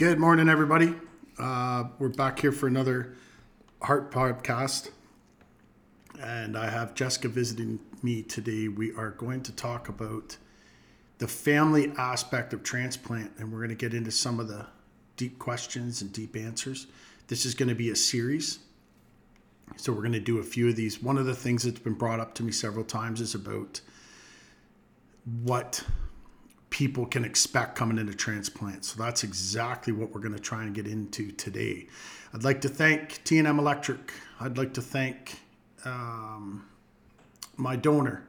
Good 0.00 0.18
morning, 0.18 0.48
everybody. 0.48 0.94
Uh, 1.38 1.84
we're 1.98 2.08
back 2.08 2.40
here 2.40 2.52
for 2.52 2.66
another 2.66 3.16
Heart 3.82 4.10
podcast. 4.10 4.92
And 6.18 6.56
I 6.56 6.70
have 6.70 6.94
Jessica 6.94 7.28
visiting 7.28 7.78
me 8.02 8.22
today. 8.22 8.68
We 8.68 8.94
are 8.94 9.10
going 9.10 9.42
to 9.42 9.52
talk 9.52 9.90
about 9.90 10.38
the 11.18 11.28
family 11.28 11.92
aspect 11.98 12.54
of 12.54 12.62
transplant, 12.62 13.32
and 13.36 13.52
we're 13.52 13.58
going 13.58 13.68
to 13.68 13.74
get 13.74 13.92
into 13.92 14.10
some 14.10 14.40
of 14.40 14.48
the 14.48 14.64
deep 15.18 15.38
questions 15.38 16.00
and 16.00 16.10
deep 16.10 16.34
answers. 16.34 16.86
This 17.26 17.44
is 17.44 17.52
going 17.52 17.68
to 17.68 17.74
be 17.74 17.90
a 17.90 17.96
series. 17.96 18.60
So 19.76 19.92
we're 19.92 20.00
going 20.00 20.12
to 20.12 20.18
do 20.18 20.38
a 20.38 20.42
few 20.42 20.70
of 20.70 20.76
these. 20.76 21.02
One 21.02 21.18
of 21.18 21.26
the 21.26 21.34
things 21.34 21.64
that's 21.64 21.78
been 21.78 21.92
brought 21.92 22.20
up 22.20 22.32
to 22.36 22.42
me 22.42 22.52
several 22.52 22.86
times 22.86 23.20
is 23.20 23.34
about 23.34 23.82
what 25.42 25.84
people 26.70 27.04
can 27.04 27.24
expect 27.24 27.74
coming 27.74 27.98
into 27.98 28.14
transplant. 28.14 28.84
So 28.84 29.02
that's 29.02 29.24
exactly 29.24 29.92
what 29.92 30.14
we're 30.14 30.20
going 30.20 30.34
to 30.34 30.40
try 30.40 30.62
and 30.62 30.74
get 30.74 30.86
into 30.86 31.32
today. 31.32 31.88
I'd 32.32 32.44
like 32.44 32.60
to 32.62 32.68
thank 32.68 33.22
T&M 33.24 33.58
Electric. 33.58 34.12
I'd 34.40 34.56
like 34.56 34.72
to 34.74 34.82
thank 34.82 35.40
um, 35.84 36.64
my 37.56 37.76
donor. 37.76 38.22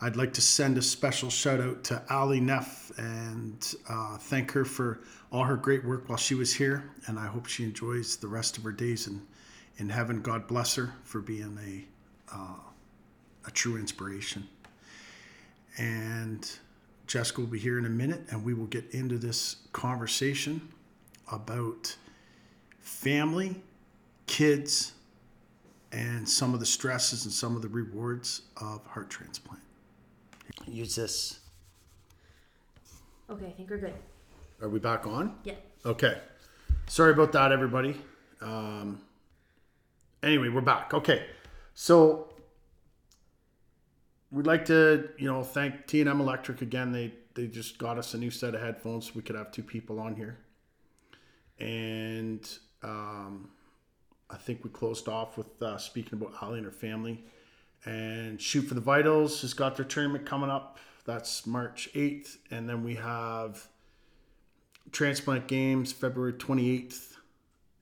I'd 0.00 0.16
like 0.16 0.32
to 0.34 0.40
send 0.40 0.76
a 0.78 0.82
special 0.82 1.30
shout 1.30 1.60
out 1.60 1.84
to 1.84 2.02
Ali 2.10 2.40
Neff 2.40 2.92
and 2.98 3.74
uh, 3.88 4.16
thank 4.18 4.50
her 4.52 4.64
for 4.64 5.00
all 5.32 5.44
her 5.44 5.56
great 5.56 5.84
work 5.84 6.08
while 6.08 6.18
she 6.18 6.34
was 6.34 6.54
here. 6.54 6.90
And 7.06 7.18
I 7.18 7.26
hope 7.26 7.46
she 7.46 7.64
enjoys 7.64 8.16
the 8.16 8.28
rest 8.28 8.58
of 8.58 8.64
her 8.64 8.72
days 8.72 9.06
in, 9.06 9.22
in 9.78 9.88
heaven. 9.88 10.20
God 10.20 10.46
bless 10.46 10.74
her 10.74 10.92
for 11.04 11.20
being 11.20 11.58
a, 11.64 12.34
uh, 12.36 12.58
a 13.46 13.50
true 13.50 13.76
inspiration. 13.76 14.48
And 15.78 16.48
Jessica 17.08 17.40
will 17.40 17.48
be 17.48 17.58
here 17.58 17.78
in 17.78 17.86
a 17.86 17.90
minute, 17.90 18.20
and 18.30 18.44
we 18.44 18.52
will 18.52 18.66
get 18.66 18.84
into 18.90 19.16
this 19.16 19.56
conversation 19.72 20.60
about 21.32 21.96
family, 22.80 23.56
kids, 24.26 24.92
and 25.90 26.28
some 26.28 26.52
of 26.52 26.60
the 26.60 26.66
stresses 26.66 27.24
and 27.24 27.32
some 27.32 27.56
of 27.56 27.62
the 27.62 27.68
rewards 27.68 28.42
of 28.58 28.84
heart 28.86 29.08
transplant. 29.08 29.62
Use 30.66 30.94
this. 30.94 31.40
Okay, 33.30 33.46
I 33.46 33.52
think 33.52 33.70
we're 33.70 33.78
good. 33.78 33.94
Are 34.60 34.68
we 34.68 34.78
back 34.78 35.06
on? 35.06 35.34
Yeah. 35.44 35.54
Okay. 35.86 36.18
Sorry 36.88 37.12
about 37.12 37.32
that, 37.32 37.52
everybody. 37.52 37.96
Um, 38.42 39.00
anyway, 40.22 40.50
we're 40.50 40.60
back. 40.60 40.92
Okay. 40.92 41.24
So 41.74 42.27
we'd 44.30 44.46
like 44.46 44.66
to, 44.66 45.08
you 45.18 45.26
know, 45.26 45.42
thank 45.42 45.86
T&M 45.86 46.20
Electric 46.20 46.62
again. 46.62 46.92
They 46.92 47.12
they 47.34 47.46
just 47.46 47.78
got 47.78 47.98
us 47.98 48.14
a 48.14 48.18
new 48.18 48.30
set 48.30 48.56
of 48.56 48.60
headphones 48.60 49.06
so 49.06 49.12
we 49.14 49.22
could 49.22 49.36
have 49.36 49.52
two 49.52 49.62
people 49.62 50.00
on 50.00 50.16
here. 50.16 50.38
And 51.60 52.48
um, 52.82 53.50
I 54.28 54.36
think 54.36 54.64
we 54.64 54.70
closed 54.70 55.08
off 55.08 55.38
with 55.38 55.62
uh, 55.62 55.78
speaking 55.78 56.20
about 56.20 56.34
Ali 56.42 56.58
and 56.58 56.64
her 56.64 56.72
family. 56.72 57.22
And 57.84 58.40
Shoot 58.42 58.62
for 58.62 58.74
the 58.74 58.80
Vitals 58.80 59.40
has 59.42 59.54
got 59.54 59.76
their 59.76 59.84
tournament 59.84 60.26
coming 60.26 60.50
up. 60.50 60.78
That's 61.04 61.46
March 61.46 61.88
8th. 61.94 62.38
And 62.50 62.68
then 62.68 62.82
we 62.82 62.96
have 62.96 63.68
Transplant 64.90 65.46
Games 65.46 65.92
February 65.92 66.32
28th. 66.32 67.14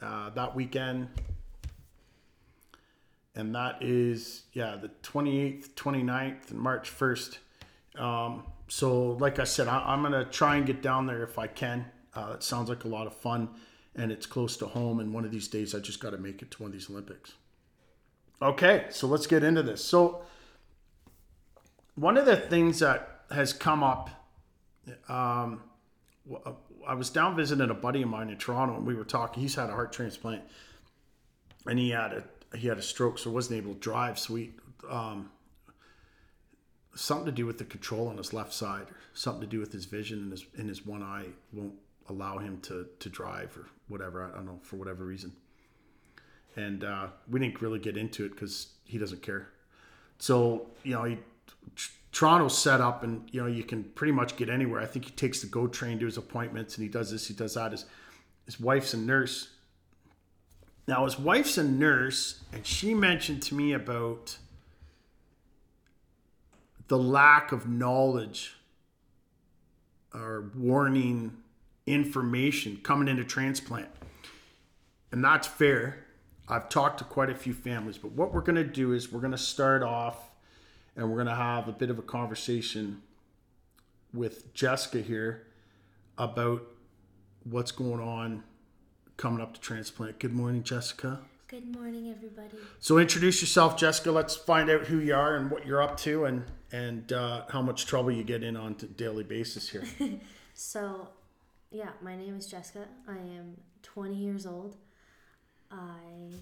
Uh, 0.02 0.28
that 0.30 0.54
weekend. 0.54 1.08
And 3.36 3.54
that 3.54 3.82
is, 3.82 4.44
yeah, 4.54 4.76
the 4.76 4.88
28th, 5.02 5.74
29th, 5.74 6.50
and 6.50 6.58
March 6.58 6.90
1st. 6.90 7.38
Um, 7.98 8.44
so, 8.68 9.12
like 9.12 9.38
I 9.38 9.44
said, 9.44 9.68
I, 9.68 9.92
am 9.92 10.10
to 10.10 10.24
try 10.24 10.56
and 10.56 10.66
get 10.66 10.82
down 10.82 11.06
there 11.06 11.22
if 11.22 11.38
I 11.38 11.46
can. 11.46 11.84
Uh, 12.14 12.32
it 12.34 12.42
sounds 12.42 12.70
like 12.70 12.84
a 12.84 12.88
lot 12.88 13.06
of 13.06 13.14
fun 13.14 13.50
and 13.94 14.10
it's 14.10 14.26
close 14.26 14.56
to 14.58 14.66
home. 14.66 15.00
And 15.00 15.12
one 15.12 15.24
of 15.24 15.30
these 15.30 15.48
days, 15.48 15.74
I 15.74 15.80
just 15.80 16.00
got 16.00 16.10
to 16.10 16.18
make 16.18 16.42
it 16.42 16.50
to 16.52 16.62
one 16.62 16.70
of 16.70 16.72
these 16.72 16.90
Olympics. 16.90 17.34
Okay, 18.40 18.86
so 18.90 19.06
let's 19.06 19.26
get 19.26 19.44
into 19.44 19.62
this. 19.62 19.84
So, 19.84 20.22
one 21.94 22.16
of 22.16 22.26
the 22.26 22.36
things 22.36 22.80
that 22.80 23.22
has 23.30 23.52
come 23.52 23.82
up, 23.82 24.10
um, 25.08 25.62
I 26.86 26.94
was 26.94 27.08
down 27.08 27.34
visiting 27.34 27.70
a 27.70 27.74
buddy 27.74 28.02
of 28.02 28.08
mine 28.08 28.28
in 28.28 28.36
Toronto, 28.36 28.76
and 28.76 28.86
we 28.86 28.94
were 28.94 29.04
talking. 29.04 29.42
He's 29.42 29.54
had 29.54 29.70
a 29.70 29.72
heart 29.72 29.92
transplant, 29.92 30.42
and 31.66 31.78
he 31.78 31.90
had 31.90 32.12
a 32.12 32.24
he 32.56 32.68
had 32.68 32.78
a 32.78 32.82
stroke, 32.82 33.18
so 33.18 33.30
wasn't 33.30 33.58
able 33.58 33.74
to 33.74 33.80
drive. 33.80 34.18
So 34.18 34.34
we, 34.34 34.52
um, 34.88 35.30
something 36.94 37.26
to 37.26 37.32
do 37.32 37.46
with 37.46 37.58
the 37.58 37.64
control 37.64 38.08
on 38.08 38.16
his 38.16 38.32
left 38.32 38.52
side, 38.52 38.86
something 39.14 39.42
to 39.42 39.46
do 39.46 39.60
with 39.60 39.72
his 39.72 39.84
vision 39.84 40.18
and 40.18 40.32
his 40.32 40.44
in 40.56 40.68
his 40.68 40.84
one 40.84 41.02
eye 41.02 41.26
won't 41.52 41.74
allow 42.08 42.38
him 42.38 42.60
to 42.62 42.86
to 42.98 43.08
drive 43.08 43.56
or 43.56 43.66
whatever. 43.88 44.24
I 44.24 44.36
don't 44.36 44.46
know 44.46 44.60
for 44.62 44.76
whatever 44.76 45.04
reason. 45.04 45.32
And 46.56 46.84
uh, 46.84 47.08
we 47.30 47.38
didn't 47.38 47.60
really 47.60 47.78
get 47.78 47.98
into 47.98 48.24
it 48.24 48.30
because 48.30 48.68
he 48.84 48.96
doesn't 48.96 49.22
care. 49.22 49.48
So 50.18 50.68
you 50.84 50.94
know, 50.94 51.04
he, 51.04 51.18
Toronto's 52.12 52.56
set 52.56 52.80
up, 52.80 53.02
and 53.02 53.28
you 53.30 53.42
know 53.42 53.46
you 53.46 53.62
can 53.62 53.84
pretty 53.84 54.12
much 54.12 54.36
get 54.36 54.48
anywhere. 54.48 54.80
I 54.80 54.86
think 54.86 55.04
he 55.04 55.10
takes 55.10 55.42
the 55.42 55.48
GO 55.48 55.66
train 55.66 55.98
to 55.98 56.06
his 56.06 56.16
appointments, 56.16 56.76
and 56.76 56.82
he 56.82 56.88
does 56.88 57.10
this, 57.10 57.28
he 57.28 57.34
does 57.34 57.54
that. 57.54 57.72
His 57.72 57.84
his 58.46 58.58
wife's 58.58 58.94
a 58.94 58.96
nurse 58.96 59.50
now, 60.88 61.04
his 61.04 61.18
wife's 61.18 61.58
a 61.58 61.64
nurse, 61.64 62.42
and 62.52 62.64
she 62.64 62.94
mentioned 62.94 63.42
to 63.44 63.54
me 63.54 63.72
about 63.72 64.38
the 66.86 66.98
lack 66.98 67.50
of 67.50 67.68
knowledge 67.68 68.54
or 70.14 70.50
warning 70.54 71.36
information 71.86 72.78
coming 72.82 73.08
into 73.08 73.24
transplant. 73.24 73.88
And 75.10 75.24
that's 75.24 75.48
fair. 75.48 76.04
I've 76.48 76.68
talked 76.68 76.98
to 76.98 77.04
quite 77.04 77.30
a 77.30 77.34
few 77.34 77.52
families, 77.52 77.98
but 77.98 78.12
what 78.12 78.32
we're 78.32 78.40
going 78.40 78.54
to 78.56 78.64
do 78.64 78.92
is 78.92 79.10
we're 79.10 79.20
going 79.20 79.32
to 79.32 79.38
start 79.38 79.82
off 79.82 80.30
and 80.94 81.08
we're 81.08 81.16
going 81.16 81.26
to 81.26 81.34
have 81.34 81.66
a 81.66 81.72
bit 81.72 81.90
of 81.90 81.98
a 81.98 82.02
conversation 82.02 83.02
with 84.14 84.54
Jessica 84.54 85.00
here 85.00 85.48
about 86.16 86.62
what's 87.42 87.72
going 87.72 88.00
on 88.00 88.44
coming 89.16 89.40
up 89.40 89.54
to 89.54 89.60
transplant. 89.60 90.18
Good 90.18 90.34
morning, 90.34 90.62
Jessica. 90.62 91.20
Good 91.48 91.74
morning, 91.74 92.10
everybody. 92.10 92.56
So 92.80 92.98
introduce 92.98 93.40
yourself, 93.40 93.76
Jessica. 93.76 94.10
Let's 94.10 94.34
find 94.34 94.68
out 94.68 94.86
who 94.86 94.98
you 94.98 95.14
are 95.14 95.36
and 95.36 95.50
what 95.50 95.64
you're 95.66 95.82
up 95.82 95.96
to, 95.98 96.24
and 96.24 96.44
and 96.72 97.12
uh, 97.12 97.42
how 97.48 97.62
much 97.62 97.86
trouble 97.86 98.10
you 98.10 98.24
get 98.24 98.42
in 98.42 98.56
on 98.56 98.76
a 98.82 98.86
daily 98.86 99.22
basis 99.24 99.68
here. 99.68 99.84
so, 100.54 101.08
yeah, 101.70 101.90
my 102.02 102.16
name 102.16 102.36
is 102.36 102.46
Jessica. 102.46 102.86
I 103.06 103.16
am 103.16 103.56
20 103.82 104.14
years 104.14 104.44
old. 104.44 104.76
I 105.70 106.32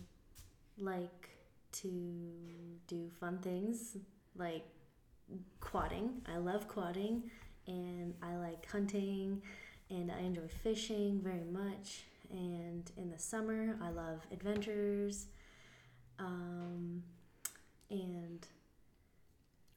like 0.78 1.28
to 1.72 1.88
do 2.88 3.10
fun 3.20 3.38
things 3.38 3.98
like 4.36 4.64
quadding. 5.60 6.22
I 6.26 6.38
love 6.38 6.66
quadding, 6.66 7.30
and 7.66 8.14
I 8.22 8.36
like 8.36 8.66
hunting, 8.70 9.42
and 9.90 10.10
I 10.10 10.20
enjoy 10.20 10.48
fishing 10.62 11.20
very 11.22 11.44
much 11.44 12.04
and 12.30 12.90
in 12.96 13.10
the 13.10 13.18
summer 13.18 13.76
I 13.82 13.90
love 13.90 14.26
adventures. 14.32 15.26
Um, 16.18 17.02
and 17.90 18.46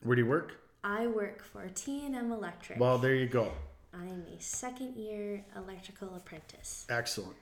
where 0.03 0.15
do 0.15 0.21
you 0.21 0.27
work? 0.27 0.55
I 0.83 1.07
work 1.07 1.43
for 1.43 1.67
T&M 1.67 2.31
Electric. 2.31 2.79
Well, 2.79 2.97
there 2.97 3.15
you 3.15 3.27
go. 3.27 3.51
I 3.93 4.05
am 4.05 4.23
a 4.35 4.41
second 4.41 4.95
year 4.95 5.43
electrical 5.55 6.15
apprentice. 6.15 6.85
Excellent. 6.89 7.35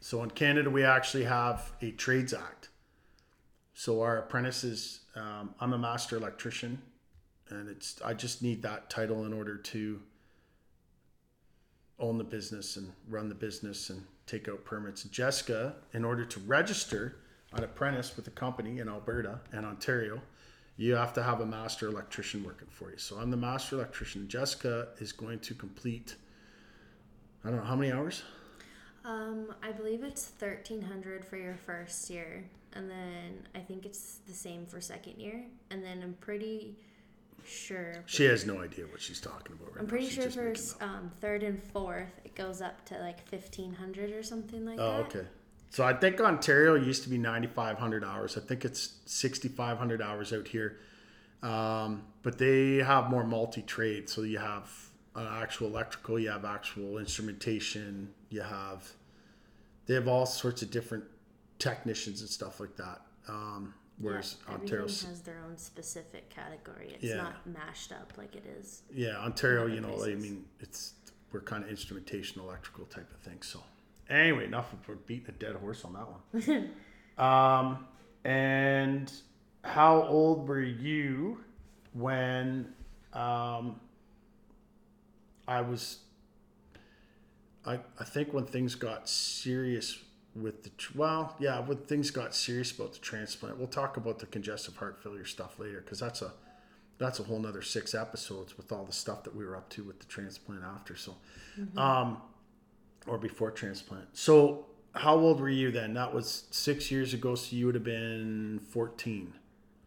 So 0.00 0.22
in 0.22 0.30
Canada, 0.30 0.70
we 0.70 0.84
actually 0.84 1.24
have 1.24 1.72
a 1.82 1.90
Trades 1.92 2.32
Act. 2.32 2.68
So 3.74 4.02
our 4.02 4.18
apprentices, 4.18 5.00
um, 5.16 5.54
I'm 5.60 5.72
a 5.72 5.78
master 5.78 6.16
electrician, 6.16 6.80
and 7.48 7.68
it's 7.68 8.00
I 8.04 8.14
just 8.14 8.42
need 8.42 8.62
that 8.62 8.90
title 8.90 9.24
in 9.24 9.32
order 9.32 9.56
to 9.56 10.00
own 11.98 12.18
the 12.18 12.24
business 12.24 12.76
and 12.76 12.92
run 13.08 13.28
the 13.28 13.34
business 13.34 13.90
and 13.90 14.04
take 14.28 14.48
out 14.48 14.64
permits. 14.64 15.04
Jessica, 15.04 15.74
in 15.92 16.04
order 16.04 16.24
to 16.24 16.40
register 16.40 17.16
an 17.52 17.64
apprentice 17.64 18.16
with 18.16 18.26
a 18.26 18.30
company 18.30 18.78
in 18.78 18.88
Alberta 18.88 19.40
and 19.52 19.64
Ontario, 19.64 20.20
you 20.76 20.94
have 20.94 21.12
to 21.14 21.22
have 21.22 21.40
a 21.40 21.46
master 21.46 21.88
electrician 21.88 22.44
working 22.44 22.68
for 22.70 22.90
you. 22.90 22.98
So 22.98 23.16
I'm 23.18 23.30
the 23.30 23.36
master 23.36 23.76
electrician. 23.76 24.28
Jessica 24.28 24.88
is 25.00 25.12
going 25.12 25.40
to 25.40 25.54
complete, 25.54 26.14
I 27.44 27.48
don't 27.48 27.58
know, 27.58 27.64
how 27.64 27.74
many 27.74 27.90
hours? 27.90 28.22
Um, 29.04 29.54
I 29.62 29.72
believe 29.72 30.04
it's 30.04 30.30
1300 30.38 31.24
for 31.24 31.36
your 31.36 31.56
first 31.56 32.10
year. 32.10 32.44
And 32.74 32.88
then 32.88 33.46
I 33.54 33.60
think 33.60 33.86
it's 33.86 34.18
the 34.26 34.34
same 34.34 34.66
for 34.66 34.80
second 34.80 35.18
year. 35.18 35.44
And 35.70 35.82
then 35.82 36.00
I'm 36.02 36.14
pretty 36.20 36.76
sure. 37.46 38.02
She 38.06 38.24
has 38.24 38.46
no 38.46 38.60
idea 38.60 38.86
what 38.86 39.00
she's 39.00 39.20
talking 39.20 39.56
about 39.58 39.74
right 39.74 39.80
I'm 39.80 39.86
pretty 39.86 40.08
sure 40.08 40.30
for 40.30 40.54
um, 40.80 41.10
third 41.20 41.42
and 41.42 41.62
fourth, 41.62 42.20
it 42.24 42.34
goes 42.34 42.60
up 42.60 42.84
to 42.86 42.98
like 42.98 43.20
1500 43.30 44.12
or 44.12 44.22
something 44.22 44.64
like 44.64 44.78
oh, 44.78 44.90
that. 44.90 44.98
Oh, 44.98 45.02
okay. 45.02 45.26
So 45.70 45.84
I 45.84 45.92
think 45.92 46.20
Ontario 46.20 46.74
used 46.74 47.02
to 47.02 47.10
be 47.10 47.18
9,500 47.18 48.04
hours. 48.04 48.36
I 48.36 48.40
think 48.40 48.64
it's 48.64 48.94
6,500 49.04 50.00
hours 50.00 50.32
out 50.32 50.48
here. 50.48 50.78
Um, 51.42 52.04
but 52.22 52.38
they 52.38 52.76
have 52.76 53.10
more 53.10 53.24
multi 53.24 53.62
trade. 53.62 54.08
So 54.08 54.22
you 54.22 54.38
have 54.38 54.70
uh, 55.14 55.28
actual 55.40 55.68
electrical. 55.68 56.18
You 56.18 56.30
have 56.30 56.44
actual 56.44 56.98
instrumentation. 56.98 58.12
You 58.30 58.42
have 58.42 58.90
they 59.86 59.94
have 59.94 60.08
all 60.08 60.26
sorts 60.26 60.62
of 60.62 60.70
different 60.70 61.04
technicians 61.58 62.20
and 62.20 62.30
stuff 62.30 62.60
like 62.60 62.76
that. 62.76 63.00
Um, 63.28 63.74
whereas 63.98 64.36
yeah, 64.48 64.54
Ontario, 64.54 64.84
has 64.84 65.22
their 65.22 65.40
own 65.46 65.56
specific 65.56 66.30
category. 66.30 66.90
It's 66.94 67.04
Yeah. 67.04 67.16
not 67.16 67.46
mashed 67.46 67.92
up 67.92 68.12
like 68.16 68.34
it 68.36 68.46
is. 68.46 68.82
yeah, 68.92 69.18
Ontario, 69.18 69.66
you 69.66 69.80
know, 69.80 70.04
I 70.04 70.14
mean, 70.14 70.44
it's 70.60 70.94
we're 71.32 71.40
kind 71.40 71.64
of 71.64 71.70
instrumentation, 71.70 72.40
electrical 72.40 72.86
type 72.86 73.10
of 73.12 73.20
thing. 73.20 73.42
So 73.42 73.62
anyway, 74.08 74.44
enough 74.46 74.72
of 74.72 74.86
we're 74.88 74.94
beating 74.96 75.28
a 75.28 75.32
dead 75.32 75.56
horse 75.56 75.84
on 75.84 75.92
that 75.94 76.06
one. 76.08 76.70
um, 77.18 77.86
and 78.24 79.12
how 79.62 80.02
old 80.02 80.48
were 80.48 80.62
you 80.62 81.44
when 81.92 82.72
um, 83.12 83.80
I 85.46 85.60
was? 85.60 85.98
I 87.66 87.80
I 87.98 88.04
think 88.04 88.32
when 88.32 88.46
things 88.46 88.74
got 88.74 89.08
serious 89.08 89.98
with 90.42 90.64
the 90.64 90.70
well, 90.94 91.36
yeah, 91.38 91.60
when 91.60 91.78
things 91.78 92.10
got 92.10 92.34
serious 92.34 92.72
about 92.72 92.92
the 92.92 92.98
transplant, 92.98 93.58
we'll 93.58 93.68
talk 93.68 93.96
about 93.96 94.18
the 94.18 94.26
congestive 94.26 94.76
heart 94.76 95.02
failure 95.02 95.24
stuff 95.24 95.58
later 95.58 95.80
because 95.80 96.00
that's 96.00 96.22
a 96.22 96.32
that's 96.98 97.20
a 97.20 97.22
whole 97.22 97.38
nother 97.38 97.62
six 97.62 97.94
episodes 97.94 98.56
with 98.56 98.72
all 98.72 98.84
the 98.84 98.92
stuff 98.92 99.22
that 99.24 99.34
we 99.34 99.44
were 99.44 99.56
up 99.56 99.68
to 99.70 99.84
with 99.84 100.00
the 100.00 100.06
transplant 100.06 100.64
after. 100.64 100.96
So, 100.96 101.14
um, 101.76 102.18
or 103.06 103.18
before 103.18 103.50
transplant. 103.52 104.08
So, 104.12 104.66
how 104.94 105.16
old 105.16 105.40
were 105.40 105.48
you 105.48 105.70
then? 105.70 105.94
That 105.94 106.12
was 106.12 106.44
six 106.50 106.90
years 106.90 107.14
ago. 107.14 107.34
So 107.34 107.54
you 107.54 107.66
would 107.66 107.74
have 107.74 107.84
been 107.84 108.60
fourteen. 108.70 109.34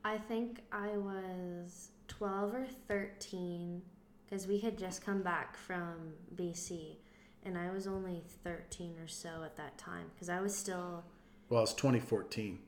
I 0.03 0.17
think 0.17 0.61
I 0.71 0.97
was 0.97 1.89
12 2.07 2.53
or 2.55 2.67
13 2.87 3.81
because 4.25 4.47
we 4.47 4.57
had 4.57 4.77
just 4.77 5.05
come 5.05 5.21
back 5.21 5.55
from 5.55 6.13
BC 6.35 6.95
and 7.45 7.57
I 7.57 7.71
was 7.71 7.87
only 7.87 8.23
13 8.43 8.95
or 9.03 9.07
so 9.07 9.43
at 9.43 9.55
that 9.57 9.77
time 9.77 10.05
because 10.13 10.29
I 10.29 10.41
was 10.41 10.55
still, 10.55 11.03
Well, 11.49 11.63
it's 11.63 11.73
2014. 11.73 12.59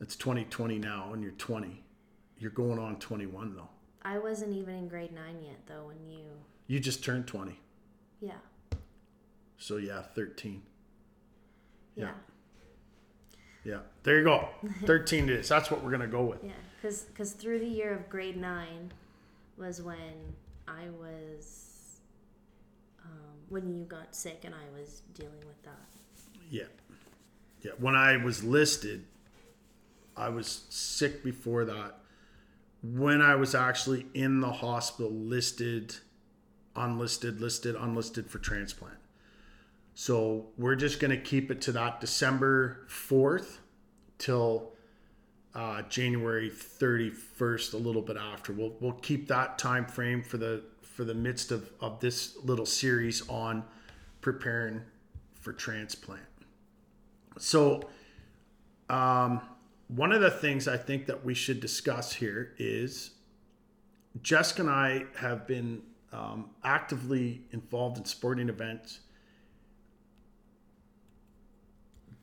It's 0.00 0.16
2020 0.16 0.78
now, 0.78 1.12
and 1.12 1.22
you're 1.22 1.32
20. 1.32 1.82
You're 2.38 2.50
going 2.50 2.78
on 2.78 2.96
21 2.98 3.54
though. 3.54 3.68
I 4.02 4.18
wasn't 4.18 4.54
even 4.56 4.74
in 4.74 4.88
grade 4.88 5.12
9 5.12 5.42
yet 5.42 5.58
though 5.66 5.86
when 5.88 6.08
you, 6.10 6.24
You 6.66 6.80
just 6.80 7.04
turned 7.04 7.26
20. 7.26 7.58
yeah, 8.20 8.32
So 9.58 9.76
yeah, 9.76 10.00
13. 10.14 10.62
yeah, 11.96 12.04
Yeah. 12.04 12.10
Yeah. 13.62 13.78
There 14.04 14.16
you 14.18 14.24
go. 14.24 14.48
13 14.86 15.24
it 15.24 15.30
is. 15.30 15.48
That's 15.50 15.70
what 15.70 15.82
we're 15.84 15.90
going 15.90 16.00
to 16.00 16.06
go 16.06 16.24
with. 16.24 16.38
yeah. 16.42 16.52
Because 16.80 17.32
through 17.32 17.58
the 17.58 17.66
year 17.66 17.92
of 17.92 18.08
grade 18.08 18.38
9 18.38 18.90
was 19.58 19.82
when 19.82 20.34
I 20.66 20.88
was, 20.98 21.69
when 23.50 23.68
you 23.68 23.84
got 23.84 24.14
sick 24.14 24.42
and 24.44 24.54
I 24.54 24.78
was 24.78 25.02
dealing 25.14 25.40
with 25.46 25.62
that. 25.64 25.88
Yeah. 26.50 26.62
Yeah. 27.60 27.72
When 27.78 27.94
I 27.94 28.16
was 28.16 28.42
listed, 28.42 29.04
I 30.16 30.30
was 30.30 30.64
sick 30.70 31.22
before 31.22 31.64
that. 31.66 31.96
When 32.82 33.20
I 33.20 33.34
was 33.34 33.54
actually 33.54 34.06
in 34.14 34.40
the 34.40 34.50
hospital, 34.50 35.10
listed, 35.12 35.96
unlisted, 36.74 37.40
listed, 37.40 37.74
unlisted 37.74 38.30
for 38.30 38.38
transplant. 38.38 38.96
So 39.94 40.46
we're 40.56 40.76
just 40.76 41.00
going 41.00 41.10
to 41.10 41.20
keep 41.20 41.50
it 41.50 41.60
to 41.62 41.72
that 41.72 42.00
December 42.00 42.86
4th 42.88 43.58
till 44.18 44.72
uh, 45.54 45.82
January 45.82 46.50
31st, 46.50 47.74
a 47.74 47.76
little 47.76 48.00
bit 48.00 48.16
after. 48.16 48.52
We'll, 48.52 48.74
we'll 48.80 48.92
keep 48.92 49.28
that 49.28 49.58
time 49.58 49.84
frame 49.84 50.22
for 50.22 50.38
the 50.38 50.62
for 50.94 51.04
the 51.04 51.14
midst 51.14 51.50
of, 51.50 51.70
of 51.80 52.00
this 52.00 52.36
little 52.42 52.66
series 52.66 53.28
on 53.28 53.64
preparing 54.20 54.82
for 55.34 55.52
transplant. 55.52 56.22
So, 57.38 57.88
um, 58.88 59.40
one 59.88 60.12
of 60.12 60.20
the 60.20 60.30
things 60.30 60.68
I 60.68 60.76
think 60.76 61.06
that 61.06 61.24
we 61.24 61.34
should 61.34 61.60
discuss 61.60 62.12
here 62.12 62.52
is 62.58 63.10
Jessica 64.22 64.62
and 64.62 64.70
I 64.70 65.04
have 65.16 65.46
been 65.46 65.82
um, 66.12 66.50
actively 66.64 67.42
involved 67.52 67.98
in 67.98 68.04
sporting 68.04 68.48
events 68.48 69.00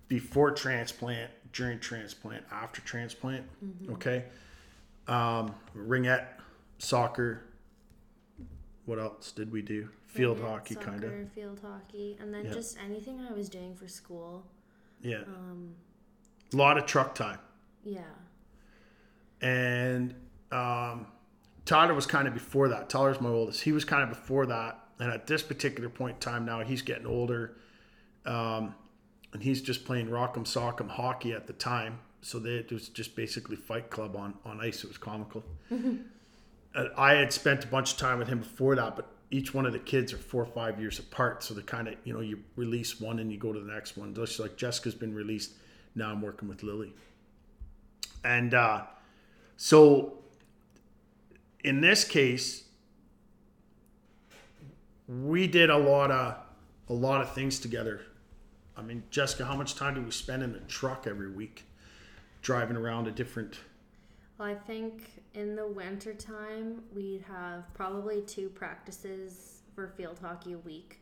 before 0.07 0.51
transplant, 0.51 1.31
during 1.51 1.79
transplant, 1.79 2.45
after 2.51 2.81
transplant. 2.81 3.45
Okay. 3.91 4.25
Um, 5.07 5.53
ringette, 5.75 6.27
soccer. 6.79 7.43
What 8.87 8.99
else 8.99 9.31
did 9.33 9.51
we 9.51 9.61
do? 9.61 9.89
Field 10.07 10.39
hockey, 10.39 10.73
kind 10.75 11.03
of. 11.03 11.11
Field 11.33 11.59
hockey, 11.61 12.17
and 12.19 12.33
then 12.33 12.45
Yeah. 12.45 12.53
just 12.53 12.77
anything 12.83 13.19
I 13.19 13.33
was 13.33 13.49
doing 13.49 13.75
for 13.75 13.87
school. 13.87 14.47
Yeah. 15.01 15.23
Um, 15.27 15.75
A 16.53 16.55
lot 16.55 16.77
of 16.77 16.85
truck 16.87 17.13
time. 17.13 17.39
yeah. 17.83 18.01
and 19.41 20.15
um, 20.51 21.05
Tyler 21.65 21.93
was 21.93 22.05
kind 22.07 22.27
of 22.27 22.33
before 22.33 22.69
that. 22.69 22.89
Tyler's 22.89 23.19
my 23.21 23.29
oldest. 23.29 23.61
He 23.61 23.71
was 23.71 23.85
kind 23.85 24.01
of 24.03 24.09
before 24.09 24.45
that, 24.47 24.79
and 24.99 25.11
at 25.11 25.27
this 25.27 25.43
particular 25.43 25.89
point 25.89 26.15
in 26.15 26.19
time 26.21 26.45
now, 26.45 26.61
he's 26.61 26.81
getting 26.81 27.05
older, 27.05 27.57
um, 28.25 28.73
and 29.33 29.43
he's 29.43 29.61
just 29.61 29.85
playing 29.85 30.07
rock'em 30.07 30.45
sock'em 30.45 30.89
hockey 30.89 31.33
at 31.33 31.45
the 31.45 31.53
time. 31.53 31.99
So 32.21 32.39
they, 32.39 32.55
it 32.55 32.71
was 32.71 32.89
just 32.89 33.15
basically 33.15 33.57
Fight 33.57 33.89
Club 33.89 34.15
on 34.15 34.33
on 34.45 34.59
ice. 34.61 34.83
It 34.83 34.87
was 34.87 34.97
comical. 34.97 35.43
Uh, 36.77 36.85
I 36.95 37.15
had 37.15 37.33
spent 37.33 37.65
a 37.65 37.67
bunch 37.67 37.93
of 37.93 37.97
time 37.97 38.19
with 38.19 38.27
him 38.27 38.39
before 38.39 38.75
that, 38.75 38.95
but 38.95 39.09
each 39.31 39.53
one 39.53 39.65
of 39.65 39.73
the 39.73 39.79
kids 39.79 40.13
are 40.13 40.17
four 40.17 40.43
or 40.43 40.45
five 40.45 40.79
years 40.79 40.99
apart. 40.99 41.43
So 41.43 41.53
they 41.53 41.63
kind 41.63 41.87
of, 41.87 41.95
you 42.05 42.13
know, 42.13 42.21
you 42.21 42.39
release 42.55 43.01
one 43.01 43.19
and 43.19 43.31
you 43.31 43.37
go 43.37 43.51
to 43.51 43.59
the 43.59 43.73
next 43.73 43.97
one. 43.97 44.13
Just 44.13 44.39
like 44.39 44.55
Jessica's 44.55 44.95
been 44.95 45.13
released. 45.13 45.51
Now 45.95 46.11
I'm 46.11 46.21
working 46.21 46.47
with 46.47 46.63
Lily. 46.63 46.93
And 48.23 48.53
uh, 48.53 48.83
so 49.57 50.19
in 51.63 51.81
this 51.81 52.05
case, 52.05 52.63
we 55.07 55.47
did 55.47 55.69
a 55.69 55.77
lot 55.77 56.11
of 56.11 56.35
a 56.89 56.93
lot 56.93 57.21
of 57.21 57.33
things 57.33 57.59
together. 57.59 58.01
I 58.77 58.81
mean, 58.81 59.03
Jessica, 59.09 59.45
how 59.45 59.55
much 59.55 59.75
time 59.75 59.95
do 59.95 60.01
we 60.01 60.11
spend 60.11 60.43
in 60.43 60.53
the 60.53 60.59
truck 60.59 61.05
every 61.07 61.29
week, 61.29 61.65
driving 62.41 62.77
around 62.77 63.07
a 63.07 63.11
different? 63.11 63.57
Well, 64.37 64.47
I 64.47 64.55
think 64.55 65.09
in 65.33 65.55
the 65.55 65.67
winter 65.67 66.13
time 66.13 66.83
we'd 66.93 67.23
have 67.27 67.73
probably 67.73 68.21
two 68.21 68.49
practices 68.49 69.61
for 69.73 69.87
field 69.87 70.19
hockey 70.21 70.53
a 70.53 70.59
week, 70.59 70.99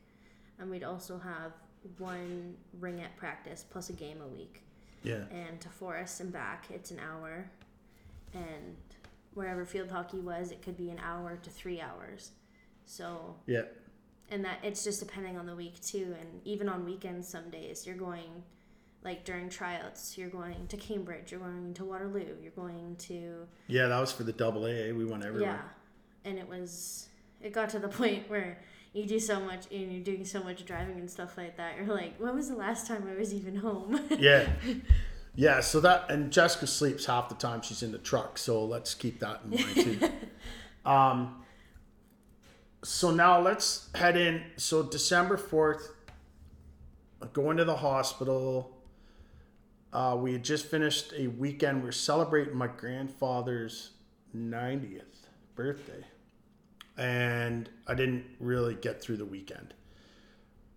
and 0.59 0.69
we'd 0.69 0.83
also 0.83 1.17
have 1.17 1.51
one 1.97 2.55
ringette 2.79 3.15
practice 3.17 3.65
plus 3.69 3.89
a 3.89 3.93
game 3.93 4.21
a 4.21 4.27
week. 4.27 4.61
Yeah, 5.03 5.25
And 5.31 5.59
to 5.61 5.69
Forest 5.69 6.21
and 6.21 6.33
back, 6.33 6.65
it's 6.71 6.89
an 6.91 6.99
hour, 6.99 7.47
and 8.33 8.75
wherever 9.35 9.65
field 9.65 9.91
hockey 9.91 10.19
was, 10.19 10.51
it 10.51 10.61
could 10.63 10.77
be 10.77 10.89
an 10.89 10.99
hour 10.99 11.37
to 11.43 11.49
three 11.49 11.79
hours. 11.79 12.31
So 12.85 13.35
yeah, 13.45 13.63
and 14.29 14.43
that 14.45 14.59
it's 14.63 14.83
just 14.83 14.99
depending 14.99 15.37
on 15.37 15.45
the 15.45 15.55
week 15.55 15.79
too. 15.81 16.15
And 16.19 16.41
even 16.45 16.69
on 16.69 16.85
weekends 16.85 17.27
some 17.27 17.49
days 17.49 17.85
you're 17.85 17.95
going 17.95 18.43
like 19.05 19.23
during 19.23 19.47
tryouts 19.47 20.17
you're 20.17 20.27
going 20.29 20.67
to 20.67 20.75
cambridge 20.75 21.31
you're 21.31 21.39
going 21.39 21.73
to 21.73 21.85
waterloo 21.85 22.35
you're 22.41 22.51
going 22.51 22.95
to 22.97 23.47
yeah. 23.67 23.87
That 23.87 23.99
was 24.01 24.11
for 24.11 24.23
the 24.23 24.33
double 24.33 24.67
A. 24.67 24.91
We 24.91 25.05
went 25.05 25.23
everywhere. 25.23 25.61
yeah 25.63 26.29
and 26.29 26.37
it 26.37 26.49
was 26.49 27.07
it 27.41 27.53
got 27.53 27.69
to 27.69 27.79
the 27.79 27.87
point 28.01 28.27
where 28.29 28.57
you 28.93 29.05
do 29.05 29.19
so 29.19 29.39
much 29.39 29.65
and 29.71 29.91
you're 29.91 30.03
doing 30.03 30.25
so 30.25 30.41
much 30.43 30.65
driving 30.65 30.97
and 30.99 31.09
stuff 31.09 31.37
like 31.37 31.55
that 31.57 31.77
you're 31.77 31.85
like 31.95 32.13
when 32.17 32.33
was 32.35 32.49
the 32.49 32.55
last 32.55 32.87
time 32.87 33.07
i 33.09 33.17
was 33.17 33.33
even 33.33 33.55
home 33.55 33.99
Yeah, 34.19 34.47
yeah. 35.35 35.59
So 35.59 35.79
that 35.81 36.09
and 36.09 36.31
Jessica 36.31 36.65
sleeps 36.65 37.05
half 37.05 37.29
the 37.29 37.35
time 37.35 37.61
she's 37.61 37.83
in 37.83 37.91
the 37.91 37.97
truck. 37.97 38.37
So 38.37 38.63
let's 38.65 38.93
keep 38.93 39.19
that 39.19 39.41
in 39.43 39.49
mind 39.51 39.75
too. 39.75 40.09
um, 40.89 41.43
so 42.83 43.11
now 43.11 43.41
let's 43.41 43.89
head 43.95 44.15
in. 44.17 44.43
So 44.57 44.81
December 44.83 45.35
fourth, 45.37 45.91
going 47.33 47.57
to 47.57 47.65
the 47.65 47.75
hospital. 47.75 48.74
Uh, 49.95 50.13
we 50.13 50.33
had 50.33 50.43
just 50.43 50.65
finished 50.65 51.13
a 51.17 51.27
weekend. 51.27 51.81
We 51.81 51.87
are 51.87 51.93
celebrating 51.93 52.53
my 52.53 52.67
grandfather's 52.67 53.91
90th 54.35 55.29
birthday. 55.55 56.03
And 56.97 57.69
I 57.87 57.95
didn't 57.95 58.25
really 58.41 58.75
get 58.75 59.01
through 59.01 59.15
the 59.15 59.25
weekend. 59.25 59.73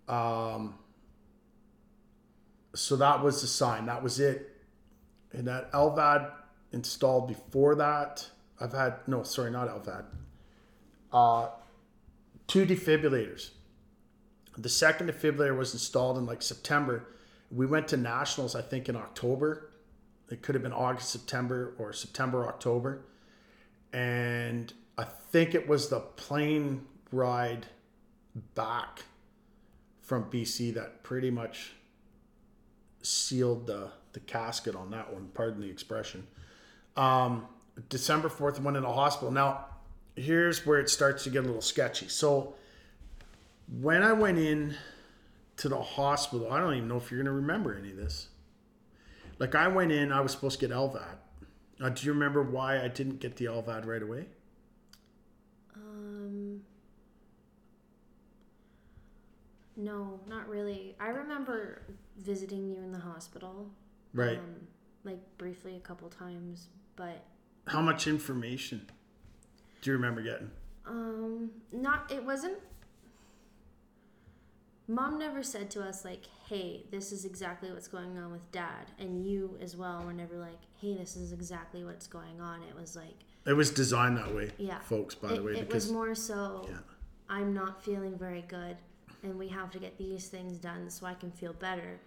Um, 0.06 0.76
so 2.76 2.94
that 2.94 3.20
was 3.24 3.40
the 3.40 3.48
sign. 3.48 3.86
That 3.86 4.04
was 4.04 4.20
it. 4.20 4.56
And 5.32 5.48
that 5.48 5.72
LVAD 5.72 6.30
installed 6.70 7.26
before 7.26 7.74
that. 7.74 8.24
I've 8.60 8.72
had, 8.72 8.98
no, 9.08 9.24
sorry, 9.24 9.50
not 9.50 9.66
LVAD. 9.66 10.04
Uh, 11.12 11.48
two 12.46 12.64
defibrillators. 12.64 13.50
The 14.56 14.68
second 14.68 15.10
defibrillator 15.10 15.58
was 15.58 15.72
installed 15.72 16.18
in 16.18 16.24
like 16.24 16.40
September. 16.40 17.08
We 17.50 17.66
went 17.66 17.88
to 17.88 17.96
nationals, 17.96 18.54
I 18.54 18.62
think, 18.62 18.88
in 18.88 18.96
October. 18.96 19.70
It 20.30 20.42
could 20.42 20.54
have 20.54 20.62
been 20.62 20.72
August, 20.72 21.10
September, 21.10 21.74
or 21.78 21.92
September, 21.92 22.46
October. 22.46 23.04
And 23.92 24.72
I 24.98 25.04
think 25.04 25.54
it 25.54 25.66
was 25.66 25.88
the 25.88 26.00
plane 26.00 26.86
ride 27.10 27.66
back 28.54 29.04
from 30.02 30.24
BC 30.24 30.74
that 30.74 31.02
pretty 31.02 31.30
much 31.30 31.72
sealed 33.02 33.66
the 33.66 33.90
the 34.12 34.20
casket 34.20 34.74
on 34.74 34.90
that 34.90 35.12
one. 35.12 35.28
Pardon 35.34 35.60
the 35.60 35.68
expression. 35.68 36.26
Um, 36.96 37.46
December 37.88 38.28
fourth, 38.28 38.60
went 38.60 38.76
in 38.76 38.82
the 38.82 38.92
hospital. 38.92 39.30
Now, 39.30 39.66
here's 40.16 40.66
where 40.66 40.80
it 40.80 40.90
starts 40.90 41.24
to 41.24 41.30
get 41.30 41.44
a 41.44 41.46
little 41.46 41.62
sketchy. 41.62 42.08
So, 42.08 42.54
when 43.80 44.02
I 44.02 44.12
went 44.12 44.38
in 44.38 44.74
to 45.58 45.68
the 45.68 45.80
hospital, 45.80 46.50
I 46.52 46.60
don't 46.60 46.74
even 46.74 46.88
know 46.88 46.96
if 46.96 47.10
you're 47.10 47.22
gonna 47.22 47.34
remember 47.34 47.74
any 47.76 47.90
of 47.90 47.96
this. 47.96 48.28
Like 49.38 49.54
I 49.54 49.68
went 49.68 49.92
in, 49.92 50.10
I 50.12 50.20
was 50.20 50.32
supposed 50.32 50.58
to 50.60 50.66
get 50.66 50.74
LVAD. 50.74 51.16
Uh, 51.80 51.88
do 51.90 52.06
you 52.06 52.12
remember 52.12 52.42
why 52.42 52.82
I 52.82 52.88
didn't 52.88 53.20
get 53.20 53.36
the 53.36 53.44
LVAD 53.46 53.86
right 53.86 54.02
away? 54.02 54.26
Um, 55.76 56.60
no, 59.76 60.20
not 60.28 60.48
really. 60.48 60.96
I 60.98 61.08
remember 61.08 61.82
visiting 62.18 62.68
you 62.68 62.78
in 62.78 62.90
the 62.92 62.98
hospital. 62.98 63.70
Right. 64.12 64.38
Um, 64.38 64.66
like 65.04 65.18
briefly 65.38 65.76
a 65.76 65.80
couple 65.80 66.08
times, 66.08 66.68
but 66.96 67.24
How 67.68 67.80
much 67.80 68.06
information 68.06 68.90
do 69.80 69.90
you 69.90 69.96
remember 69.96 70.22
getting? 70.22 70.50
um, 70.86 71.50
not. 71.72 72.10
It 72.10 72.24
wasn't. 72.24 72.58
Mom 74.90 75.18
never 75.18 75.42
said 75.42 75.70
to 75.72 75.82
us 75.82 76.04
like, 76.04 76.26
"Hey, 76.48 76.86
this 76.90 77.12
is 77.12 77.24
exactly 77.26 77.70
what's 77.70 77.88
going 77.88 78.16
on 78.18 78.32
with 78.32 78.50
Dad," 78.52 78.90
and 78.98 79.24
you 79.24 79.56
as 79.60 79.76
well 79.76 80.02
were 80.02 80.12
never 80.14 80.38
like, 80.38 80.60
"Hey, 80.80 80.94
this 80.96 81.14
is 81.16 81.30
exactly 81.32 81.84
what's 81.84 82.06
going 82.06 82.40
on." 82.40 82.62
It 82.62 82.74
was 82.74 82.96
like, 82.96 83.24
It 83.46 83.52
was 83.52 83.70
designed 83.70 84.16
that 84.18 84.34
way, 84.34 84.50
Yeah. 84.58 84.78
folks. 84.80 85.14
By 85.14 85.28
the 85.28 85.34
it, 85.36 85.44
way, 85.44 85.52
it 85.52 85.68
because 85.68 85.84
was 85.84 85.92
more 85.92 86.14
so. 86.14 86.66
yeah, 86.70 86.78
I'm 87.28 87.52
not 87.54 87.82
feeling 87.82 88.16
very 88.18 88.42
good 88.42 88.76
and 89.22 89.38
we 89.38 89.48
have 89.48 89.70
to 89.72 89.78
get 89.78 89.96
these 89.98 90.28
things 90.28 90.58
done 90.58 90.88
so 90.90 91.04
I 91.06 91.14
can 91.14 91.32
feel 91.32 91.52
better 91.52 91.98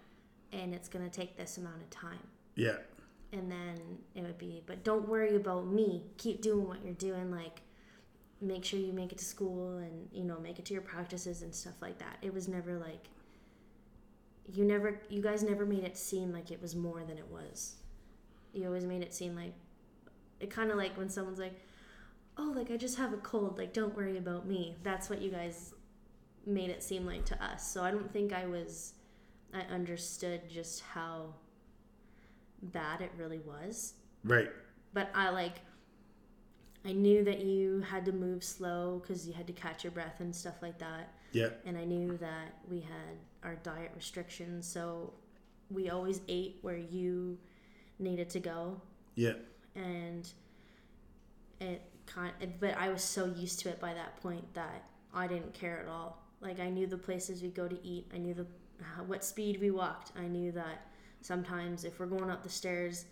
and 0.52 0.72
it's 0.74 0.88
going 0.88 1.04
to 1.08 1.10
take 1.10 1.36
this 1.36 1.58
amount 1.58 1.82
of 1.82 1.90
time. 1.90 2.26
yeah, 2.54 2.78
And 3.32 3.50
then 3.50 3.98
it 4.14 4.22
would 4.22 4.38
be, 4.38 4.62
but 4.66 4.82
don't 4.84 5.08
worry 5.08 5.34
about 5.36 5.66
me. 5.66 6.04
Keep 6.16 6.42
doing 6.42 6.66
what 6.68 6.84
you're 6.84 6.94
doing 6.94 7.30
like 7.30 7.60
make 8.42 8.64
sure 8.64 8.78
you 8.78 8.92
make 8.92 9.12
it 9.12 9.18
to 9.18 9.24
school 9.24 9.78
and 9.78 10.08
you 10.12 10.24
know 10.24 10.38
make 10.40 10.58
it 10.58 10.64
to 10.66 10.72
your 10.72 10.82
practices 10.82 11.42
and 11.42 11.54
stuff 11.54 11.74
like 11.80 11.98
that. 11.98 12.18
It 12.22 12.34
was 12.34 12.48
never 12.48 12.76
like 12.78 13.08
you 14.52 14.64
never 14.64 15.00
you 15.08 15.22
guys 15.22 15.42
never 15.42 15.64
made 15.64 15.84
it 15.84 15.96
seem 15.96 16.32
like 16.32 16.50
it 16.50 16.60
was 16.60 16.74
more 16.74 17.02
than 17.04 17.18
it 17.18 17.28
was. 17.30 17.76
You 18.52 18.66
always 18.66 18.84
made 18.84 19.02
it 19.02 19.14
seem 19.14 19.36
like 19.36 19.54
it 20.40 20.50
kind 20.50 20.70
of 20.70 20.76
like 20.76 20.96
when 20.98 21.08
someone's 21.08 21.38
like, 21.38 21.60
"Oh, 22.36 22.52
like 22.54 22.70
I 22.70 22.76
just 22.76 22.98
have 22.98 23.12
a 23.12 23.18
cold, 23.18 23.58
like 23.58 23.72
don't 23.72 23.94
worry 23.96 24.18
about 24.18 24.46
me." 24.46 24.76
That's 24.82 25.08
what 25.08 25.22
you 25.22 25.30
guys 25.30 25.74
made 26.44 26.70
it 26.70 26.82
seem 26.82 27.06
like 27.06 27.24
to 27.26 27.44
us. 27.44 27.66
So 27.70 27.82
I 27.82 27.90
don't 27.92 28.12
think 28.12 28.32
I 28.32 28.46
was 28.46 28.94
I 29.54 29.60
understood 29.72 30.48
just 30.50 30.80
how 30.80 31.34
bad 32.62 33.00
it 33.00 33.12
really 33.16 33.40
was. 33.40 33.94
right, 34.24 34.48
But 34.92 35.10
I 35.14 35.30
like 35.30 35.60
I 36.84 36.92
knew 36.92 37.24
that 37.24 37.40
you 37.40 37.80
had 37.80 38.04
to 38.06 38.12
move 38.12 38.42
slow 38.42 39.02
cuz 39.06 39.26
you 39.26 39.34
had 39.34 39.46
to 39.46 39.52
catch 39.52 39.84
your 39.84 39.92
breath 39.92 40.20
and 40.20 40.34
stuff 40.34 40.62
like 40.62 40.78
that 40.78 41.14
yeah, 41.32 41.48
and 41.64 41.76
I 41.78 41.84
knew 41.84 42.16
that 42.18 42.58
we 42.68 42.80
had 42.80 43.16
our 43.42 43.56
diet 43.56 43.90
restrictions, 43.96 44.66
so 44.66 45.14
we 45.70 45.88
always 45.88 46.20
ate 46.28 46.58
where 46.60 46.76
you 46.76 47.38
needed 47.98 48.28
to 48.30 48.40
go, 48.40 48.80
yeah, 49.14 49.32
and 49.74 50.30
it 51.60 51.82
kind. 52.06 52.32
of, 52.40 52.60
But 52.60 52.76
I 52.76 52.90
was 52.90 53.02
so 53.02 53.26
used 53.26 53.60
to 53.60 53.70
it 53.70 53.80
by 53.80 53.94
that 53.94 54.20
point 54.20 54.52
that 54.54 54.84
I 55.14 55.26
didn't 55.26 55.54
care 55.54 55.80
at 55.80 55.88
all. 55.88 56.22
Like 56.42 56.60
I 56.60 56.68
knew 56.68 56.86
the 56.86 56.98
places 56.98 57.42
we 57.42 57.48
go 57.48 57.66
to 57.66 57.78
eat. 57.86 58.10
I 58.14 58.18
knew 58.18 58.34
the 58.34 58.46
what 59.06 59.24
speed 59.24 59.58
we 59.60 59.70
walked. 59.70 60.12
I 60.18 60.26
knew 60.26 60.52
that 60.52 60.86
sometimes 61.22 61.84
if 61.84 61.98
we're 61.98 62.06
going 62.06 62.30
up 62.30 62.42
the 62.42 62.50
stairs, 62.50 63.06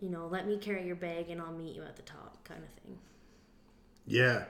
you 0.00 0.10
know, 0.10 0.26
let 0.26 0.46
me 0.46 0.58
carry 0.58 0.86
your 0.86 0.96
bag 0.96 1.30
and 1.30 1.40
I'll 1.40 1.52
meet 1.52 1.74
you 1.74 1.82
at 1.82 1.96
the 1.96 2.02
top, 2.02 2.42
kind 2.44 2.62
of 2.62 2.68
thing. 2.82 2.98
yeah, 4.06 4.44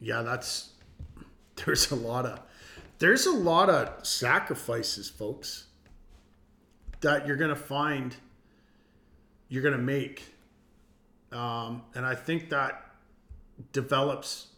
yeah. 0.00 0.22
That's 0.22 0.70
there's 1.64 1.90
a 1.90 1.96
lot 1.96 2.26
of 2.26 2.40
there's 2.98 3.26
a 3.26 3.32
lot 3.32 3.68
of 3.70 4.06
sacrifices, 4.06 5.08
folks, 5.08 5.66
that 7.00 7.26
you're 7.26 7.36
gonna 7.36 7.56
find 7.56 8.16
you're 9.48 9.62
gonna 9.62 9.78
make, 9.78 10.34
um, 11.32 11.82
and 11.94 12.06
I 12.06 12.14
think 12.14 12.50
that 12.50 12.86
develops 13.72 14.48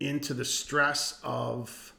into 0.00 0.34
the 0.34 0.44
stress 0.44 1.20
of 1.22 1.92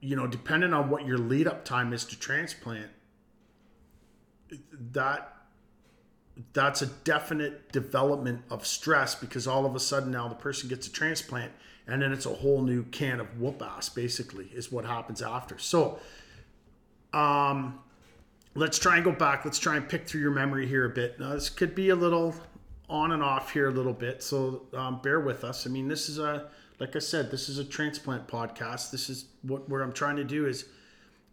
you 0.00 0.14
know 0.16 0.26
depending 0.26 0.72
on 0.72 0.90
what 0.90 1.06
your 1.06 1.18
lead 1.18 1.46
up 1.46 1.64
time 1.64 1.92
is 1.92 2.04
to 2.04 2.18
transplant 2.18 2.90
that 4.92 5.34
that's 6.52 6.82
a 6.82 6.86
definite 6.86 7.70
development 7.70 8.42
of 8.50 8.66
stress 8.66 9.14
because 9.14 9.46
all 9.46 9.64
of 9.64 9.76
a 9.76 9.80
sudden 9.80 10.10
now 10.10 10.28
the 10.28 10.34
person 10.34 10.68
gets 10.68 10.86
a 10.86 10.92
transplant 10.92 11.52
and 11.86 12.02
then 12.02 12.12
it's 12.12 12.26
a 12.26 12.34
whole 12.34 12.62
new 12.62 12.82
can 12.84 13.20
of 13.20 13.40
whoop 13.40 13.62
ass 13.62 13.88
basically 13.88 14.46
is 14.54 14.72
what 14.72 14.84
happens 14.84 15.22
after. 15.22 15.58
So 15.58 15.98
um 17.12 17.78
let's 18.54 18.78
try 18.78 18.96
and 18.96 19.04
go 19.04 19.12
back. 19.12 19.44
Let's 19.44 19.58
try 19.58 19.76
and 19.76 19.88
pick 19.88 20.08
through 20.08 20.20
your 20.20 20.32
memory 20.32 20.66
here 20.66 20.84
a 20.84 20.90
bit. 20.90 21.20
Now 21.20 21.34
this 21.34 21.48
could 21.48 21.74
be 21.74 21.90
a 21.90 21.96
little 21.96 22.34
on 22.88 23.12
and 23.12 23.22
off 23.22 23.52
here 23.52 23.68
a 23.68 23.72
little 23.72 23.94
bit 23.94 24.22
so 24.22 24.66
um, 24.74 25.00
bear 25.02 25.20
with 25.20 25.44
us. 25.44 25.66
I 25.66 25.70
mean 25.70 25.88
this 25.88 26.08
is 26.08 26.18
a 26.18 26.48
like 26.80 26.96
i 26.96 26.98
said 26.98 27.30
this 27.30 27.48
is 27.48 27.58
a 27.58 27.64
transplant 27.64 28.26
podcast. 28.26 28.90
This 28.90 29.08
is 29.08 29.26
what 29.42 29.68
where 29.68 29.82
i'm 29.82 29.92
trying 29.92 30.16
to 30.16 30.24
do 30.24 30.46
is 30.46 30.66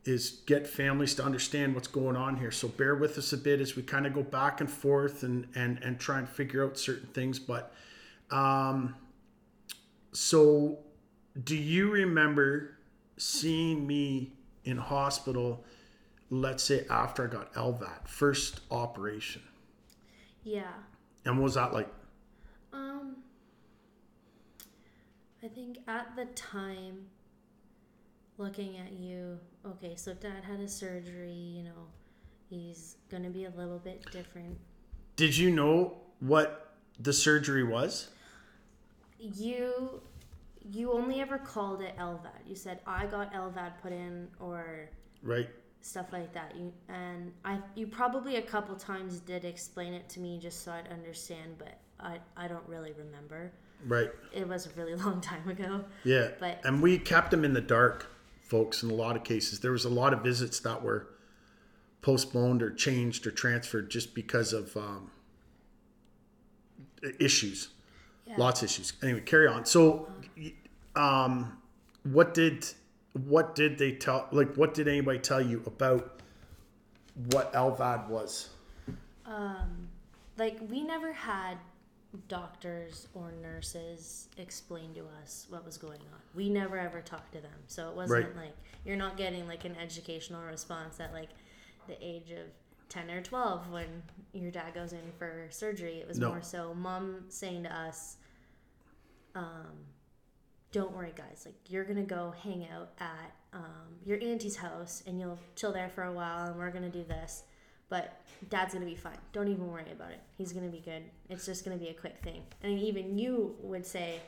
is 0.04 0.42
get 0.48 0.66
families 0.68 1.14
to 1.16 1.24
understand 1.24 1.76
what's 1.76 1.88
going 1.88 2.16
on 2.16 2.38
here. 2.38 2.52
So 2.52 2.68
bear 2.68 2.96
with 2.96 3.18
us 3.18 3.34
a 3.34 3.38
bit 3.38 3.62
as 3.62 3.76
we 3.76 3.84
kind 3.84 4.08
of 4.08 4.14
go 4.14 4.24
back 4.24 4.60
and 4.62 4.70
forth 4.70 5.24
and 5.24 5.48
and 5.56 5.80
and 5.84 6.00
try 6.00 6.18
and 6.20 6.28
figure 6.28 6.64
out 6.66 6.78
certain 6.78 7.08
things. 7.10 7.38
But 7.40 7.74
um, 8.32 8.96
so 10.12 10.80
do 11.44 11.56
you 11.56 11.92
remember 11.92 12.78
seeing 13.18 13.86
me 13.86 14.34
in 14.64 14.78
hospital? 14.78 15.64
Let's 16.30 16.64
say 16.64 16.86
after 16.90 17.28
I 17.28 17.32
got 17.32 17.54
LVAD, 17.54 18.08
first 18.08 18.62
operation, 18.72 19.42
Yeah. 20.44 20.72
and 21.26 21.36
what 21.38 21.44
was 21.44 21.54
that 21.56 21.74
like? 21.74 21.90
Um, 22.72 23.18
I 25.44 25.48
think 25.50 25.80
at 25.90 26.16
the 26.16 26.26
time, 26.28 27.08
looking 28.42 28.78
at 28.78 28.92
you, 28.94 29.38
okay, 29.66 29.94
so 29.96 30.14
dad 30.14 30.44
had 30.44 30.60
a 30.60 30.68
surgery, 30.68 31.32
you 31.32 31.64
know, 31.64 31.88
he's 32.50 32.98
gonna 33.10 33.30
be 33.30 33.46
a 33.46 33.50
little 33.52 33.78
bit 33.80 34.04
different. 34.12 34.58
Did 35.16 35.38
you 35.38 35.52
know 35.52 35.98
what 36.20 36.76
the 37.00 37.14
surgery 37.14 37.64
was? 37.64 38.10
You, 39.20 40.02
you 40.72 40.92
only 40.92 41.22
ever 41.22 41.38
called 41.38 41.82
it 41.82 41.96
LVAD. 41.98 42.48
You 42.48 42.56
said 42.56 42.80
I 42.88 43.06
got 43.06 43.32
LVAD 43.34 43.74
put 43.82 43.92
in 43.92 44.28
or 44.40 44.90
Right. 45.22 45.50
stuff 45.82 46.08
like 46.12 46.34
that. 46.34 46.56
You 46.58 46.74
and 46.90 47.32
I, 47.46 47.60
you 47.76 47.86
probably 47.86 48.38
a 48.38 48.42
couple 48.42 48.76
times 48.76 49.20
did 49.20 49.46
explain 49.46 49.94
it 49.94 50.10
to 50.10 50.20
me 50.20 50.40
just 50.40 50.64
so 50.64 50.72
I'd 50.72 50.88
understand, 50.92 51.56
but 51.60 51.78
I, 52.00 52.18
I 52.36 52.48
don't 52.48 52.68
really 52.68 52.94
remember. 52.94 53.52
Right. 53.86 54.10
It 54.34 54.48
was 54.48 54.66
a 54.66 54.70
really 54.72 54.96
long 55.06 55.22
time 55.22 55.48
ago. 55.48 55.84
Yeah. 56.04 56.30
But- 56.40 56.62
and 56.66 56.82
we 56.82 56.98
kept 56.98 57.32
him 57.32 57.46
in 57.46 57.54
the 57.54 57.62
dark, 57.62 58.08
folks, 58.52 58.84
in 58.84 58.92
a 58.92 58.94
lot 58.94 59.16
of 59.16 59.24
cases. 59.24 59.62
There 59.62 59.72
was 59.72 59.86
a 59.86 59.90
lot 59.90 60.12
of 60.12 60.22
visits 60.22 60.60
that 60.60 60.84
were 60.84 61.08
postponed 62.02 62.62
or 62.62 62.70
changed 62.70 63.26
or 63.26 63.32
transferred 63.32 63.90
just 63.90 64.14
because 64.14 64.52
of 64.52 64.76
um, 64.76 65.10
issues. 67.18 67.70
Yeah. 68.26 68.36
Lots 68.38 68.62
of 68.62 68.66
issues. 68.66 68.92
Anyway, 69.02 69.22
carry 69.22 69.48
on. 69.48 69.64
So, 69.66 70.12
um, 70.98 71.58
what 72.04 72.34
did 72.34 72.68
what 73.14 73.56
did 73.56 73.78
they 73.78 73.94
tell? 73.94 74.28
Like, 74.32 74.54
what 74.56 74.74
did 74.74 74.90
anybody 74.90 75.20
tell 75.20 75.42
you 75.42 75.64
about 75.66 76.22
what 77.32 77.54
LVAD 77.54 78.10
was? 78.10 78.50
Um, 79.26 79.88
like 80.38 80.58
we 80.70 80.84
never 80.84 81.14
had 81.14 81.58
doctors 82.28 83.08
or 83.14 83.32
nurses 83.42 84.28
explain 84.38 84.94
to 84.94 85.06
us 85.22 85.48
what 85.50 85.66
was 85.66 85.78
going 85.78 86.00
on. 86.02 86.20
We 86.36 86.50
never 86.50 86.78
ever 86.78 87.02
talked 87.02 87.32
to 87.34 87.42
them, 87.42 87.60
so 87.68 87.90
it 87.90 87.96
wasn't 87.96 88.28
Right. 88.36 88.46
like 88.48 88.56
you're 88.86 88.98
not 88.98 89.18
getting 89.18 89.48
like 89.48 89.64
an 89.66 89.76
educational 89.78 90.44
response 90.44 91.00
at 91.00 91.14
like 91.14 91.30
the 91.88 91.98
age 92.06 92.32
of 92.32 92.48
ten 92.90 93.10
or 93.10 93.22
twelve 93.22 93.70
when 93.72 94.04
your 94.34 94.52
dad 94.52 94.74
goes 94.74 94.92
in 94.94 95.12
for 95.18 95.48
surgery. 95.50 96.00
It 96.00 96.08
was 96.08 96.20
No. 96.20 96.30
more 96.30 96.42
so 96.42 96.74
mom 96.74 97.26
saying 97.30 97.64
to 97.64 97.74
us, 97.76 98.18
um, 99.36 99.86
"Don't 100.72 100.92
worry, 100.94 101.14
guys. 101.16 101.44
Like 101.46 101.56
you're 101.70 101.86
gonna 101.86 102.04
go 102.04 102.32
hang 102.44 102.68
out 102.70 102.92
at 103.00 103.32
um, 103.54 104.00
your 104.06 104.18
auntie's 104.22 104.56
house 104.58 105.04
and 105.06 105.20
you'll 105.20 105.40
chill 105.56 105.74
there 105.74 105.90
for 105.90 106.04
a 106.04 106.12
while, 106.14 106.48
and 106.48 106.58
we're 106.58 106.72
gonna 106.72 106.90
do 106.90 107.04
this." 107.04 107.44
But 107.92 108.22
dad's 108.50 108.74
gonna 108.74 108.86
be 108.88 108.96
fine. 108.96 109.18
Don't 109.34 109.50
even 109.50 109.68
worry 109.68 109.92
about 109.92 110.12
it. 110.12 110.22
He's 110.38 110.52
gonna 110.54 110.70
be 110.70 110.80
good. 110.80 111.04
It's 111.30 111.46
just 111.46 111.64
gonna 111.66 111.78
be 111.78 111.90
a 111.90 111.94
quick 111.94 112.18
thing. 112.24 112.42
And 112.64 112.80
even 112.80 113.20
you 113.20 113.56
would 113.62 113.86
say, 113.86 114.20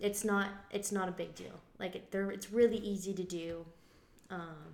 it's 0.00 0.24
not 0.24 0.48
it's 0.70 0.90
not 0.92 1.08
a 1.08 1.12
big 1.12 1.34
deal. 1.34 1.56
Like 1.78 1.94
it, 1.94 2.10
there, 2.10 2.30
it's 2.30 2.50
really 2.50 2.78
easy 2.78 3.14
to 3.14 3.22
do. 3.22 3.64
Um, 4.28 4.72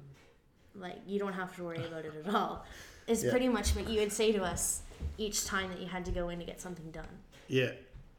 like 0.74 0.96
you 1.06 1.18
don't 1.18 1.34
have 1.34 1.54
to 1.56 1.62
worry 1.62 1.84
about 1.84 2.04
it 2.06 2.14
at 2.26 2.34
all. 2.40 2.64
Is 3.06 3.22
Yeah. 3.22 3.30
pretty 3.30 3.48
much 3.48 3.76
what 3.76 3.88
you 3.88 4.00
would 4.00 4.12
say 4.12 4.32
to 4.32 4.42
us 4.42 4.82
each 5.18 5.44
time 5.44 5.68
that 5.70 5.80
you 5.80 5.86
had 5.86 6.04
to 6.06 6.10
go 6.10 6.30
in 6.30 6.38
to 6.38 6.44
get 6.44 6.60
something 6.60 6.90
done. 6.90 7.14
Yeah, 7.48 7.72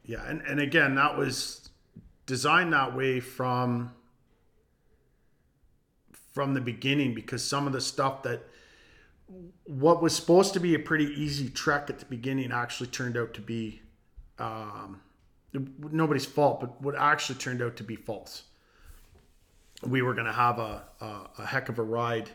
yeah, 0.04 0.22
and 0.28 0.42
and 0.42 0.60
again, 0.60 0.94
that 0.94 1.18
was 1.18 1.68
designed 2.26 2.72
that 2.72 2.94
way 2.96 3.18
from 3.20 3.92
from 6.32 6.54
the 6.54 6.60
beginning 6.60 7.14
because 7.14 7.44
some 7.44 7.66
of 7.66 7.72
the 7.72 7.80
stuff 7.80 8.22
that 8.22 8.42
what 9.64 10.02
was 10.02 10.14
supposed 10.14 10.52
to 10.54 10.60
be 10.60 10.74
a 10.74 10.78
pretty 10.78 11.06
easy 11.06 11.48
trek 11.48 11.88
at 11.88 11.98
the 11.98 12.04
beginning 12.04 12.52
actually 12.52 12.88
turned 12.88 13.16
out 13.16 13.34
to 13.34 13.40
be 13.40 13.80
um, 14.38 15.00
nobody's 15.52 16.26
fault, 16.26 16.60
but 16.60 16.80
what 16.80 16.94
actually 16.96 17.38
turned 17.38 17.62
out 17.62 17.76
to 17.76 17.84
be 17.84 17.96
false. 17.96 18.44
We 19.84 20.02
were 20.02 20.14
going 20.14 20.26
to 20.26 20.32
have 20.32 20.58
a, 20.58 20.82
a 21.00 21.30
a 21.38 21.46
heck 21.46 21.68
of 21.68 21.78
a 21.78 21.82
ride, 21.82 22.30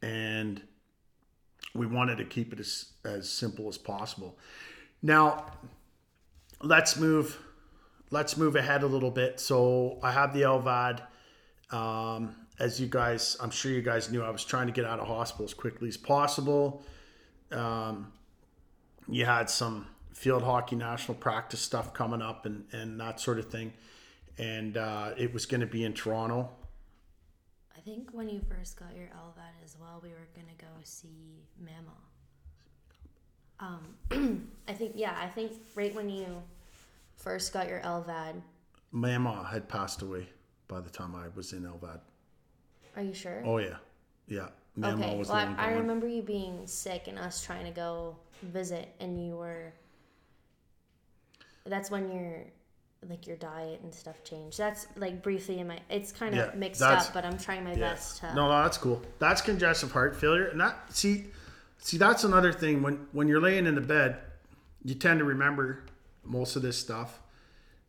and 0.00 0.62
we 1.74 1.86
wanted 1.86 2.18
to 2.18 2.24
keep 2.24 2.52
it 2.52 2.60
as 2.60 2.92
as 3.04 3.28
simple 3.28 3.68
as 3.68 3.76
possible. 3.76 4.38
Now, 5.02 5.52
let's 6.62 6.96
move. 6.96 7.38
Let's 8.10 8.36
move 8.36 8.56
ahead 8.56 8.82
a 8.82 8.86
little 8.86 9.10
bit. 9.10 9.38
So 9.38 9.98
I 10.02 10.12
have 10.12 10.32
the 10.32 10.42
LVAD. 10.42 11.02
Um, 11.70 12.34
as 12.58 12.80
you 12.80 12.86
guys, 12.86 13.36
I'm 13.40 13.50
sure 13.50 13.70
you 13.70 13.82
guys 13.82 14.10
knew, 14.10 14.22
I 14.22 14.30
was 14.30 14.44
trying 14.44 14.66
to 14.66 14.72
get 14.72 14.84
out 14.84 14.98
of 14.98 15.06
hospital 15.06 15.44
as 15.44 15.54
quickly 15.54 15.88
as 15.88 15.96
possible. 15.96 16.82
Um, 17.52 18.12
you 19.08 19.24
had 19.24 19.48
some 19.48 19.86
field 20.12 20.42
hockey 20.42 20.76
national 20.76 21.14
practice 21.16 21.60
stuff 21.60 21.94
coming 21.94 22.20
up 22.20 22.44
and 22.44 22.64
and 22.72 23.00
that 23.00 23.20
sort 23.20 23.38
of 23.38 23.50
thing, 23.50 23.72
and 24.36 24.76
uh, 24.76 25.12
it 25.16 25.32
was 25.32 25.46
going 25.46 25.60
to 25.60 25.66
be 25.66 25.84
in 25.84 25.92
Toronto. 25.94 26.50
I 27.76 27.80
think 27.80 28.10
when 28.12 28.28
you 28.28 28.40
first 28.48 28.78
got 28.78 28.94
your 28.96 29.06
LVAD 29.06 29.64
as 29.64 29.76
well, 29.80 30.00
we 30.02 30.10
were 30.10 30.28
gonna 30.34 30.48
go 30.58 30.66
see 30.82 31.44
Mama. 31.58 31.94
Um, 34.10 34.48
I 34.68 34.72
think 34.72 34.92
yeah, 34.94 35.16
I 35.20 35.28
think 35.28 35.52
right 35.74 35.94
when 35.94 36.10
you 36.10 36.42
first 37.16 37.52
got 37.52 37.68
your 37.68 37.80
LVAD. 37.80 38.42
Mama 38.90 39.46
had 39.50 39.68
passed 39.68 40.02
away 40.02 40.28
by 40.66 40.80
the 40.80 40.90
time 40.90 41.14
I 41.14 41.28
was 41.34 41.52
in 41.52 41.62
LVAD. 41.62 42.00
Are 42.98 43.02
you 43.02 43.14
sure? 43.14 43.42
Oh 43.46 43.58
yeah, 43.58 43.76
yeah. 44.26 44.48
Okay. 44.82 45.16
was 45.16 45.28
Well, 45.28 45.36
I, 45.38 45.68
I 45.68 45.70
remember 45.70 46.08
you 46.08 46.20
being 46.20 46.66
sick 46.66 47.06
and 47.06 47.16
us 47.18 47.40
trying 47.44 47.64
to 47.64 47.70
go 47.70 48.16
visit, 48.42 48.88
and 48.98 49.24
you 49.24 49.36
were. 49.36 49.72
That's 51.64 51.90
when 51.92 52.10
your 52.10 52.42
like 53.08 53.28
your 53.28 53.36
diet 53.36 53.80
and 53.84 53.94
stuff 53.94 54.24
changed. 54.24 54.58
That's 54.58 54.88
like 54.96 55.22
briefly 55.22 55.60
in 55.60 55.68
my. 55.68 55.78
It's 55.88 56.10
kind 56.10 56.34
of 56.34 56.40
Yeah, 56.40 56.58
mixed 56.58 56.82
up, 56.82 57.14
but 57.14 57.24
I'm 57.24 57.38
trying 57.38 57.62
my 57.62 57.76
best 57.76 58.18
to. 58.20 58.34
No, 58.34 58.48
no, 58.48 58.62
that's 58.64 58.78
cool. 58.78 59.00
That's 59.20 59.40
congestive 59.40 59.92
heart 59.92 60.16
failure, 60.16 60.46
and 60.48 60.60
that 60.60 60.92
see, 60.92 61.26
see, 61.78 61.98
that's 61.98 62.24
another 62.24 62.52
thing. 62.52 62.82
When 62.82 63.06
when 63.12 63.28
you're 63.28 63.40
laying 63.40 63.66
in 63.66 63.76
the 63.76 63.80
bed, 63.80 64.16
you 64.84 64.96
tend 64.96 65.20
to 65.20 65.24
remember 65.24 65.84
most 66.24 66.56
of 66.56 66.62
this 66.62 66.76
stuff, 66.76 67.20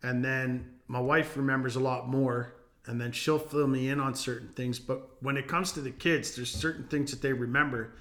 and 0.03 0.23
then 0.23 0.69
my 0.87 0.99
wife 0.99 1.35
remembers 1.35 1.75
a 1.75 1.79
lot 1.79 2.07
more, 2.07 2.53
and 2.89 3.00
then 3.00 3.12
she'll 3.12 3.38
fill 3.38 3.67
me 3.67 3.89
in 3.89 4.00
on 4.00 4.15
certain 4.15 4.50
things. 4.50 4.79
But 4.79 5.08
when 5.22 5.38
it 5.38 5.48
comes 5.48 5.72
to 5.74 5.81
the 5.81 5.91
kids, 5.91 6.36
there's 6.36 6.51
certain 6.51 6.86
things 6.86 7.12
that 7.12 7.22
they 7.22 7.34
remember, 7.34 7.93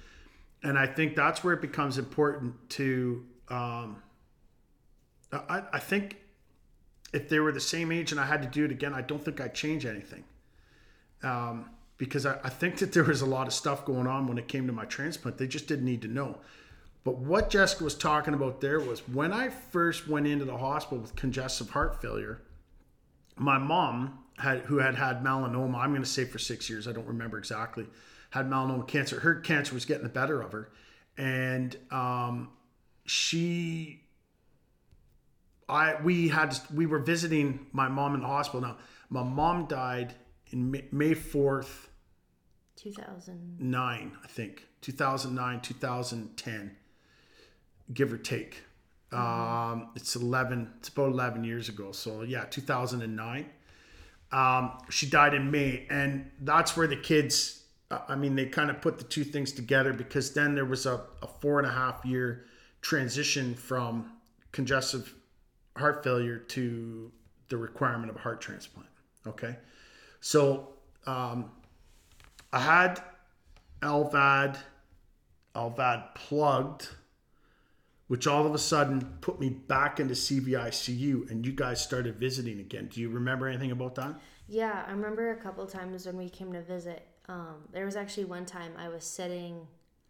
and 0.63 0.79
I 0.79 0.87
think 0.87 1.15
that's 1.15 1.43
where 1.43 1.53
it 1.53 1.61
becomes 1.61 1.99
important 1.99 2.55
to. 2.71 3.23
Um, 3.49 4.01
I, 5.31 5.61
I 5.71 5.79
think 5.79 6.17
if 7.13 7.29
they 7.29 7.39
were 7.39 7.51
the 7.51 7.59
same 7.59 7.91
age 7.91 8.11
and 8.11 8.19
I 8.19 8.25
had 8.25 8.41
to 8.41 8.47
do 8.47 8.65
it 8.65 8.71
again, 8.71 8.95
I 8.95 9.01
don't 9.01 9.23
think 9.23 9.39
I'd 9.39 9.53
change 9.53 9.85
anything 9.85 10.23
um, 11.21 11.69
because 11.97 12.25
I, 12.25 12.39
I 12.43 12.49
think 12.49 12.77
that 12.79 12.91
there 12.91 13.03
was 13.03 13.21
a 13.21 13.27
lot 13.27 13.45
of 13.45 13.53
stuff 13.53 13.85
going 13.85 14.07
on 14.07 14.27
when 14.27 14.39
it 14.39 14.47
came 14.47 14.65
to 14.65 14.73
my 14.73 14.85
transplant. 14.85 15.37
They 15.37 15.47
just 15.47 15.67
didn't 15.67 15.85
need 15.85 16.01
to 16.01 16.07
know. 16.07 16.39
But 17.03 17.17
what 17.17 17.51
Jessica 17.51 17.83
was 17.83 17.95
talking 17.95 18.33
about 18.33 18.59
there 18.59 18.79
was 18.79 19.07
when 19.07 19.31
I 19.31 19.49
first 19.49 20.07
went 20.07 20.25
into 20.25 20.45
the 20.45 20.57
hospital 20.57 20.99
with 20.99 21.15
congestive 21.15 21.69
heart 21.69 22.01
failure, 22.01 22.41
my 23.39 23.57
mom 23.57 24.19
had 24.37 24.59
who 24.61 24.77
had 24.77 24.95
had 24.95 25.23
melanoma. 25.23 25.77
I'm 25.79 25.91
going 25.91 26.03
to 26.03 26.07
say 26.09 26.25
for 26.25 26.39
six 26.39 26.69
years. 26.69 26.87
I 26.87 26.91
don't 26.91 27.07
remember 27.07 27.37
exactly. 27.37 27.87
Had 28.31 28.49
melanoma 28.49 28.87
cancer. 28.87 29.19
Her 29.19 29.35
cancer 29.35 29.73
was 29.73 29.85
getting 29.85 30.03
the 30.03 30.09
better 30.09 30.41
of 30.41 30.51
her, 30.51 30.71
and 31.17 31.75
um, 31.91 32.49
she 33.05 34.03
I 35.69 36.01
we 36.01 36.29
had 36.29 36.57
we 36.73 36.85
were 36.85 36.99
visiting 36.99 37.67
my 37.71 37.87
mom 37.87 38.15
in 38.15 38.21
the 38.21 38.27
hospital. 38.27 38.61
Now 38.61 38.77
my 39.09 39.23
mom 39.23 39.67
died 39.67 40.13
in 40.51 40.71
May- 40.91 41.13
fourth, 41.13 41.89
two 42.75 42.91
thousand 42.91 43.59
nine. 43.59 44.17
I 44.23 44.27
think, 44.27 44.67
two 44.81 44.91
thousand 44.91 45.35
nine, 45.35 45.61
two 45.61 45.75
thousand 45.75 46.35
ten, 46.37 46.75
give 47.93 48.11
or 48.11 48.17
take. 48.17 48.63
Um, 49.11 49.89
it's 49.95 50.15
eleven. 50.15 50.71
It's 50.79 50.89
about 50.89 51.11
eleven 51.11 51.43
years 51.43 51.69
ago. 51.69 51.91
So 51.91 52.21
yeah, 52.21 52.45
two 52.45 52.61
thousand 52.61 53.01
and 53.01 53.15
nine. 53.15 53.47
Um, 54.31 54.77
she 54.89 55.09
died 55.09 55.33
in 55.33 55.49
May, 55.49 55.87
and 55.89 56.29
that's 56.41 56.77
where 56.77 56.87
the 56.87 56.97
kids. 56.97 57.63
I 57.91 58.15
mean, 58.15 58.35
they 58.35 58.45
kind 58.45 58.69
of 58.69 58.81
put 58.81 58.99
the 58.99 59.03
two 59.03 59.23
things 59.23 59.51
together 59.51 59.93
because 59.93 60.33
then 60.33 60.53
there 60.53 60.65
was 60.65 60.85
a, 60.85 61.01
a 61.23 61.27
four 61.27 61.57
and 61.57 61.67
a 61.67 61.71
half 61.71 62.05
year 62.05 62.45
transition 62.81 63.55
from 63.55 64.11
congestive 64.51 65.15
heart 65.75 66.03
failure 66.03 66.37
to 66.37 67.11
the 67.49 67.57
requirement 67.57 68.11
of 68.11 68.15
a 68.15 68.19
heart 68.19 68.41
transplant. 68.41 68.89
Okay, 69.25 69.55
so 70.21 70.69
um, 71.07 71.49
I 72.53 72.59
had 72.59 73.01
LVAD, 73.81 74.57
LVAD 75.55 76.15
plugged, 76.15 76.89
which 78.09 78.25
all 78.25 78.45
of 78.45 78.55
a 78.55 78.57
sudden 78.57 78.99
put 79.21 79.39
me 79.39 79.49
back 79.49 79.99
into 79.99 80.15
CVICU, 80.15 81.29
and 81.29 81.45
you 81.45 81.51
guys 81.51 81.79
started 81.79 82.15
visiting 82.15 82.59
again. 82.59 82.89
Do 82.91 82.99
you 82.99 83.07
remember 83.07 83.47
anything 83.47 83.71
about 83.71 83.93
that? 83.95 84.19
Yeah, 84.47 84.83
I 84.87 84.91
remember 84.91 85.29
a 85.29 85.35
couple 85.35 85.65
times 85.67 86.07
when 86.07 86.17
we 86.17 86.27
came 86.27 86.51
to 86.53 86.61
visit. 86.63 87.05
Um, 87.27 87.57
there 87.71 87.85
was 87.85 87.95
actually 87.95 88.25
one 88.25 88.47
time 88.47 88.71
I 88.79 88.89
was 88.89 89.03
sitting 89.03 89.67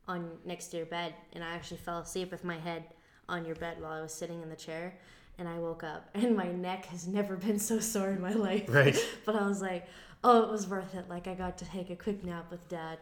on 0.08 0.32
next 0.46 0.68
to 0.68 0.78
your 0.78 0.86
bed, 0.86 1.14
and 1.34 1.44
I 1.44 1.50
actually 1.50 1.78
fell 1.78 2.00
asleep 2.00 2.32
with 2.32 2.46
my 2.46 2.58
head 2.58 2.86
on 3.28 3.44
your 3.44 3.56
bed 3.56 3.82
while 3.82 3.92
I 3.92 4.02
was 4.02 4.14
sitting 4.14 4.42
in 4.42 4.50
the 4.50 4.56
chair. 4.56 4.98
And 5.38 5.50
I 5.50 5.60
woke 5.60 5.84
up, 5.84 6.10
and 6.14 6.38
my 6.38 6.48
neck 6.48 6.86
has 6.86 7.06
never 7.06 7.36
been 7.36 7.60
so 7.60 7.82
sore 7.82 8.12
in 8.12 8.22
my 8.22 8.34
life. 8.34 8.64
Right. 8.70 8.98
but 9.26 9.36
I 9.36 9.46
was 9.46 9.62
like, 9.62 9.88
oh, 10.24 10.44
it 10.44 10.50
was 10.50 10.70
worth 10.70 10.96
it. 10.96 11.10
Like 11.10 11.28
I 11.28 11.34
got 11.34 11.58
to 11.58 11.66
take 11.66 11.90
a 11.90 11.98
quick 11.98 12.24
nap 12.24 12.50
with 12.50 12.66
Dad. 12.70 12.98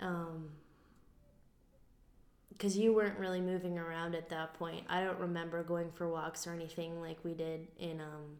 Um, 0.00 0.50
because 2.56 2.76
you 2.76 2.92
weren't 2.92 3.18
really 3.18 3.40
moving 3.40 3.78
around 3.78 4.14
at 4.14 4.28
that 4.30 4.54
point. 4.54 4.84
I 4.88 5.02
don't 5.02 5.18
remember 5.18 5.62
going 5.62 5.90
for 5.92 6.08
walks 6.08 6.46
or 6.46 6.52
anything 6.52 7.00
like 7.00 7.18
we 7.24 7.34
did 7.34 7.68
in 7.78 8.00
um 8.00 8.38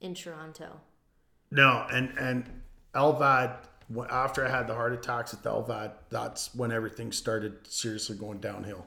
in 0.00 0.14
Toronto. 0.14 0.80
No, 1.50 1.86
and 1.92 2.16
and 2.18 2.62
LVAD. 2.94 3.56
wh- 3.94 4.10
After 4.10 4.46
I 4.46 4.50
had 4.50 4.66
the 4.66 4.74
heart 4.74 4.92
attacks 4.92 5.34
at 5.34 5.42
the 5.42 5.50
LVAD, 5.50 5.92
that's 6.10 6.54
when 6.54 6.72
everything 6.72 7.12
started 7.12 7.66
seriously 7.66 8.16
going 8.16 8.38
downhill. 8.38 8.86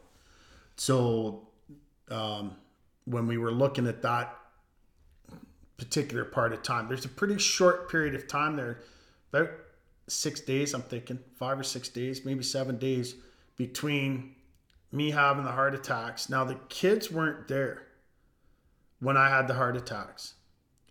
So, 0.76 1.48
um, 2.10 2.56
when 3.06 3.28
we 3.28 3.38
were 3.38 3.52
looking 3.52 3.86
at 3.88 4.02
that 4.02 4.36
particular 5.78 6.24
part 6.26 6.54
of 6.54 6.64
time, 6.64 6.88
there's 6.88 7.06
a 7.06 7.10
pretty 7.10 7.38
short 7.38 7.90
period 7.90 8.16
of 8.16 8.28
time 8.28 8.56
there, 8.56 8.80
about 9.32 9.50
six 10.08 10.40
days. 10.40 10.74
I'm 10.74 10.82
thinking 10.84 11.20
five 11.36 11.60
or 11.60 11.64
six 11.64 11.90
days, 11.90 12.26
maybe 12.26 12.44
seven 12.44 12.78
days 12.78 13.16
between 13.58 14.36
me 14.94 15.12
having 15.12 15.44
the 15.44 15.52
heart 15.52 15.74
attacks. 15.74 16.30
Now 16.30 16.46
the 16.46 16.56
kids 16.70 17.12
weren't 17.12 17.48
there 17.48 17.88
when 19.00 19.18
I 19.18 19.28
had 19.28 19.48
the 19.48 19.56
heart 19.56 19.76
attacks, 19.76 20.36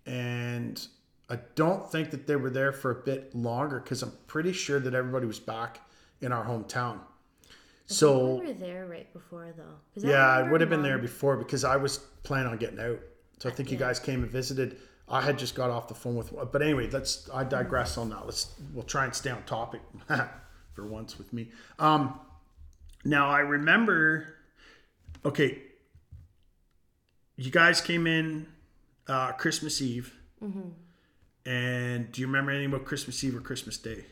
and 0.05 0.85
I 1.31 1.39
don't 1.55 1.91
think 1.91 2.11
that 2.11 2.27
they 2.27 2.37
were 2.37 2.51
there 2.51 2.73
for 2.73 2.91
a 2.91 2.97
bit 2.97 3.35
longer 3.35 3.81
because 3.81 4.03
I'm 4.03 4.13
pretty 4.27 4.53
sure 4.53 4.81
that 4.81 4.93
everybody 4.93 5.27
was 5.27 5.39
back 5.39 5.81
in 6.21 6.33
our 6.33 6.45
hometown. 6.45 6.99
I 6.99 7.55
So 7.87 8.35
we 8.35 8.47
were 8.49 8.53
there 8.53 8.87
right 8.87 9.11
before 9.13 9.55
though. 9.57 9.79
yeah, 9.97 10.27
I 10.27 10.37
remember 10.37 10.53
would 10.53 10.61
have 10.63 10.71
been 10.71 10.83
there 10.83 10.99
before 10.99 11.37
because 11.37 11.65
I 11.65 11.77
was 11.77 11.99
planning 12.25 12.49
on 12.49 12.59
getting 12.59 12.81
out. 12.81 12.99
So 13.39 13.49
I 13.49 13.53
think 13.53 13.71
you 13.71 13.79
guys 13.79 13.99
came 13.99 14.23
and 14.23 14.31
visited. 14.31 14.79
I 15.09 15.21
had 15.21 15.39
just 15.39 15.55
got 15.55 15.71
off 15.71 15.89
the 15.89 15.95
phone 15.95 16.17
with, 16.17 16.33
but 16.53 16.63
anyway, 16.63 16.89
let's. 16.91 17.29
I 17.33 17.45
digress 17.45 17.99
on 17.99 18.11
that. 18.11 18.25
Let's. 18.25 18.53
We'll 18.73 18.85
try 18.85 19.05
and 19.05 19.15
stay 19.15 19.31
on 19.31 19.43
topic 19.45 19.81
for 20.75 20.87
once 20.87 21.19
with 21.19 21.33
me. 21.33 21.51
Um, 21.79 22.19
now 23.05 23.29
I 23.31 23.41
remember. 23.41 24.35
Okay. 25.25 25.63
You 27.37 27.51
guys 27.51 27.81
came 27.81 28.07
in 28.07 28.47
uh, 29.09 29.33
Christmas 29.33 29.81
Eve, 29.83 30.15
and 31.47 32.13
do 32.13 32.21
you 32.21 32.27
remember 32.27 32.53
anything 32.53 32.73
about 32.73 32.85
Christmas 32.85 33.23
Eve 33.25 33.37
or 33.37 33.41
Christmas 33.41 33.77
Day? 33.79 34.05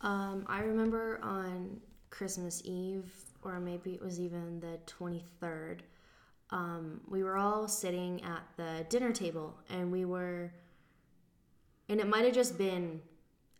Um, 0.00 0.44
I 0.48 0.60
remember 0.60 1.18
on 1.22 1.80
Christmas 2.10 2.62
Eve, 2.64 3.12
or 3.42 3.60
maybe 3.60 3.92
it 3.92 4.02
was 4.02 4.20
even 4.20 4.60
the 4.60 4.78
23rd. 4.86 5.80
Um, 6.50 7.00
we 7.08 7.22
were 7.24 7.36
all 7.36 7.66
sitting 7.66 8.22
at 8.22 8.42
the 8.56 8.86
dinner 8.88 9.12
table 9.12 9.54
and 9.68 9.90
we 9.90 10.04
were, 10.04 10.52
and 11.88 12.00
it 12.00 12.06
might 12.06 12.24
have 12.24 12.34
just 12.34 12.56
been 12.56 13.00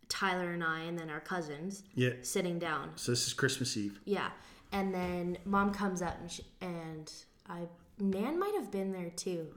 Tyler 0.09 0.51
and 0.51 0.63
I 0.63 0.81
and 0.81 0.97
then 0.97 1.09
our 1.09 1.19
cousins 1.19 1.83
Yeah. 1.95 2.11
sitting 2.21 2.59
down. 2.59 2.91
So 2.95 3.11
this 3.11 3.27
is 3.27 3.33
Christmas 3.33 3.75
Eve. 3.77 3.99
Yeah. 4.05 4.29
And 4.71 4.93
then 4.93 5.37
mom 5.45 5.73
comes 5.73 6.01
up 6.01 6.17
and, 6.19 6.31
she, 6.31 6.43
and 6.61 7.11
I, 7.49 7.63
Nan 7.99 8.39
might 8.39 8.53
have 8.55 8.71
been 8.71 8.91
there 8.91 9.09
too. 9.11 9.47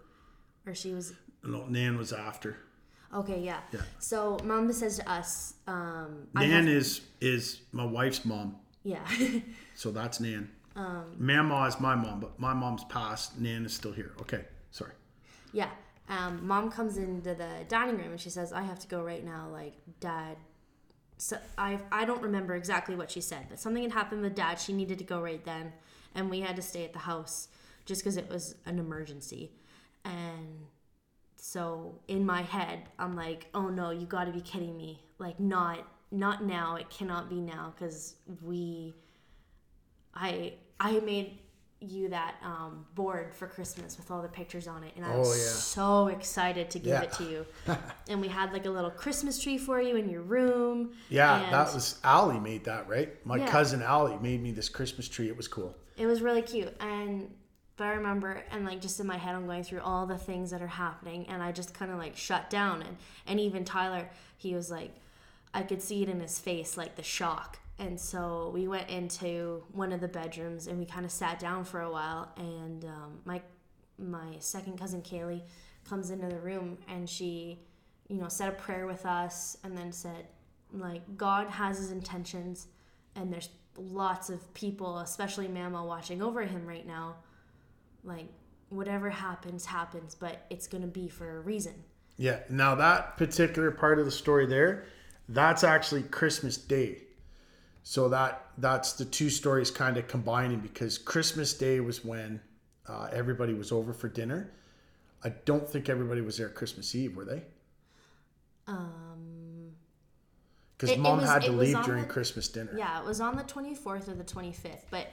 Or 0.67 0.75
she 0.75 0.93
was, 0.95 1.13
No, 1.43 1.67
Nan 1.67 1.97
was 1.97 2.13
after. 2.13 2.57
okay, 3.15 3.41
yeah. 3.41 3.61
Yeah. 3.73 3.81
So 3.99 4.39
mom 4.45 4.73
says 4.73 4.99
to 4.99 5.11
us, 5.11 5.55
um, 5.67 6.29
Nan 6.35 6.51
have- 6.51 6.69
is 6.69 7.01
is 7.21 7.61
my 7.73 7.85
wife's 7.85 8.25
mom. 8.25 8.57
yeah. 8.85 9.05
So 9.75 9.91
that's 9.91 10.21
Nan. 10.21 10.51
Um, 10.77 11.05
Mama 11.19 11.65
is 11.67 11.81
my 11.81 11.95
mom, 11.97 12.21
but 12.21 12.39
my 12.39 12.53
mom's 12.55 12.85
passed. 12.85 13.39
Nan 13.41 13.65
is 13.67 13.73
still 13.75 13.93
here. 13.93 14.13
Okay, 14.21 14.45
sorry. 14.71 14.93
Yeah. 15.53 15.71
Um, 16.11 16.45
mom 16.45 16.73
comes 16.73 16.99
into 16.99 17.35
the 17.35 17.65
dining 17.69 17.97
room 17.97 18.11
and 18.11 18.21
she 18.21 18.31
says, 18.31 18.53
"I 18.53 18.63
have 18.63 18.81
to 18.81 18.89
go 18.89 19.03
right 19.03 19.25
now." 19.25 19.49
Like, 19.51 19.75
dad. 20.01 20.37
So 21.19 21.39
I 21.57 21.79
I 21.93 22.05
don't 22.05 22.21
remember 22.23 22.55
exactly 22.57 22.97
what 22.97 23.11
she 23.11 23.21
said, 23.21 23.47
but 23.49 23.61
something 23.61 23.83
had 23.85 23.93
happened 23.93 24.23
with 24.23 24.35
dad. 24.35 24.59
She 24.59 24.73
needed 24.73 24.99
to 24.99 25.05
go 25.05 25.23
right 25.23 25.45
then, 25.45 25.73
and 26.15 26.29
we 26.29 26.41
had 26.41 26.57
to 26.57 26.63
stay 26.63 26.85
at 26.85 26.93
the 26.93 26.99
house 27.01 27.49
just 27.87 28.03
because 28.03 28.17
it 28.17 28.29
was 28.29 28.57
an 28.67 28.79
emergency. 28.81 29.53
And 30.05 30.67
so 31.37 32.01
in 32.09 32.27
my 32.27 32.43
head, 32.43 32.89
I'm 32.99 33.15
like, 33.15 33.47
"Oh 33.55 33.69
no, 33.69 33.91
you 33.91 34.07
got 34.07 34.25
to 34.25 34.33
be 34.33 34.41
kidding 34.41 34.77
me! 34.77 35.05
Like, 35.19 35.39
not 35.39 35.87
not 36.11 36.45
now. 36.45 36.75
It 36.77 36.91
cannot 36.91 37.31
be 37.31 37.41
now 37.41 37.73
because 37.77 38.17
we." 38.43 38.95
I 40.15 40.55
I 40.81 40.99
made 41.01 41.39
you 41.81 42.09
that 42.11 42.35
um, 42.45 42.85
board 42.95 43.35
for 43.35 43.47
Christmas 43.47 43.97
with 43.97 44.11
all 44.11 44.21
the 44.21 44.29
pictures 44.29 44.69
on 44.69 44.85
it, 44.85 44.93
and 44.97 45.05
I 45.05 45.17
was 45.17 45.29
Oh, 45.29 45.33
yeah. 45.35 45.49
so 45.53 46.07
excited 46.09 46.71
to 46.73 46.79
give 46.79 46.89
Yeah. 46.93 47.03
it 47.03 47.13
to 47.15 47.25
you. 47.25 47.47
and 48.09 48.21
we 48.21 48.29
had 48.29 48.53
like 48.53 48.67
a 48.67 48.71
little 48.71 48.91
Christmas 48.91 49.43
tree 49.43 49.57
for 49.57 49.81
you 49.81 49.97
in 49.97 50.09
your 50.11 50.21
room. 50.23 50.93
Yeah, 51.09 51.43
and 51.45 51.55
that 51.55 51.73
was 51.73 51.99
Allie 52.05 52.39
made 52.41 52.65
that, 52.65 52.89
right? 52.89 53.25
My 53.25 53.39
Yeah. 53.39 53.47
cousin 53.51 53.83
Allie 53.83 54.19
made 54.21 54.43
me 54.43 54.53
this 54.53 54.69
Christmas 54.69 55.09
tree. 55.09 55.29
It 55.29 55.37
was 55.37 55.49
cool. 55.49 55.75
It 55.97 56.07
was 56.07 56.21
really 56.23 56.43
cute, 56.43 56.75
and 56.81 57.35
but 57.77 57.87
I 57.87 57.93
remember, 57.95 58.45
and 58.51 58.67
like 58.67 58.83
just 58.83 59.01
in 59.01 59.07
my 59.07 59.17
head, 59.17 59.35
I'm 59.35 59.47
going 59.47 59.65
through 59.65 59.81
all 59.81 60.05
the 60.07 60.19
things 60.19 60.51
that 60.51 60.61
are 60.61 60.67
happening, 60.67 61.27
and 61.29 61.43
I 61.43 61.51
just 61.51 61.73
kind 61.73 61.91
of 61.91 61.97
like 61.97 62.15
shut 62.17 62.51
down, 62.51 62.83
and 62.83 62.97
and 63.27 63.41
even 63.41 63.65
Tyler, 63.65 64.11
he 64.37 64.55
was 64.55 64.71
like, 64.71 64.91
I 65.55 65.63
could 65.63 65.81
see 65.81 66.03
it 66.03 66.11
in 66.11 66.21
his 66.21 66.39
face, 66.39 66.77
like 66.77 66.97
the 66.97 67.03
shock. 67.03 67.59
And 67.81 67.99
so 67.99 68.51
we 68.55 68.69
went 68.69 68.89
into 68.91 69.65
one 69.73 69.91
of 69.93 70.01
the 70.01 70.09
bedrooms, 70.09 70.67
and 70.67 70.79
we 70.79 70.85
kind 70.85 71.05
of 71.05 71.11
sat 71.11 71.41
down 71.41 71.65
for 71.65 71.81
a 71.81 71.91
while, 71.91 72.31
and 72.37 72.85
um, 72.85 73.21
my 73.25 73.41
my 73.99 74.37
second 74.39 74.79
cousin 74.79 75.03
Kaylee 75.03 75.43
comes 75.89 76.11
into 76.11 76.29
the 76.29 76.39
room, 76.39 76.79
and 76.89 77.09
she, 77.09 77.59
you 78.09 78.19
know, 78.19 78.29
said 78.29 78.51
a 78.51 78.53
prayer 78.53 78.87
with 78.87 79.05
us, 79.07 79.57
and 79.65 79.77
then 79.77 79.93
said, 79.93 80.29
like 80.73 81.03
God 81.17 81.49
has 81.49 81.79
His 81.79 81.91
intentions, 81.91 82.69
and 83.17 83.33
there's 83.33 83.49
lots 83.77 84.31
of 84.31 84.53
people, 84.55 84.99
especially 84.99 85.49
Mama, 85.49 85.85
watching 85.85 86.23
over 86.23 86.43
him 86.43 86.67
right 86.67 86.87
now. 86.87 87.17
Like, 88.05 88.27
whatever 88.69 89.11
happens, 89.11 89.65
happens, 89.65 90.15
but 90.15 90.47
it's 90.51 90.67
to 90.67 90.79
be 90.87 91.09
for 91.09 91.39
a 91.39 91.41
reason. 91.41 91.75
Yeah. 92.17 92.41
Now 92.49 92.75
that 92.75 93.17
particular 93.17 93.71
part 93.71 93.99
of 93.99 94.05
the 94.05 94.11
story 94.11 94.47
there, 94.47 94.85
that's 95.29 95.65
actually 95.65 96.03
Christmas 96.03 96.57
Day. 96.57 97.03
So 97.91 98.09
that 98.11 98.47
that's 98.57 98.93
the 98.93 99.05
two 99.05 99.29
stories 99.31 99.69
kind 99.69 99.97
of 99.97 100.07
combining 100.07 100.61
because 100.61 100.97
Christmas 100.97 101.53
Day 101.55 101.81
was 101.81 102.05
when 102.05 102.41
uh, 102.87 103.09
everybody 103.13 103.53
was 103.53 103.73
over 103.73 103.93
for 103.93 104.09
dinner. 104.09 104.53
I 105.25 105.31
don't 105.31 105.69
think 105.69 105.89
everybody 105.89 106.21
was 106.21 106.37
there 106.37 106.49
Christmas 106.51 106.95
Eve, 106.95 107.17
were 107.17 107.25
they? 107.25 107.43
Um, 108.69 109.73
Because 110.79 110.97
mom 110.99 111.19
was- 111.19 111.29
had 111.29 111.43
to 111.43 111.51
leave 111.51 111.83
during 111.83 112.03
the- 112.03 112.09
Christmas 112.09 112.47
dinner. 112.47 112.73
yeah, 112.79 113.01
it 113.01 113.05
was 113.05 113.21
on 113.21 113.35
the 113.35 113.43
24th 113.43 114.07
or 114.07 114.15
the 114.15 114.23
25th, 114.23 114.85
but 114.93 115.09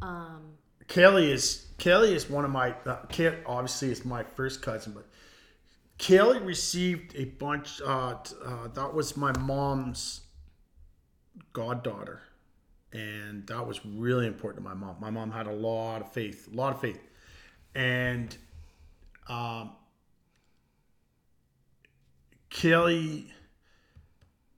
um, 0.00 0.54
Kaylee 0.88 1.28
is 1.28 1.66
Kaylee 1.76 2.12
is 2.12 2.30
one 2.30 2.46
of 2.46 2.50
my 2.50 2.74
uh, 2.86 3.04
Kay, 3.10 3.38
obviously 3.44 3.90
is 3.90 4.02
my 4.02 4.22
first 4.22 4.62
cousin, 4.62 4.94
but 4.94 5.06
Kaylee 5.98 6.42
received 6.42 7.14
a 7.16 7.26
bunch. 7.26 7.82
Uh, 7.82 8.16
uh, 8.42 8.68
that 8.68 8.94
was 8.94 9.14
my 9.14 9.36
mom's 9.40 10.22
goddaughter, 11.52 12.22
and 12.92 13.46
that 13.46 13.66
was 13.66 13.84
really 13.84 14.26
important 14.26 14.64
to 14.64 14.68
my 14.68 14.74
mom. 14.74 14.96
My 15.00 15.10
mom 15.10 15.30
had 15.30 15.46
a 15.46 15.52
lot 15.52 16.00
of 16.00 16.12
faith, 16.12 16.48
a 16.52 16.56
lot 16.56 16.74
of 16.74 16.80
faith, 16.80 17.00
and 17.74 18.36
um, 19.28 19.72
Kaylee 22.50 23.26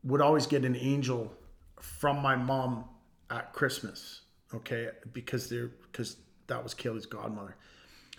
would 0.05 0.21
always 0.21 0.47
get 0.47 0.65
an 0.65 0.77
angel 0.77 1.33
from 1.81 2.21
my 2.21 2.37
mom 2.37 2.85
at 3.31 3.53
Christmas. 3.53 4.23
Okay, 4.55 4.89
because 5.13 5.49
they're 5.49 5.71
because 5.91 6.17
that 6.47 6.63
was 6.63 6.75
Kelly's 6.75 7.07
godmother. 7.07 7.57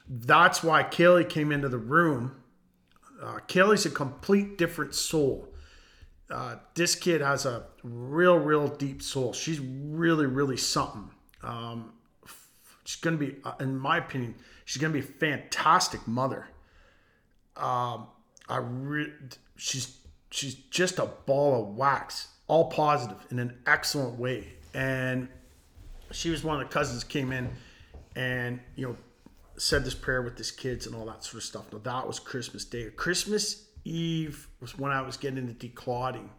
That's 0.09 0.63
why 0.63 0.83
Kelly 0.83 1.23
came 1.23 1.51
into 1.51 1.69
the 1.69 1.77
room. 1.77 2.35
Uh, 3.21 3.39
Kaylee's 3.47 3.85
a 3.85 3.89
complete 3.89 4.57
different 4.57 4.93
soul. 4.93 5.47
Uh, 6.29 6.55
this 6.75 6.95
kid 6.95 7.21
has 7.21 7.45
a 7.45 7.63
real, 7.83 8.37
real 8.37 8.67
deep 8.67 9.01
soul. 9.01 9.33
She's 9.33 9.59
really, 9.59 10.25
really 10.25 10.57
something. 10.57 11.09
Um, 11.41 11.93
she's 12.83 12.99
gonna 12.99 13.17
be, 13.17 13.35
uh, 13.43 13.53
in 13.59 13.77
my 13.77 13.97
opinion, 13.97 14.35
she's 14.65 14.81
gonna 14.81 14.93
be 14.93 14.99
a 14.99 15.03
fantastic 15.03 16.05
mother. 16.07 16.47
Um, 17.55 18.07
I 18.49 18.57
re- 18.57 19.13
she's 19.55 19.97
she's 20.29 20.55
just 20.55 20.99
a 20.99 21.05
ball 21.05 21.63
of 21.63 21.75
wax, 21.75 22.27
all 22.47 22.69
positive 22.69 23.17
in 23.31 23.39
an 23.39 23.57
excellent 23.65 24.19
way. 24.19 24.53
And 24.73 25.29
she 26.11 26.29
was 26.29 26.43
one 26.43 26.61
of 26.61 26.67
the 26.67 26.73
cousins 26.73 27.03
came 27.03 27.31
in 27.31 27.49
and 28.15 28.59
you 28.75 28.87
know 28.87 28.97
said 29.57 29.83
this 29.83 29.95
prayer 29.95 30.21
with 30.21 30.37
his 30.37 30.51
kids 30.51 30.85
and 30.85 30.95
all 30.95 31.05
that 31.05 31.23
sort 31.23 31.35
of 31.35 31.43
stuff. 31.43 31.65
Now 31.71 31.79
that 31.79 32.07
was 32.07 32.19
Christmas 32.19 32.63
Day. 32.65 32.89
Christmas 32.95 33.66
Eve 33.89 34.47
was 34.59 34.77
when 34.77 34.91
I 34.91 35.01
was 35.01 35.17
getting 35.17 35.37
into 35.37 35.53
declotting, 35.53 36.29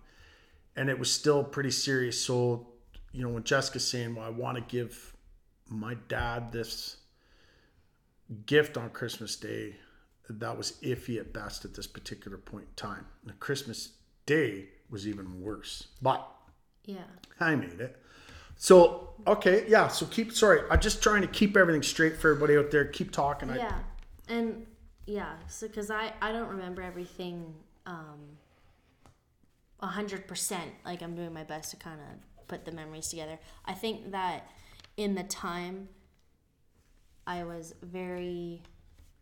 and 0.76 0.88
it 0.88 0.98
was 0.98 1.12
still 1.12 1.44
pretty 1.44 1.70
serious. 1.70 2.22
So 2.22 2.68
you 3.12 3.22
know 3.22 3.30
when 3.30 3.44
Jessica's 3.44 3.88
saying, 3.88 4.14
"Well, 4.14 4.26
I 4.26 4.30
want 4.30 4.56
to 4.56 4.62
give 4.62 5.16
my 5.68 5.94
dad 6.08 6.52
this 6.52 6.96
gift 8.46 8.76
on 8.76 8.90
Christmas 8.90 9.36
Day," 9.36 9.76
that 10.28 10.56
was 10.56 10.72
iffy 10.82 11.18
at 11.18 11.32
best 11.32 11.64
at 11.64 11.74
this 11.74 11.86
particular 11.86 12.38
point 12.38 12.66
in 12.68 12.74
time. 12.74 13.06
And 13.26 13.38
Christmas 13.40 13.90
Day 14.26 14.68
was 14.90 15.06
even 15.06 15.40
worse, 15.40 15.88
but 16.02 16.28
yeah. 16.84 17.04
I 17.40 17.54
made 17.54 17.80
it. 17.80 18.02
So 18.56 19.10
okay, 19.26 19.64
yeah. 19.68 19.88
So 19.88 20.06
keep 20.06 20.32
sorry. 20.32 20.60
I'm 20.70 20.80
just 20.80 21.02
trying 21.02 21.22
to 21.22 21.28
keep 21.28 21.56
everything 21.56 21.82
straight 21.82 22.16
for 22.16 22.30
everybody 22.30 22.56
out 22.56 22.70
there. 22.70 22.84
Keep 22.86 23.12
talking. 23.12 23.50
I, 23.50 23.56
Yeah, 23.56 23.78
and 24.28 24.66
yeah, 25.08 25.36
so 25.48 25.66
because 25.66 25.90
I 25.90 26.12
I 26.20 26.32
don't 26.32 26.48
remember 26.48 26.82
everything 26.82 27.54
um 27.86 28.36
a 29.80 29.86
hundred 29.86 30.28
percent. 30.28 30.70
Like 30.84 31.02
I'm 31.02 31.14
doing 31.14 31.32
my 31.32 31.44
best 31.44 31.70
to 31.70 31.76
kind 31.76 31.98
of 32.00 32.46
put 32.46 32.64
the 32.66 32.72
memories 32.72 33.08
together. 33.08 33.38
I 33.64 33.72
think 33.72 34.12
that 34.12 34.50
in 34.98 35.14
the 35.14 35.22
time 35.24 35.88
I 37.26 37.44
was 37.44 37.74
very 37.82 38.62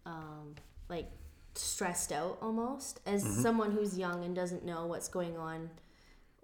um 0.04 0.56
like 0.88 1.06
stressed 1.54 2.10
out 2.12 2.38
almost 2.42 3.00
as 3.06 3.22
someone 3.22 3.70
who's 3.70 3.96
young 3.96 4.24
and 4.24 4.34
doesn't 4.34 4.64
know 4.64 4.86
what's 4.86 5.08
going 5.08 5.36
on 5.38 5.70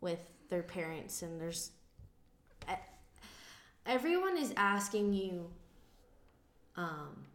with 0.01 0.21
their 0.51 0.63
parents 0.63 1.23
and 1.23 1.41
there's 1.41 1.73
everyone 3.87 4.39
is 4.39 4.55
asking 4.57 5.13
you 5.13 5.51
um, 6.77 7.27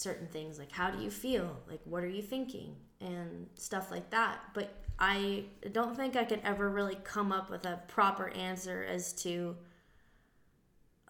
certain 0.00 0.26
things 0.28 0.58
like 0.58 0.72
how 0.72 0.90
do 0.90 1.02
you 1.02 1.10
feel? 1.10 1.60
Like 1.68 1.80
what 1.84 2.02
are 2.02 2.08
you 2.08 2.22
thinking? 2.22 2.76
and 3.00 3.48
stuff 3.54 3.90
like 3.90 4.10
that. 4.10 4.40
But 4.54 4.74
i 5.02 5.44
don't 5.72 5.96
think 5.96 6.14
i 6.14 6.24
could 6.24 6.40
ever 6.44 6.68
really 6.68 6.96
come 7.04 7.32
up 7.32 7.48
with 7.48 7.64
a 7.64 7.80
proper 7.88 8.28
answer 8.30 8.84
as 8.84 9.14
to 9.14 9.56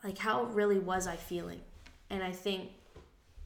like 0.04 0.16
how 0.16 0.44
really 0.44 0.78
was 0.78 1.06
i 1.06 1.16
feeling. 1.16 1.60
And 2.08 2.22
i 2.22 2.32
think 2.32 2.70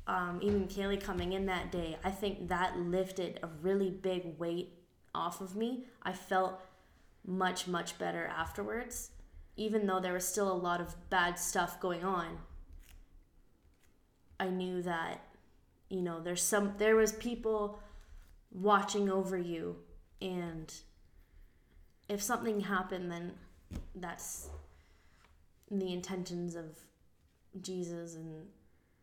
um, 0.06 0.38
even 0.42 0.68
kaylee 0.68 1.02
coming 1.02 1.32
in 1.32 1.46
that 1.46 1.72
day 1.72 1.96
i 2.04 2.10
think 2.10 2.48
that 2.48 2.78
lifted 2.78 3.40
a 3.42 3.48
really 3.62 3.88
big 3.88 4.38
weight 4.38 4.74
off 5.14 5.40
of 5.40 5.56
me. 5.56 5.86
I 6.02 6.12
felt 6.12 6.60
much 7.26 7.66
much 7.66 7.98
better 7.98 8.26
afterwards 8.26 9.10
even 9.56 9.86
though 9.86 10.00
there 10.00 10.12
was 10.12 10.26
still 10.26 10.50
a 10.50 10.52
lot 10.52 10.80
of 10.80 10.96
bad 11.10 11.38
stuff 11.38 11.80
going 11.80 12.04
on. 12.04 12.38
I 14.40 14.48
knew 14.48 14.82
that 14.82 15.20
you 15.94 16.02
know 16.02 16.20
there's 16.20 16.42
some 16.42 16.74
there 16.78 16.96
was 16.96 17.12
people 17.12 17.78
watching 18.50 19.08
over 19.08 19.38
you 19.38 19.76
and 20.20 20.74
if 22.08 22.20
something 22.20 22.60
happened 22.60 23.10
then 23.10 23.32
that's 23.94 24.48
the 25.70 25.92
intentions 25.92 26.54
of 26.54 26.66
Jesus 27.60 28.16
and 28.16 28.46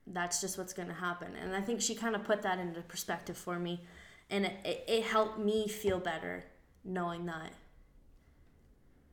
that's 0.08 0.42
just 0.42 0.58
what's 0.58 0.74
going 0.74 0.88
to 0.88 0.94
happen. 0.94 1.36
And 1.42 1.56
I 1.56 1.62
think 1.62 1.82
she 1.82 1.96
kind 1.96 2.16
of 2.16 2.24
put 2.24 2.42
that 2.42 2.60
into 2.60 2.82
perspective 2.82 3.38
for 3.38 3.60
me 3.60 3.82
and 4.30 4.46
it, 4.46 4.54
it, 4.66 4.84
it 4.88 5.04
helped 5.04 5.40
me 5.40 5.68
feel 5.68 6.00
better 6.00 6.46
knowing 6.84 7.26
that 7.26 7.54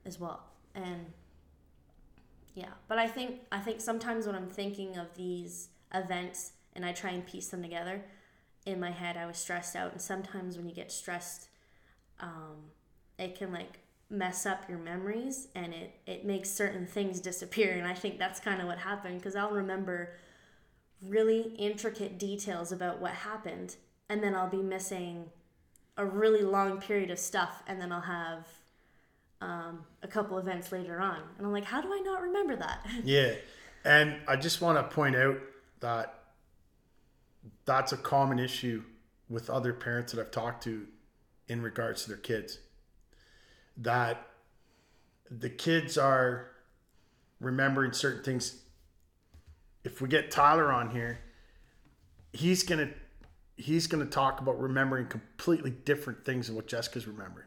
as 0.05 0.19
well. 0.19 0.45
And 0.75 1.07
yeah, 2.55 2.73
but 2.88 2.99
I 2.99 3.07
think 3.07 3.41
I 3.53 3.59
think 3.59 3.81
sometimes 3.81 4.27
when 4.27 4.35
I'm 4.35 4.49
thinking 4.49 4.97
of 4.97 5.14
these 5.17 5.69
events 5.95 6.53
and 6.79 6.87
I 6.87 6.93
try 6.93 7.11
and 7.11 7.27
piece 7.27 7.49
them 7.49 7.61
together, 7.61 8.05
in 8.69 8.79
my 8.79 8.91
head 8.91 9.17
I 9.17 9.27
was 9.27 9.38
stressed 9.38 9.75
out 9.75 9.93
and 9.93 10.01
sometimes 10.01 10.57
when 10.57 10.69
you 10.69 10.75
get 10.75 10.93
stressed 10.93 11.49
um, 12.21 12.71
it 13.19 13.37
can 13.37 13.53
like 13.53 13.79
mess 14.11 14.47
up 14.47 14.69
your 14.69 14.79
memories 14.79 15.49
and 15.55 15.73
it 15.73 16.01
it 16.07 16.25
makes 16.25 16.51
certain 16.51 16.87
things 16.87 17.21
disappear 17.31 17.73
and 17.73 17.87
I 17.87 17.95
think 17.95 18.19
that's 18.19 18.41
kind 18.41 18.61
of 18.61 18.67
what 18.67 18.79
happened 18.79 19.19
because 19.19 19.37
I'll 19.37 19.51
remember 19.51 20.14
really 21.03 21.55
intricate 21.59 22.19
details 22.19 22.73
about 22.73 23.01
what 23.01 23.12
happened 23.12 23.77
and 24.09 24.23
then 24.23 24.35
I'll 24.35 24.51
be 24.51 24.62
missing 24.62 25.27
a 25.97 26.05
really 26.05 26.43
long 26.43 26.81
period 26.81 27.11
of 27.11 27.19
stuff 27.19 27.62
and 27.67 27.81
then 27.81 27.91
I'll 27.93 28.01
have 28.01 28.47
um, 29.41 29.85
a 30.03 30.09
couple 30.09 30.38
events 30.38 30.73
later 30.73 31.01
on 31.01 31.21
and 31.38 31.47
I'm 31.47 31.53
like 31.53 31.64
how 31.64 31.81
do 31.81 31.93
I 31.93 32.01
not 32.01 32.21
remember 32.21 32.57
that? 32.57 32.87
Yeah 33.05 33.35
and 33.85 34.17
I 34.27 34.37
just 34.37 34.61
want 34.61 34.77
to 34.77 34.95
point 34.95 35.17
out 35.17 35.38
that 35.81 36.17
that's 37.68 37.92
a 37.92 37.98
common 37.98 38.38
issue 38.38 38.83
with 39.28 39.50
other 39.50 39.74
parents 39.74 40.12
that 40.12 40.20
I've 40.20 40.31
talked 40.31 40.64
to 40.64 40.87
in 41.48 41.61
regards 41.61 42.02
to 42.04 42.09
their 42.09 42.16
kids 42.16 42.61
that 43.76 44.26
the 45.31 45.50
kids 45.50 45.98
are 45.98 46.48
remembering 47.40 47.92
certain 47.92 48.24
things. 48.24 48.62
If 49.85 50.00
we 50.00 50.09
get 50.09 50.31
Tyler 50.31 50.72
on 50.72 50.90
here, 50.90 51.20
he's 52.33 52.62
gonna 52.62 52.88
he's 53.57 53.87
gonna 53.87 54.07
talk 54.07 54.40
about 54.40 54.59
remembering 54.59 55.07
completely 55.07 55.70
different 55.70 56.24
things 56.24 56.46
than 56.46 56.57
what 56.57 56.66
Jessica's 56.66 57.07
remembering. 57.07 57.46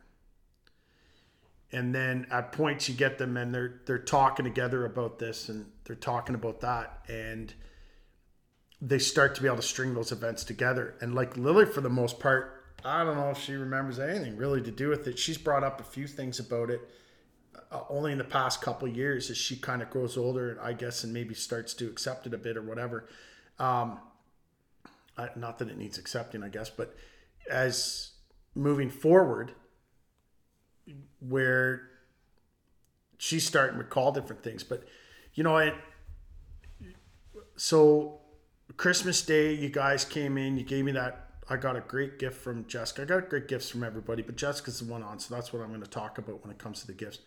And 1.71 1.95
then 1.95 2.27
at 2.29 2.51
points 2.51 2.87
you 2.87 2.93
get 2.93 3.17
them 3.17 3.37
and 3.37 3.53
they're 3.53 3.81
they're 3.87 3.97
talking 3.97 4.45
together 4.45 4.85
about 4.85 5.17
this 5.17 5.49
and 5.49 5.65
they're 5.83 5.95
talking 5.95 6.35
about 6.35 6.61
that 6.61 7.03
and 7.09 7.51
they 8.81 8.99
start 8.99 9.35
to 9.35 9.41
be 9.41 9.47
able 9.47 9.57
to 9.57 9.61
string 9.61 9.93
those 9.93 10.11
events 10.11 10.43
together. 10.43 10.95
And 11.01 11.13
like 11.13 11.37
Lily, 11.37 11.65
for 11.65 11.81
the 11.81 11.89
most 11.89 12.19
part, 12.19 12.63
I 12.83 13.03
don't 13.03 13.15
know 13.15 13.29
if 13.29 13.37
she 13.37 13.53
remembers 13.53 13.99
anything 13.99 14.37
really 14.37 14.61
to 14.61 14.71
do 14.71 14.89
with 14.89 15.07
it. 15.07 15.19
She's 15.19 15.37
brought 15.37 15.63
up 15.63 15.79
a 15.79 15.83
few 15.83 16.07
things 16.07 16.39
about 16.39 16.71
it 16.71 16.81
uh, 17.71 17.81
only 17.89 18.11
in 18.11 18.17
the 18.17 18.23
past 18.23 18.61
couple 18.61 18.87
years 18.87 19.29
as 19.29 19.37
she 19.37 19.55
kind 19.55 19.83
of 19.83 19.89
grows 19.91 20.17
older, 20.17 20.57
I 20.61 20.73
guess, 20.73 21.03
and 21.03 21.13
maybe 21.13 21.35
starts 21.35 21.75
to 21.75 21.87
accept 21.87 22.25
it 22.25 22.33
a 22.33 22.37
bit 22.37 22.57
or 22.57 22.63
whatever. 22.63 23.07
Um, 23.59 23.99
I, 25.15 25.29
not 25.35 25.59
that 25.59 25.69
it 25.69 25.77
needs 25.77 25.99
accepting, 25.99 26.41
I 26.41 26.49
guess, 26.49 26.69
but 26.69 26.95
as 27.49 28.11
moving 28.55 28.89
forward, 28.89 29.53
where 31.19 31.89
she's 33.17 33.45
starting 33.45 33.77
to 33.77 33.83
recall 33.83 34.11
different 34.11 34.43
things, 34.43 34.63
but 34.63 34.85
you 35.35 35.43
know, 35.43 35.57
it. 35.57 35.75
So 37.55 38.20
Christmas 38.77 39.21
Day, 39.21 39.53
you 39.53 39.69
guys 39.69 40.05
came 40.05 40.37
in, 40.37 40.57
you 40.57 40.63
gave 40.63 40.85
me 40.85 40.91
that 40.93 41.27
I 41.49 41.57
got 41.57 41.75
a 41.75 41.81
great 41.81 42.19
gift 42.19 42.41
from 42.41 42.65
Jessica. 42.67 43.01
I 43.01 43.05
got 43.05 43.29
great 43.29 43.47
gifts 43.47 43.69
from 43.69 43.83
everybody, 43.83 44.21
but 44.21 44.35
Jessica's 44.35 44.79
the 44.79 44.85
one 44.85 45.03
on, 45.03 45.19
so 45.19 45.33
that's 45.35 45.51
what 45.51 45.61
I'm 45.61 45.69
going 45.69 45.81
to 45.81 45.89
talk 45.89 46.17
about 46.17 46.41
when 46.43 46.51
it 46.51 46.57
comes 46.57 46.81
to 46.81 46.87
the 46.87 46.93
gifts. 46.93 47.19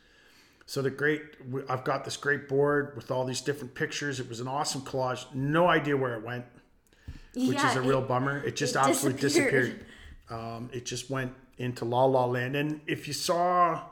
So 0.66 0.80
the 0.80 0.90
great, 0.90 1.20
I've 1.68 1.85
got 1.85 2.04
this 2.04 2.16
great 2.16 2.48
board 2.48 2.96
with 2.96 3.11
all 3.11 3.26
these 3.26 3.42
different 3.42 3.74
pictures. 3.74 4.20
It 4.20 4.28
was 4.28 4.40
an 4.40 4.48
awesome 4.48 4.80
collage. 4.80 5.26
No 5.35 5.66
idea 5.68 5.94
where 5.94 6.14
it 6.14 6.24
went, 6.24 6.46
which 7.35 7.59
yeah, 7.59 7.70
is 7.70 7.76
a 7.76 7.83
real 7.83 7.98
it, 7.98 8.09
bummer. 8.09 8.42
It 8.42 8.57
just 8.57 8.76
it 8.76 8.78
absolutely 8.78 9.20
disappeared. 9.20 9.52
disappeared. 9.52 9.87
Um, 10.30 10.70
it 10.72 10.87
just 10.87 11.11
went 11.11 11.35
into 11.59 11.85
La 11.85 12.04
La 12.07 12.24
Land. 12.24 12.57
And 12.57 12.80
if 12.87 13.07
you 13.07 13.12
saw, 13.12 13.83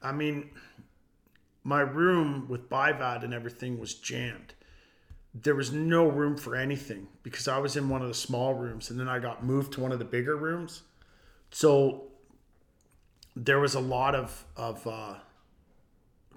I 0.00 0.12
mean, 0.12 0.48
my 1.68 1.80
room 1.80 2.46
with 2.48 2.68
BiVAD 2.68 3.24
and 3.24 3.34
everything 3.34 3.78
was 3.78 3.94
jammed 3.94 4.54
there 5.34 5.54
was 5.54 5.72
no 5.72 6.06
room 6.06 6.36
for 6.36 6.56
anything 6.56 7.06
because 7.22 7.48
I 7.48 7.58
was 7.58 7.76
in 7.76 7.88
one 7.88 8.02
of 8.02 8.08
the 8.08 8.14
small 8.14 8.54
rooms 8.54 8.90
and 8.90 8.98
then 8.98 9.08
I 9.08 9.18
got 9.18 9.44
moved 9.44 9.72
to 9.74 9.80
one 9.80 9.92
of 9.92 9.98
the 9.98 10.04
bigger 10.04 10.36
rooms. 10.36 10.82
So 11.50 12.08
there 13.36 13.60
was 13.60 13.74
a 13.74 13.80
lot 13.80 14.14
of 14.14 14.44
of 14.56 14.86
uh, 14.86 15.14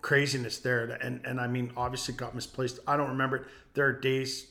craziness 0.01 0.59
there, 0.59 0.85
and 1.01 1.25
and 1.25 1.39
I 1.39 1.47
mean, 1.47 1.71
obviously 1.75 2.13
got 2.13 2.35
misplaced. 2.35 2.79
I 2.87 2.97
don't 2.97 3.09
remember 3.09 3.37
it. 3.37 3.43
There 3.73 3.85
are 3.85 3.93
days, 3.93 4.47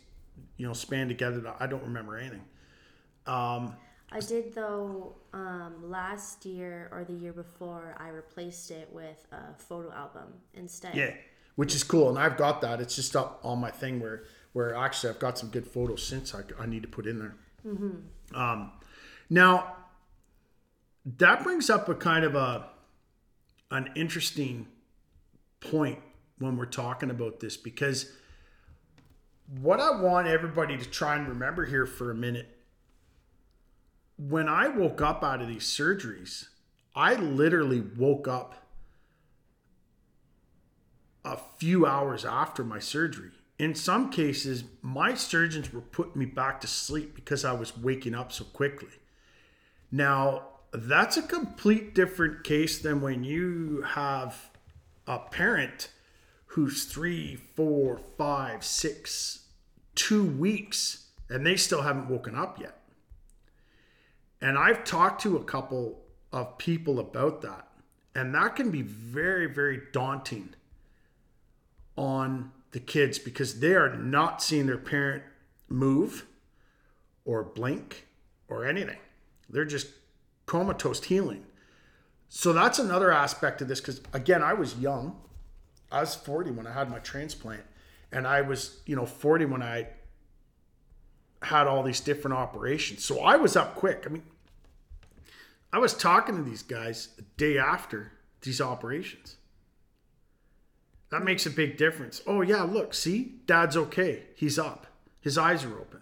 you 0.57 0.66
know, 0.66 0.73
spanned 0.73 1.11
together 1.11 1.40
that 1.40 1.57
I 1.61 1.66
don't 1.66 1.83
remember 1.83 2.16
anything. 2.16 2.45
Um, 3.27 3.77
I 4.12 4.20
did 4.20 4.55
though 4.55 5.14
um, 5.33 5.75
last 5.90 6.44
year 6.44 6.88
or 6.92 7.05
the 7.05 7.12
year 7.12 7.33
before. 7.33 7.94
I 7.99 8.09
replaced 8.09 8.70
it 8.70 8.88
with 8.92 9.27
a 9.33 9.55
photo 9.57 9.92
album 9.92 10.35
instead. 10.55 10.94
Yeah, 10.94 11.14
which 11.57 11.75
is 11.75 11.85
cool, 11.85 12.09
and 12.09 12.18
I've 12.18 12.37
got 12.37 12.61
that. 12.62 12.81
It's 12.81 12.96
just 12.96 13.14
up 13.14 13.40
on 13.44 13.61
my 13.61 13.70
thing 13.70 14.01
where 14.01 14.25
where 14.53 14.75
actually 14.75 15.11
I've 15.11 15.20
got 15.20 15.38
some 15.38 15.51
good 15.51 15.66
photos 15.66 16.03
since 16.03 16.35
I, 16.35 16.40
I 16.59 16.66
need 16.66 16.83
to 16.83 16.88
put 16.88 17.07
in 17.07 17.18
there. 17.18 17.37
Mm-hmm. 17.64 18.37
Um, 18.37 18.73
now 19.29 19.77
that 21.05 21.42
brings 21.44 21.70
up 21.70 21.88
a 21.88 21.94
kind 21.94 22.25
of 22.25 22.35
a 22.35 22.68
an 23.70 23.90
interesting 23.94 24.66
point 25.61 26.01
when 26.38 26.57
we're 26.57 26.66
talking 26.66 27.11
about 27.11 27.40
this 27.40 27.57
because 27.57 28.11
what 29.61 29.79
I 29.79 30.01
want 30.01 30.27
everybody 30.27 30.77
to 30.77 30.85
try 30.85 31.16
and 31.16 31.29
remember 31.29 31.66
here 31.66 31.87
for 31.87 32.11
a 32.11 32.14
minute 32.14 32.60
when 34.28 34.48
I 34.48 34.68
woke 34.68 35.00
up 35.00 35.24
out 35.24 35.40
of 35.40 35.48
these 35.48 35.64
surgeries, 35.64 36.48
I 36.94 37.14
literally 37.14 37.80
woke 37.80 38.28
up 38.28 38.54
a 41.24 41.38
few 41.59 41.87
hours 41.87 42.24
after 42.24 42.64
my 42.64 42.78
surgery 42.78 43.30
in 43.61 43.74
some 43.74 44.11
cases, 44.11 44.64
my 44.80 45.12
surgeons 45.12 45.70
were 45.70 45.83
putting 45.83 46.18
me 46.18 46.24
back 46.24 46.62
to 46.62 46.66
sleep 46.66 47.14
because 47.14 47.44
I 47.44 47.52
was 47.52 47.76
waking 47.76 48.14
up 48.14 48.33
so 48.33 48.44
quickly. 48.44 48.88
Now, 49.92 50.44
that's 50.72 51.18
a 51.18 51.22
complete 51.22 51.94
different 51.94 52.42
case 52.42 52.78
than 52.78 53.02
when 53.02 53.22
you 53.22 53.83
have 53.83 54.48
a 55.06 55.18
parent 55.18 55.90
who's 56.46 56.87
three, 56.87 57.37
four, 57.37 58.00
five, 58.16 58.64
six, 58.64 59.48
two 59.94 60.24
weeks, 60.24 61.09
and 61.28 61.46
they 61.46 61.56
still 61.56 61.83
haven't 61.83 62.09
woken 62.09 62.35
up 62.35 62.59
yet. 62.59 62.80
And 64.40 64.57
I've 64.59 64.85
talked 64.85 65.22
to 65.22 65.37
a 65.37 65.44
couple 65.44 66.00
of 66.33 66.59
people 66.59 66.98
about 66.98 67.42
that, 67.42 67.68
and 68.14 68.35
that 68.35 68.57
can 68.57 68.70
be 68.70 68.83
very, 68.83 69.46
very 69.46 69.83
daunting 69.92 70.55
on 71.96 72.53
the 72.72 72.81
kids 72.81 73.18
because 73.18 73.61
they 73.61 73.74
are 73.74 73.94
not 73.94 74.42
seeing 74.42 74.66
their 74.66 74.79
parent 74.79 75.22
move 75.68 76.26
or 77.24 77.42
blink 77.42 78.07
or 78.48 78.64
anything. 78.64 78.98
They're 79.48 79.64
just 79.64 79.88
comatose 80.46 81.05
healing. 81.05 81.44
So 82.29 82.53
that's 82.53 82.79
another 82.79 83.12
aspect 83.12 83.61
of 83.61 83.68
this 83.68 83.81
because 83.81 84.00
again, 84.12 84.42
I 84.42 84.55
was 84.55 84.79
young. 84.79 85.20
I 85.92 86.00
was 86.00 86.14
40 86.14 86.53
when 86.53 86.66
I 86.66 86.72
had 86.72 86.88
my 86.88 87.00
transplant, 87.00 87.64
and 88.12 88.26
I 88.26 88.42
was, 88.42 88.81
you 88.87 88.94
know, 88.94 89.07
40 89.07 89.46
when 89.46 89.62
I 89.62 89.88
had 91.50 91.66
all 91.66 91.82
these 91.82 92.00
different 92.00 92.36
operations. 92.36 93.04
So 93.04 93.20
I 93.20 93.36
was 93.36 93.56
up 93.56 93.74
quick. 93.74 94.04
I 94.06 94.08
mean, 94.08 94.22
I 95.72 95.78
was 95.78 95.94
talking 95.94 96.36
to 96.36 96.42
these 96.42 96.62
guys 96.62 97.08
a 97.18 97.22
day 97.36 97.58
after 97.58 98.12
these 98.40 98.60
operations. 98.60 99.36
That 101.10 101.24
makes 101.24 101.44
a 101.46 101.50
big 101.50 101.76
difference. 101.76 102.22
Oh, 102.26 102.40
yeah, 102.40 102.62
look, 102.62 102.94
see, 102.94 103.40
dad's 103.46 103.76
okay. 103.76 104.22
He's 104.34 104.58
up, 104.58 104.86
his 105.20 105.36
eyes 105.36 105.64
are 105.64 105.78
open. 105.78 106.00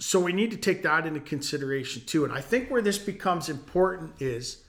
So 0.00 0.20
we 0.20 0.32
need 0.32 0.50
to 0.52 0.56
take 0.56 0.82
that 0.84 1.06
into 1.06 1.20
consideration 1.20 2.02
too. 2.06 2.24
And 2.24 2.32
I 2.32 2.40
think 2.40 2.70
where 2.70 2.82
this 2.82 2.98
becomes 2.98 3.48
important 3.48 4.12
is 4.20 4.64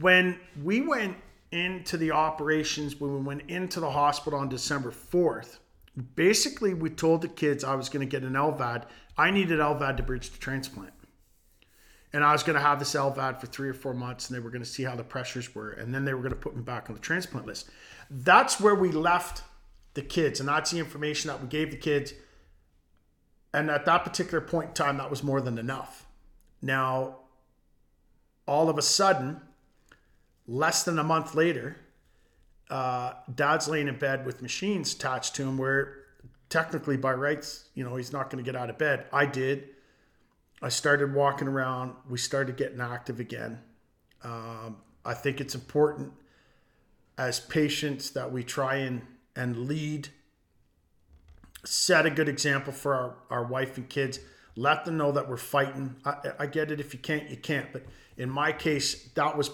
when 0.00 0.40
we 0.62 0.80
went 0.80 1.16
into 1.52 1.96
the 1.96 2.10
operations, 2.10 2.98
when 2.98 3.14
we 3.14 3.20
went 3.20 3.42
into 3.48 3.80
the 3.80 3.90
hospital 3.90 4.38
on 4.38 4.48
December 4.48 4.90
4th, 4.90 5.58
basically 6.14 6.74
we 6.74 6.90
told 6.90 7.22
the 7.22 7.28
kids 7.28 7.64
I 7.64 7.74
was 7.74 7.88
going 7.88 8.06
to 8.06 8.10
get 8.10 8.26
an 8.26 8.34
LVAD. 8.34 8.84
I 9.16 9.30
needed 9.30 9.58
LVAD 9.58 9.96
to 9.96 10.02
bridge 10.02 10.30
the 10.30 10.38
transplant 10.38 10.92
and 12.12 12.24
I 12.24 12.32
was 12.32 12.42
going 12.42 12.54
to 12.54 12.62
have 12.62 12.78
this 12.78 12.94
LVAD 12.94 13.40
for 13.40 13.46
three 13.46 13.68
or 13.68 13.74
four 13.74 13.92
months, 13.92 14.28
and 14.28 14.36
they 14.36 14.42
were 14.42 14.50
going 14.50 14.62
to 14.62 14.68
see 14.68 14.82
how 14.82 14.96
the 14.96 15.04
pressures 15.04 15.54
were, 15.54 15.70
and 15.70 15.94
then 15.94 16.04
they 16.04 16.14
were 16.14 16.22
going 16.22 16.32
to 16.32 16.38
put 16.38 16.56
me 16.56 16.62
back 16.62 16.88
on 16.88 16.94
the 16.94 17.00
transplant 17.00 17.46
list. 17.46 17.68
That's 18.10 18.58
where 18.58 18.74
we 18.74 18.90
left 18.90 19.42
the 19.94 20.02
kids, 20.02 20.40
and 20.40 20.48
that's 20.48 20.70
the 20.70 20.78
information 20.78 21.28
that 21.28 21.42
we 21.42 21.48
gave 21.48 21.70
the 21.70 21.76
kids. 21.76 22.14
And 23.52 23.70
at 23.70 23.84
that 23.84 24.04
particular 24.04 24.40
point 24.40 24.68
in 24.68 24.74
time, 24.74 24.96
that 24.98 25.10
was 25.10 25.22
more 25.22 25.40
than 25.40 25.58
enough. 25.58 26.06
Now, 26.62 27.18
all 28.46 28.70
of 28.70 28.78
a 28.78 28.82
sudden, 28.82 29.42
less 30.46 30.84
than 30.84 30.98
a 30.98 31.04
month 31.04 31.34
later, 31.34 31.76
uh, 32.70 33.14
dad's 33.34 33.68
laying 33.68 33.88
in 33.88 33.98
bed 33.98 34.26
with 34.26 34.42
machines 34.42 34.94
attached 34.94 35.34
to 35.36 35.42
him 35.42 35.56
where 35.56 36.04
technically 36.48 36.96
by 36.96 37.12
rights, 37.12 37.68
you 37.74 37.84
know, 37.84 37.96
he's 37.96 38.12
not 38.12 38.30
going 38.30 38.42
to 38.42 38.50
get 38.50 38.60
out 38.60 38.70
of 38.70 38.78
bed. 38.78 39.06
I 39.12 39.26
did. 39.26 39.68
I 40.60 40.68
started 40.68 41.14
walking 41.14 41.48
around. 41.48 41.94
We 42.08 42.18
started 42.18 42.56
getting 42.56 42.80
active 42.80 43.20
again. 43.20 43.60
Um, 44.22 44.78
I 45.04 45.14
think 45.14 45.40
it's 45.40 45.54
important 45.54 46.12
as 47.16 47.40
patients 47.40 48.10
that 48.10 48.30
we 48.32 48.44
try 48.44 48.76
and, 48.76 49.02
and 49.34 49.66
lead, 49.68 50.08
set 51.64 52.06
a 52.06 52.10
good 52.10 52.28
example 52.28 52.72
for 52.72 52.94
our, 52.94 53.16
our 53.30 53.44
wife 53.44 53.76
and 53.76 53.88
kids, 53.88 54.20
let 54.56 54.84
them 54.84 54.96
know 54.96 55.12
that 55.12 55.28
we're 55.28 55.36
fighting. 55.36 55.96
I, 56.04 56.16
I 56.40 56.46
get 56.46 56.70
it. 56.70 56.80
If 56.80 56.92
you 56.92 57.00
can't, 57.00 57.28
you 57.30 57.36
can't. 57.36 57.72
But 57.72 57.84
in 58.16 58.28
my 58.28 58.52
case, 58.52 59.08
that 59.14 59.36
was, 59.36 59.50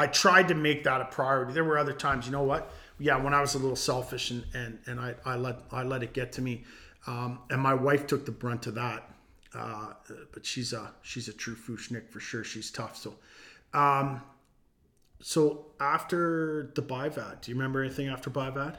I 0.00 0.06
tried 0.06 0.48
to 0.48 0.54
make 0.54 0.84
that 0.84 1.02
a 1.02 1.04
priority. 1.04 1.52
There 1.52 1.64
were 1.64 1.76
other 1.76 1.92
times, 1.92 2.24
you 2.24 2.32
know 2.32 2.42
what? 2.42 2.72
Yeah, 2.98 3.16
when 3.22 3.34
I 3.34 3.40
was 3.42 3.54
a 3.54 3.58
little 3.58 3.76
selfish 3.76 4.30
and, 4.30 4.44
and, 4.54 4.78
and 4.86 4.98
I, 4.98 5.14
I 5.26 5.36
let, 5.36 5.58
I 5.70 5.82
let 5.82 6.02
it 6.02 6.14
get 6.14 6.32
to 6.32 6.42
me. 6.42 6.64
Um, 7.06 7.40
and 7.50 7.60
my 7.60 7.74
wife 7.74 8.06
took 8.06 8.24
the 8.24 8.32
brunt 8.32 8.66
of 8.66 8.74
that. 8.76 9.10
Uh, 9.54 9.92
but 10.32 10.46
she's 10.46 10.72
a, 10.72 10.92
she's 11.02 11.28
a 11.28 11.34
true 11.34 11.54
Fushnik 11.54 12.08
for 12.08 12.18
sure. 12.18 12.44
She's 12.44 12.70
tough. 12.70 12.96
So, 12.96 13.14
um, 13.74 14.22
so 15.20 15.66
after 15.80 16.72
the 16.74 16.82
BiVAD, 16.82 17.42
do 17.42 17.50
you 17.50 17.56
remember 17.56 17.82
anything 17.82 18.08
after 18.08 18.30
BiVAD? 18.30 18.76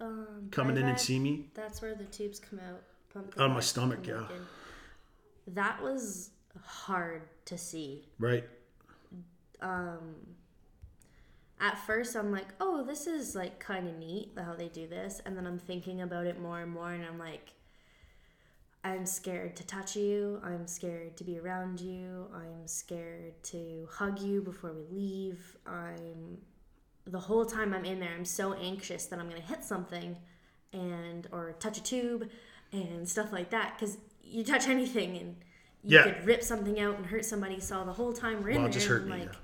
Um, 0.00 0.48
Coming 0.50 0.76
in 0.76 0.86
and 0.86 0.98
see 0.98 1.20
me? 1.20 1.50
That's 1.54 1.80
where 1.82 1.94
the 1.94 2.04
tubes 2.04 2.40
come 2.40 2.58
out. 2.58 2.82
Out 3.38 3.46
of 3.46 3.52
my 3.52 3.60
stomach, 3.60 4.04
yeah. 4.08 4.24
That 5.46 5.80
was 5.80 6.30
hard 6.64 7.22
to 7.44 7.56
see. 7.56 8.08
Right. 8.18 8.44
Um, 9.60 10.16
at 11.60 11.78
first, 11.86 12.16
I'm 12.16 12.32
like, 12.32 12.48
oh, 12.60 12.82
this 12.84 13.06
is 13.06 13.34
like 13.34 13.58
kind 13.60 13.88
of 13.88 13.96
neat 13.96 14.32
how 14.36 14.54
they 14.54 14.68
do 14.68 14.86
this, 14.86 15.20
and 15.24 15.36
then 15.36 15.46
I'm 15.46 15.58
thinking 15.58 16.00
about 16.02 16.26
it 16.26 16.40
more 16.40 16.60
and 16.60 16.70
more, 16.72 16.92
and 16.92 17.04
I'm 17.04 17.18
like, 17.18 17.52
I'm 18.82 19.06
scared 19.06 19.56
to 19.56 19.66
touch 19.66 19.96
you. 19.96 20.40
I'm 20.44 20.66
scared 20.66 21.16
to 21.16 21.24
be 21.24 21.38
around 21.38 21.80
you. 21.80 22.26
I'm 22.34 22.66
scared 22.66 23.42
to 23.44 23.88
hug 23.90 24.20
you 24.20 24.42
before 24.42 24.72
we 24.74 24.84
leave. 24.90 25.56
I'm 25.66 26.38
the 27.06 27.20
whole 27.20 27.44
time 27.46 27.72
I'm 27.72 27.84
in 27.84 28.00
there, 28.00 28.12
I'm 28.14 28.24
so 28.24 28.54
anxious 28.54 29.06
that 29.06 29.18
I'm 29.18 29.28
gonna 29.28 29.40
hit 29.40 29.62
something, 29.64 30.16
and 30.72 31.26
or 31.32 31.52
touch 31.60 31.78
a 31.78 31.82
tube, 31.82 32.28
and 32.72 33.08
stuff 33.08 33.32
like 33.32 33.50
that. 33.50 33.74
Because 33.78 33.96
you 34.22 34.42
touch 34.44 34.68
anything 34.68 35.16
and 35.16 35.36
you 35.82 35.98
Yeah. 35.98 36.02
could 36.04 36.24
rip 36.26 36.42
something 36.42 36.80
out 36.80 36.96
and 36.96 37.06
hurt 37.06 37.24
somebody. 37.24 37.60
So 37.60 37.84
the 37.84 37.92
whole 37.92 38.12
time 38.12 38.42
we're 38.42 38.50
in 38.50 38.56
Well, 38.56 38.64
there, 38.64 38.72
just 38.72 38.86
hurt 38.86 39.02
I'm 39.02 39.08
me, 39.10 39.18
like, 39.20 39.32
yeah. 39.32 39.38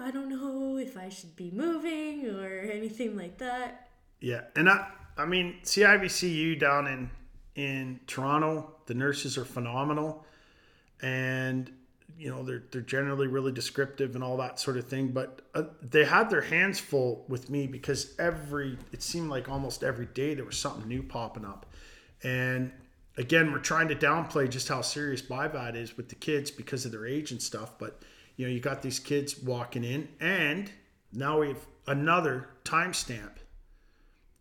"Ooh, 0.00 0.04
I 0.04 0.10
don't 0.10 0.28
know 0.28 0.76
if 0.78 0.96
I 0.96 1.08
should 1.08 1.36
be 1.36 1.50
moving 1.50 2.26
or 2.28 2.60
anything 2.60 3.16
like 3.16 3.38
that." 3.38 3.88
Yeah, 4.20 4.42
and 4.56 4.68
I, 4.68 4.88
I 5.16 5.26
mean, 5.26 5.56
CVICU 5.64 6.58
down 6.58 6.86
in 6.86 7.10
in 7.54 8.00
Toronto, 8.06 8.74
the 8.86 8.94
nurses 8.94 9.36
are 9.36 9.44
phenomenal, 9.44 10.24
and 11.02 11.70
you 12.18 12.30
know 12.30 12.42
they're 12.42 12.62
they're 12.70 12.80
generally 12.80 13.26
really 13.26 13.52
descriptive 13.52 14.14
and 14.14 14.22
all 14.22 14.36
that 14.38 14.60
sort 14.60 14.76
of 14.76 14.86
thing. 14.86 15.08
But 15.08 15.42
uh, 15.54 15.64
they 15.82 16.04
had 16.04 16.30
their 16.30 16.42
hands 16.42 16.78
full 16.78 17.24
with 17.28 17.50
me 17.50 17.66
because 17.66 18.14
every 18.18 18.78
it 18.92 19.02
seemed 19.02 19.30
like 19.30 19.48
almost 19.48 19.82
every 19.82 20.06
day 20.06 20.34
there 20.34 20.44
was 20.44 20.58
something 20.58 20.86
new 20.88 21.02
popping 21.02 21.44
up, 21.44 21.66
and 22.22 22.72
again 23.16 23.52
we're 23.52 23.58
trying 23.58 23.88
to 23.88 23.96
downplay 23.96 24.48
just 24.48 24.68
how 24.68 24.80
serious 24.82 25.22
BiVAD 25.22 25.76
is 25.76 25.96
with 25.96 26.08
the 26.08 26.14
kids 26.14 26.50
because 26.50 26.84
of 26.84 26.92
their 26.92 27.06
age 27.06 27.30
and 27.32 27.42
stuff. 27.42 27.78
But 27.78 28.02
you 28.36 28.46
know 28.46 28.52
you 28.52 28.60
got 28.60 28.82
these 28.82 28.98
kids 28.98 29.40
walking 29.42 29.84
in, 29.84 30.08
and 30.20 30.70
now 31.12 31.40
we 31.40 31.48
have 31.48 31.66
another 31.86 32.48
timestamp 32.64 33.30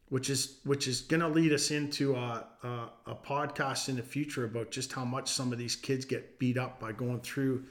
which 0.10 0.30
is 0.30 0.58
which 0.64 0.88
is 0.88 1.02
going 1.02 1.20
to 1.20 1.28
lead 1.28 1.54
us 1.54 1.72
into 1.72 2.16
a, 2.16 2.46
a, 2.64 2.68
a 3.08 3.16
podcast 3.16 3.90
in 3.90 3.96
the 3.96 4.04
future 4.04 4.46
about 4.46 4.72
just 4.72 4.92
how 4.92 5.06
much 5.06 5.32
some 5.32 5.52
of 5.54 5.58
these 5.58 5.76
kids 5.76 6.04
get 6.04 6.38
beat 6.40 6.58
up 6.58 6.80
by 6.80 6.92
going 6.92 7.20
through 7.22 7.64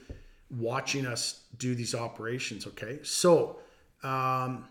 watching 0.51 1.05
us 1.05 1.43
do 1.59 1.75
these 1.75 1.95
operations 1.95 2.67
okay 2.67 3.01
so 3.03 3.59
um, 4.03 4.69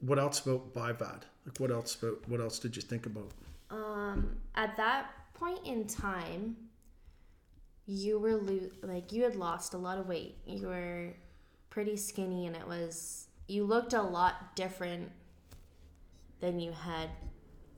what 0.00 0.18
else 0.18 0.44
about 0.44 0.72
BiVAD? 0.74 1.22
like 1.46 1.58
what 1.58 1.70
else 1.70 1.94
about 1.94 2.26
what 2.28 2.40
else 2.40 2.58
did 2.58 2.74
you 2.74 2.82
think 2.82 3.06
about 3.06 3.30
Um, 3.70 4.36
at 4.54 4.76
that 4.76 5.10
point 5.34 5.60
in 5.64 5.86
time, 5.86 6.56
you 7.86 8.18
were 8.18 8.36
lo- 8.36 8.70
like 8.82 9.12
you 9.12 9.22
had 9.22 9.36
lost 9.36 9.74
a 9.74 9.78
lot 9.78 9.98
of 9.98 10.06
weight. 10.06 10.36
You 10.46 10.68
were 10.68 11.14
pretty 11.70 11.96
skinny, 11.96 12.46
and 12.46 12.56
it 12.56 12.66
was 12.66 13.28
you 13.46 13.64
looked 13.64 13.92
a 13.92 14.02
lot 14.02 14.56
different 14.56 15.10
than 16.40 16.58
you 16.58 16.72
had 16.72 17.10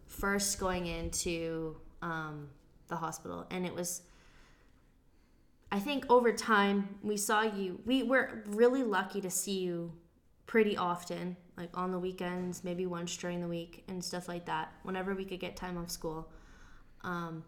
first 0.06 0.58
going 0.60 0.86
into 0.86 1.76
um, 2.02 2.48
the 2.88 2.96
hospital, 2.96 3.46
and 3.50 3.66
it 3.66 3.74
was. 3.74 4.02
I 5.72 5.80
think 5.80 6.06
over 6.08 6.32
time 6.32 6.98
we 7.02 7.16
saw 7.16 7.42
you. 7.42 7.80
We 7.84 8.04
were 8.04 8.44
really 8.46 8.84
lucky 8.84 9.20
to 9.20 9.30
see 9.30 9.58
you 9.58 9.92
pretty 10.46 10.76
often, 10.76 11.36
like 11.56 11.76
on 11.76 11.90
the 11.90 11.98
weekends, 11.98 12.62
maybe 12.62 12.86
once 12.86 13.16
during 13.16 13.40
the 13.40 13.48
week 13.48 13.82
and 13.88 14.02
stuff 14.02 14.28
like 14.28 14.46
that. 14.46 14.72
Whenever 14.84 15.14
we 15.16 15.24
could 15.24 15.40
get 15.40 15.56
time 15.56 15.76
off 15.76 15.90
school. 15.90 16.30
Um, 17.02 17.42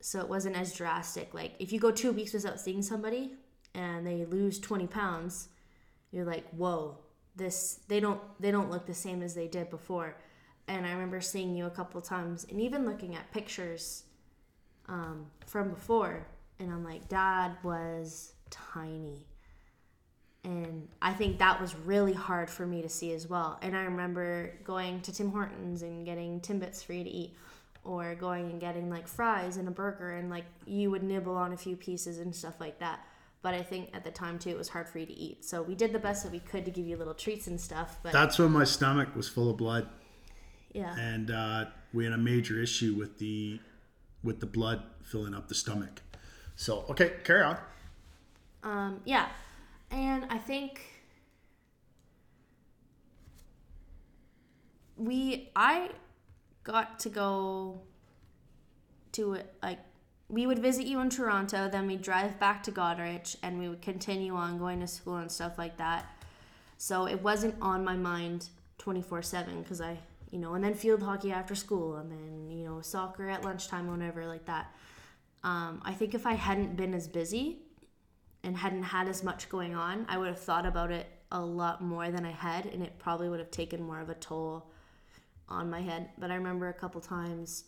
so 0.00 0.20
it 0.20 0.28
wasn't 0.28 0.56
as 0.56 0.72
drastic. 0.72 1.34
Like 1.34 1.54
if 1.58 1.72
you 1.72 1.80
go 1.80 1.90
two 1.90 2.12
weeks 2.12 2.32
without 2.32 2.60
seeing 2.60 2.82
somebody 2.82 3.32
and 3.74 4.06
they 4.06 4.24
lose 4.24 4.58
twenty 4.58 4.86
pounds, 4.86 5.48
you're 6.10 6.24
like, 6.24 6.48
whoa, 6.50 6.98
this 7.36 7.80
they 7.88 8.00
don't 8.00 8.20
they 8.40 8.50
don't 8.50 8.70
look 8.70 8.86
the 8.86 8.94
same 8.94 9.22
as 9.22 9.34
they 9.34 9.48
did 9.48 9.70
before. 9.70 10.16
And 10.66 10.86
I 10.86 10.92
remember 10.92 11.20
seeing 11.20 11.54
you 11.54 11.66
a 11.66 11.70
couple 11.70 12.00
times 12.02 12.46
and 12.50 12.60
even 12.60 12.84
looking 12.84 13.14
at 13.14 13.32
pictures 13.32 14.04
um, 14.86 15.26
from 15.46 15.70
before, 15.70 16.26
and 16.58 16.70
I'm 16.70 16.84
like, 16.84 17.08
Dad 17.08 17.56
was 17.62 18.32
tiny. 18.50 19.24
And 20.44 20.88
I 21.02 21.12
think 21.12 21.38
that 21.38 21.60
was 21.60 21.74
really 21.74 22.12
hard 22.12 22.48
for 22.48 22.66
me 22.66 22.80
to 22.82 22.88
see 22.88 23.12
as 23.12 23.26
well. 23.26 23.58
And 23.60 23.76
I 23.76 23.82
remember 23.82 24.54
going 24.64 25.00
to 25.02 25.12
Tim 25.12 25.30
Hortons 25.30 25.82
and 25.82 26.06
getting 26.06 26.40
Timbits 26.40 26.84
for 26.84 26.92
you 26.92 27.04
to 27.04 27.10
eat, 27.10 27.34
or 27.88 28.14
going 28.14 28.50
and 28.50 28.60
getting 28.60 28.90
like 28.90 29.08
fries 29.08 29.56
and 29.56 29.66
a 29.66 29.72
burger, 29.72 30.10
and 30.16 30.30
like 30.30 30.44
you 30.66 30.90
would 30.90 31.02
nibble 31.02 31.34
on 31.34 31.52
a 31.52 31.56
few 31.56 31.76
pieces 31.76 32.18
and 32.18 32.34
stuff 32.34 32.60
like 32.60 32.78
that. 32.78 33.00
But 33.40 33.54
I 33.54 33.62
think 33.62 33.90
at 33.94 34.04
the 34.04 34.10
time 34.10 34.38
too, 34.38 34.50
it 34.50 34.58
was 34.58 34.68
hard 34.68 34.88
for 34.88 34.98
you 34.98 35.06
to 35.06 35.12
eat. 35.12 35.44
So 35.44 35.62
we 35.62 35.74
did 35.74 35.92
the 35.92 35.98
best 35.98 36.22
that 36.24 36.32
we 36.32 36.40
could 36.40 36.64
to 36.64 36.70
give 36.70 36.86
you 36.86 36.96
little 36.96 37.14
treats 37.14 37.46
and 37.46 37.60
stuff. 37.60 37.98
But 38.02 38.12
that's 38.12 38.38
when 38.38 38.50
my 38.50 38.64
stomach 38.64 39.14
was 39.16 39.28
full 39.28 39.50
of 39.50 39.56
blood 39.56 39.88
yeah, 40.72 40.94
and 40.98 41.30
uh, 41.30 41.64
we 41.92 42.04
had 42.04 42.12
a 42.12 42.18
major 42.18 42.60
issue 42.60 42.94
with 42.94 43.18
the 43.18 43.60
with 44.22 44.40
the 44.40 44.46
blood 44.46 44.82
filling 45.02 45.34
up 45.34 45.48
the 45.48 45.54
stomach 45.54 46.02
so 46.56 46.84
okay 46.90 47.12
carry 47.24 47.42
on 47.42 47.56
Um, 48.62 49.00
yeah, 49.04 49.28
and 49.90 50.26
I 50.28 50.38
think 50.38 50.80
we 54.96 55.50
I 55.56 55.90
got 56.68 57.00
to 57.00 57.08
go 57.08 57.80
to 59.12 59.32
it 59.32 59.52
like 59.62 59.80
we 60.28 60.46
would 60.46 60.58
visit 60.58 60.86
you 60.86 61.00
in 61.00 61.08
Toronto, 61.08 61.70
then 61.70 61.86
we'd 61.86 62.02
drive 62.02 62.38
back 62.38 62.62
to 62.64 62.70
Goderich, 62.70 63.36
and 63.42 63.58
we 63.58 63.66
would 63.68 63.80
continue 63.80 64.34
on 64.34 64.58
going 64.58 64.78
to 64.80 64.86
school 64.86 65.16
and 65.16 65.32
stuff 65.32 65.56
like 65.56 65.78
that. 65.78 66.04
So 66.76 67.08
it 67.08 67.22
wasn't 67.22 67.54
on 67.62 67.82
my 67.82 67.96
mind 67.96 68.48
twenty 68.76 69.02
four 69.02 69.22
seven 69.22 69.62
because 69.62 69.80
I 69.80 69.98
you 70.30 70.38
know, 70.38 70.54
and 70.54 70.62
then 70.62 70.74
field 70.74 71.02
hockey 71.02 71.32
after 71.32 71.54
school, 71.54 71.96
and 71.96 72.12
then 72.12 72.50
you 72.50 72.64
know 72.66 72.80
soccer 72.82 73.28
at 73.28 73.44
lunchtime, 73.44 73.90
whenever 73.90 74.26
like 74.26 74.44
that. 74.44 74.74
Um, 75.42 75.80
I 75.84 75.92
think 75.92 76.14
if 76.14 76.26
I 76.26 76.34
hadn't 76.34 76.76
been 76.76 76.92
as 76.92 77.08
busy, 77.08 77.62
and 78.44 78.56
hadn't 78.56 78.82
had 78.82 79.08
as 79.08 79.24
much 79.24 79.48
going 79.48 79.74
on, 79.74 80.04
I 80.08 80.18
would 80.18 80.28
have 80.28 80.38
thought 80.38 80.66
about 80.66 80.90
it 80.90 81.06
a 81.32 81.40
lot 81.40 81.82
more 81.82 82.10
than 82.10 82.26
I 82.26 82.30
had, 82.32 82.66
and 82.66 82.82
it 82.82 82.98
probably 82.98 83.28
would 83.28 83.40
have 83.40 83.50
taken 83.50 83.82
more 83.82 84.00
of 84.00 84.10
a 84.10 84.14
toll 84.14 84.70
on 85.48 85.70
my 85.70 85.80
head. 85.80 86.10
But 86.18 86.30
I 86.30 86.34
remember 86.34 86.68
a 86.68 86.74
couple 86.74 87.00
times 87.00 87.64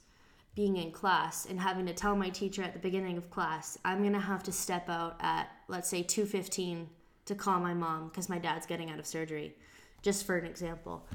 being 0.55 0.77
in 0.77 0.91
class 0.91 1.47
and 1.47 1.61
having 1.61 1.87
to 1.87 1.95
tell 1.95 2.17
my 2.17 2.29
teacher 2.29 2.63
at 2.63 2.73
the 2.73 2.79
beginning 2.79 3.17
of 3.17 3.31
class, 3.31 3.79
I'm 3.85 4.03
gonna 4.03 4.21
have 4.21 4.43
to 4.45 4.53
step 4.53 4.89
out 4.89 5.17
at 5.21 5.49
let's 5.69 5.89
say 5.89 6.03
2:15 6.03 6.89
to 7.27 7.35
call 7.35 7.61
my 7.61 7.75
mom 7.75 8.09
because 8.09 8.29
my 8.29 8.39
dad's 8.39 8.67
getting 8.67 8.91
out 8.91 8.99
of 8.99 9.07
surgery, 9.07 9.57
just 10.03 10.27
for 10.27 10.37
an 10.37 10.47
example. 10.47 11.07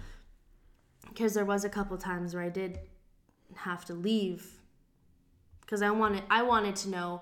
Because 1.09 1.33
there 1.33 1.45
was 1.45 1.65
a 1.65 1.69
couple 1.69 1.97
times 1.97 2.33
where 2.33 2.43
I 2.43 2.49
did 2.49 2.79
have 3.55 3.85
to 3.85 3.93
leave 3.93 4.61
because 5.61 5.81
I 5.81 5.91
wanted 5.91 6.23
I 6.29 6.43
wanted 6.43 6.75
to 6.77 6.89
know 6.89 7.21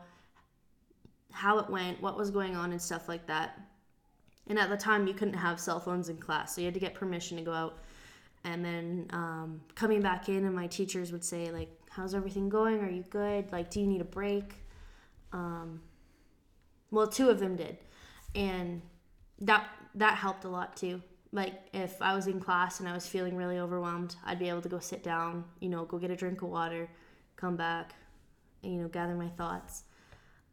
how 1.32 1.58
it 1.58 1.70
went, 1.70 2.02
what 2.02 2.16
was 2.16 2.30
going 2.30 2.56
on, 2.56 2.72
and 2.72 2.82
stuff 2.82 3.10
like 3.10 3.26
that. 3.28 3.60
And 4.48 4.60
at 4.60 4.70
the 4.70 4.78
time, 4.78 5.08
you 5.08 5.14
couldn't 5.14 5.34
have 5.36 5.60
cell 5.60 5.80
phones 5.80 6.10
in 6.10 6.18
class, 6.18 6.54
so 6.54 6.62
you 6.62 6.66
had 6.66 6.74
to 6.74 6.80
get 6.80 6.94
permission 6.94 7.38
to 7.38 7.44
go 7.44 7.54
out. 7.54 7.80
And 8.46 8.64
then 8.64 9.08
um, 9.12 9.62
coming 9.76 10.02
back 10.02 10.28
in, 10.28 10.44
and 10.46 10.54
my 10.54 10.68
teachers 10.68 11.12
would 11.12 11.24
say 11.24 11.52
like, 11.52 11.70
"How's 11.90 12.14
everything 12.14 12.50
going? 12.50 12.82
Are 12.82 12.90
you 12.90 13.04
good? 13.10 13.52
Like, 13.52 13.70
do 13.70 13.80
you 13.80 13.88
need 13.88 14.02
a 14.02 14.06
break?" 14.06 14.56
Um, 15.32 15.82
well, 16.92 17.08
two 17.08 17.30
of 17.30 17.40
them 17.40 17.56
did, 17.56 17.78
and 18.36 18.82
that 19.40 19.68
that 19.96 20.16
helped 20.16 20.44
a 20.44 20.50
lot 20.50 20.76
too. 20.76 21.02
Like 21.32 21.54
if 21.74 22.02
I 22.02 22.16
was 22.16 22.28
in 22.28 22.40
class 22.40 22.80
and 22.80 22.88
I 22.88 22.94
was 22.94 23.08
feeling 23.08 23.36
really 23.36 23.58
overwhelmed, 23.58 24.16
I'd 24.26 24.40
be 24.40 24.50
able 24.50 24.62
to 24.62 24.70
go 24.70 24.80
sit 24.80 25.04
down, 25.04 25.46
you 25.60 25.70
know, 25.70 25.84
go 25.86 25.98
get 25.98 26.12
a 26.12 26.16
drink 26.16 26.44
of 26.44 26.50
water, 26.50 26.88
come 27.36 27.56
back, 27.56 27.96
and, 28.62 28.74
you 28.74 28.82
know, 28.82 28.88
gather 28.88 29.16
my 29.16 29.30
thoughts. 29.30 29.84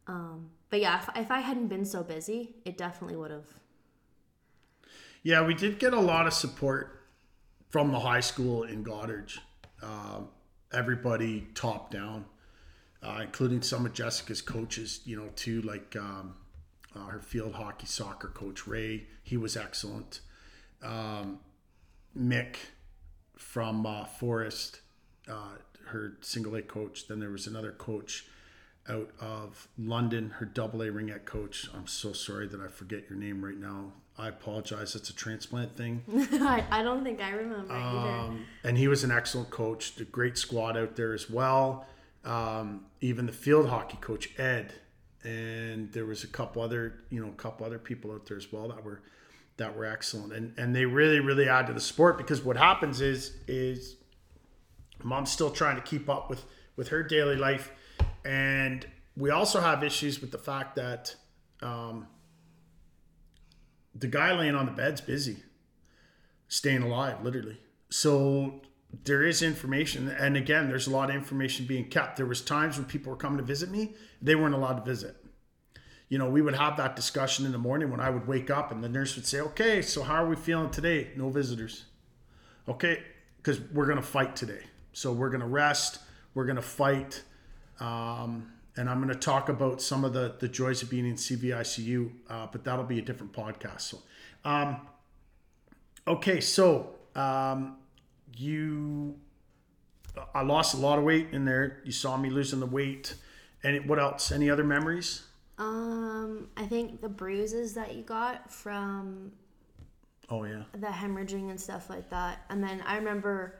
Um, 0.06 0.48
but 0.70 0.80
yeah, 0.80 0.98
if, 0.98 1.08
if 1.16 1.30
I 1.30 1.40
hadn't 1.40 1.68
been 1.68 1.84
so 1.84 2.02
busy, 2.02 2.54
it 2.64 2.78
definitely 2.78 3.16
would 3.16 3.30
have. 3.30 3.46
Yeah, 5.22 5.44
we 5.46 5.52
did 5.52 5.78
get 5.78 5.92
a 5.92 6.00
lot 6.00 6.26
of 6.26 6.32
support 6.32 6.99
from 7.70 7.92
the 7.92 8.00
high 8.00 8.20
school 8.20 8.64
in 8.64 8.84
Goderich. 8.84 9.38
Um, 9.82 10.28
everybody 10.72 11.46
top 11.54 11.90
down, 11.90 12.26
uh, 13.02 13.20
including 13.22 13.62
some 13.62 13.86
of 13.86 13.94
Jessica's 13.94 14.42
coaches, 14.42 15.00
you 15.04 15.16
know, 15.16 15.30
too, 15.36 15.62
like 15.62 15.96
um, 15.96 16.34
uh, 16.94 17.06
her 17.06 17.20
field 17.20 17.54
hockey 17.54 17.86
soccer 17.86 18.28
coach, 18.28 18.66
Ray. 18.66 19.06
He 19.22 19.36
was 19.36 19.56
excellent. 19.56 20.20
Um, 20.82 21.38
Mick 22.16 22.56
from 23.36 23.86
uh, 23.86 24.04
Forest, 24.04 24.80
uh, 25.28 25.56
her 25.86 26.18
single 26.20 26.56
A 26.56 26.62
coach. 26.62 27.06
Then 27.06 27.20
there 27.20 27.30
was 27.30 27.46
another 27.46 27.72
coach 27.72 28.26
out 28.88 29.10
of 29.20 29.68
London, 29.78 30.30
her 30.38 30.44
double 30.44 30.82
A 30.82 30.86
ringette 30.86 31.24
coach. 31.24 31.68
I'm 31.74 31.86
so 31.86 32.12
sorry 32.12 32.48
that 32.48 32.60
I 32.60 32.68
forget 32.68 33.04
your 33.08 33.18
name 33.18 33.44
right 33.44 33.56
now. 33.56 33.92
I 34.20 34.28
apologize. 34.28 34.94
It's 34.94 35.08
a 35.08 35.14
transplant 35.14 35.74
thing. 35.76 36.04
I, 36.14 36.62
I 36.70 36.82
don't 36.82 37.02
think 37.02 37.22
I 37.22 37.30
remember 37.30 37.72
either. 37.72 38.08
Um, 38.08 38.44
and 38.62 38.76
he 38.76 38.86
was 38.86 39.02
an 39.02 39.10
excellent 39.10 39.48
coach. 39.48 39.98
A 39.98 40.04
great 40.04 40.36
squad 40.36 40.76
out 40.76 40.94
there 40.94 41.14
as 41.14 41.30
well. 41.30 41.86
Um, 42.24 42.84
even 43.00 43.24
the 43.24 43.32
field 43.32 43.70
hockey 43.70 43.96
coach 44.02 44.38
Ed, 44.38 44.74
and 45.24 45.90
there 45.92 46.04
was 46.04 46.22
a 46.22 46.26
couple 46.26 46.60
other, 46.60 47.00
you 47.08 47.18
know, 47.18 47.28
a 47.28 47.42
couple 47.42 47.64
other 47.64 47.78
people 47.78 48.12
out 48.12 48.26
there 48.26 48.36
as 48.36 48.52
well 48.52 48.68
that 48.68 48.84
were 48.84 49.00
that 49.56 49.74
were 49.74 49.86
excellent. 49.86 50.34
And 50.34 50.52
and 50.58 50.76
they 50.76 50.84
really 50.84 51.20
really 51.20 51.48
add 51.48 51.66
to 51.68 51.72
the 51.72 51.80
sport 51.80 52.18
because 52.18 52.44
what 52.44 52.58
happens 52.58 53.00
is 53.00 53.38
is 53.48 53.96
mom's 55.02 55.32
still 55.32 55.50
trying 55.50 55.76
to 55.76 55.82
keep 55.82 56.10
up 56.10 56.28
with 56.28 56.44
with 56.76 56.88
her 56.88 57.02
daily 57.02 57.36
life, 57.36 57.72
and 58.22 58.86
we 59.16 59.30
also 59.30 59.62
have 59.62 59.82
issues 59.82 60.20
with 60.20 60.30
the 60.30 60.38
fact 60.38 60.76
that. 60.76 61.14
Um, 61.62 62.06
the 63.94 64.06
guy 64.06 64.32
laying 64.32 64.54
on 64.54 64.66
the 64.66 64.72
bed's 64.72 65.00
busy, 65.00 65.42
staying 66.48 66.82
alive, 66.82 67.22
literally. 67.22 67.60
So 67.90 68.62
there 69.04 69.22
is 69.24 69.42
information, 69.42 70.08
and 70.08 70.36
again, 70.36 70.68
there's 70.68 70.86
a 70.86 70.90
lot 70.90 71.10
of 71.10 71.16
information 71.16 71.66
being 71.66 71.88
kept. 71.88 72.16
There 72.16 72.26
was 72.26 72.40
times 72.40 72.76
when 72.76 72.86
people 72.86 73.10
were 73.10 73.16
coming 73.16 73.38
to 73.38 73.44
visit 73.44 73.70
me, 73.70 73.94
they 74.20 74.34
weren't 74.34 74.54
allowed 74.54 74.74
to 74.74 74.84
visit. 74.84 75.16
You 76.08 76.18
know, 76.18 76.28
we 76.28 76.42
would 76.42 76.56
have 76.56 76.76
that 76.78 76.96
discussion 76.96 77.46
in 77.46 77.52
the 77.52 77.58
morning 77.58 77.90
when 77.90 78.00
I 78.00 78.10
would 78.10 78.26
wake 78.26 78.50
up, 78.50 78.72
and 78.72 78.82
the 78.82 78.88
nurse 78.88 79.14
would 79.14 79.26
say, 79.26 79.40
"Okay, 79.40 79.80
so 79.80 80.02
how 80.02 80.24
are 80.24 80.28
we 80.28 80.34
feeling 80.36 80.70
today? 80.70 81.12
No 81.16 81.30
visitors. 81.30 81.84
Okay, 82.68 83.02
because 83.36 83.60
we're 83.60 83.86
gonna 83.86 84.02
fight 84.02 84.34
today. 84.34 84.64
So 84.92 85.12
we're 85.12 85.30
gonna 85.30 85.46
rest. 85.46 86.00
We're 86.34 86.46
gonna 86.46 86.62
fight." 86.62 87.22
Um, 87.78 88.52
and 88.76 88.88
I'm 88.88 89.02
going 89.02 89.12
to 89.12 89.18
talk 89.18 89.48
about 89.48 89.82
some 89.82 90.04
of 90.04 90.12
the 90.12 90.34
the 90.38 90.48
joys 90.48 90.82
of 90.82 90.90
being 90.90 91.06
in 91.06 91.14
CVICU, 91.14 92.10
uh, 92.28 92.46
but 92.50 92.64
that'll 92.64 92.84
be 92.84 92.98
a 92.98 93.02
different 93.02 93.32
podcast. 93.32 93.82
So, 93.82 93.98
um, 94.44 94.80
okay, 96.06 96.40
so 96.40 96.94
um, 97.14 97.76
you, 98.36 99.16
I 100.34 100.42
lost 100.42 100.74
a 100.74 100.78
lot 100.78 100.98
of 100.98 101.04
weight 101.04 101.28
in 101.32 101.44
there. 101.44 101.80
You 101.84 101.92
saw 101.92 102.16
me 102.16 102.30
losing 102.30 102.60
the 102.60 102.66
weight, 102.66 103.14
and 103.62 103.88
what 103.88 103.98
else? 103.98 104.32
Any 104.32 104.50
other 104.50 104.64
memories? 104.64 105.24
Um, 105.58 106.48
I 106.56 106.64
think 106.64 107.02
the 107.02 107.08
bruises 107.08 107.74
that 107.74 107.94
you 107.94 108.02
got 108.02 108.50
from 108.50 109.32
Oh 110.30 110.44
yeah, 110.44 110.62
the 110.72 110.86
hemorrhaging 110.86 111.50
and 111.50 111.60
stuff 111.60 111.90
like 111.90 112.08
that. 112.10 112.44
And 112.50 112.62
then 112.62 112.82
I 112.86 112.96
remember 112.96 113.56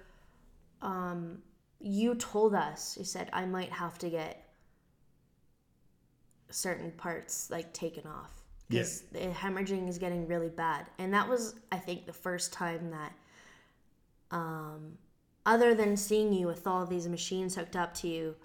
um, 0.81 1.43
you 1.81 2.15
told 2.15 2.55
us, 2.55 2.97
you 2.97 3.05
said, 3.05 3.29
I 3.33 3.45
might 3.45 3.73
have 3.73 3.99
to 3.99 4.09
get 4.09 4.50
certain 6.51 6.91
parts 6.93 7.51
like 7.51 7.73
taken 7.73 8.07
off 8.07 8.41
because 8.71 9.01
the 9.13 9.19
hemorrhaging 9.19 9.89
is 9.89 9.99
getting 9.99 10.27
really 10.29 10.49
bad. 10.49 10.87
And 10.99 11.13
that 11.13 11.29
was, 11.29 11.55
I 11.73 11.77
think, 11.77 12.07
the 12.07 12.13
first 12.13 12.53
time 12.53 12.91
that, 12.91 13.13
um, 14.31 14.97
other 15.45 15.75
than 15.75 15.97
seeing 15.97 16.33
you 16.33 16.47
with 16.47 16.67
all 16.67 16.87
these 16.87 17.09
machines 17.09 17.57
hooked 17.57 17.75
up 17.75 17.95
to 17.95 18.09
you, 18.09 18.37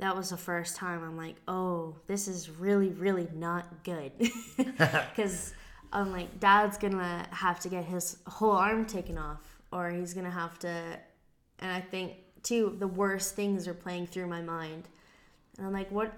that 0.00 0.16
was 0.16 0.30
the 0.30 0.36
first 0.36 0.76
time 0.76 1.04
I'm 1.04 1.16
like, 1.16 1.36
oh, 1.46 1.94
this 2.08 2.26
is 2.26 2.50
really, 2.50 2.88
really 2.88 3.28
not 3.34 3.84
good. 3.84 4.12
Because 4.76 5.54
I'm 5.92 6.10
like, 6.10 6.40
dad's 6.40 6.76
gonna 6.78 7.26
have 7.30 7.60
to 7.60 7.68
get 7.68 7.84
his 7.84 8.16
whole 8.26 8.52
arm 8.52 8.86
taken 8.86 9.18
off, 9.18 9.60
or 9.72 9.90
he's 9.90 10.14
gonna 10.14 10.30
have 10.30 10.58
to. 10.60 10.98
And 11.60 11.70
I 11.70 11.80
think, 11.80 12.14
too, 12.42 12.74
the 12.78 12.88
worst 12.88 13.36
things 13.36 13.68
are 13.68 13.74
playing 13.74 14.06
through 14.06 14.26
my 14.26 14.40
mind. 14.40 14.88
And 15.58 15.66
I'm 15.66 15.72
like, 15.72 15.90
what? 15.92 16.12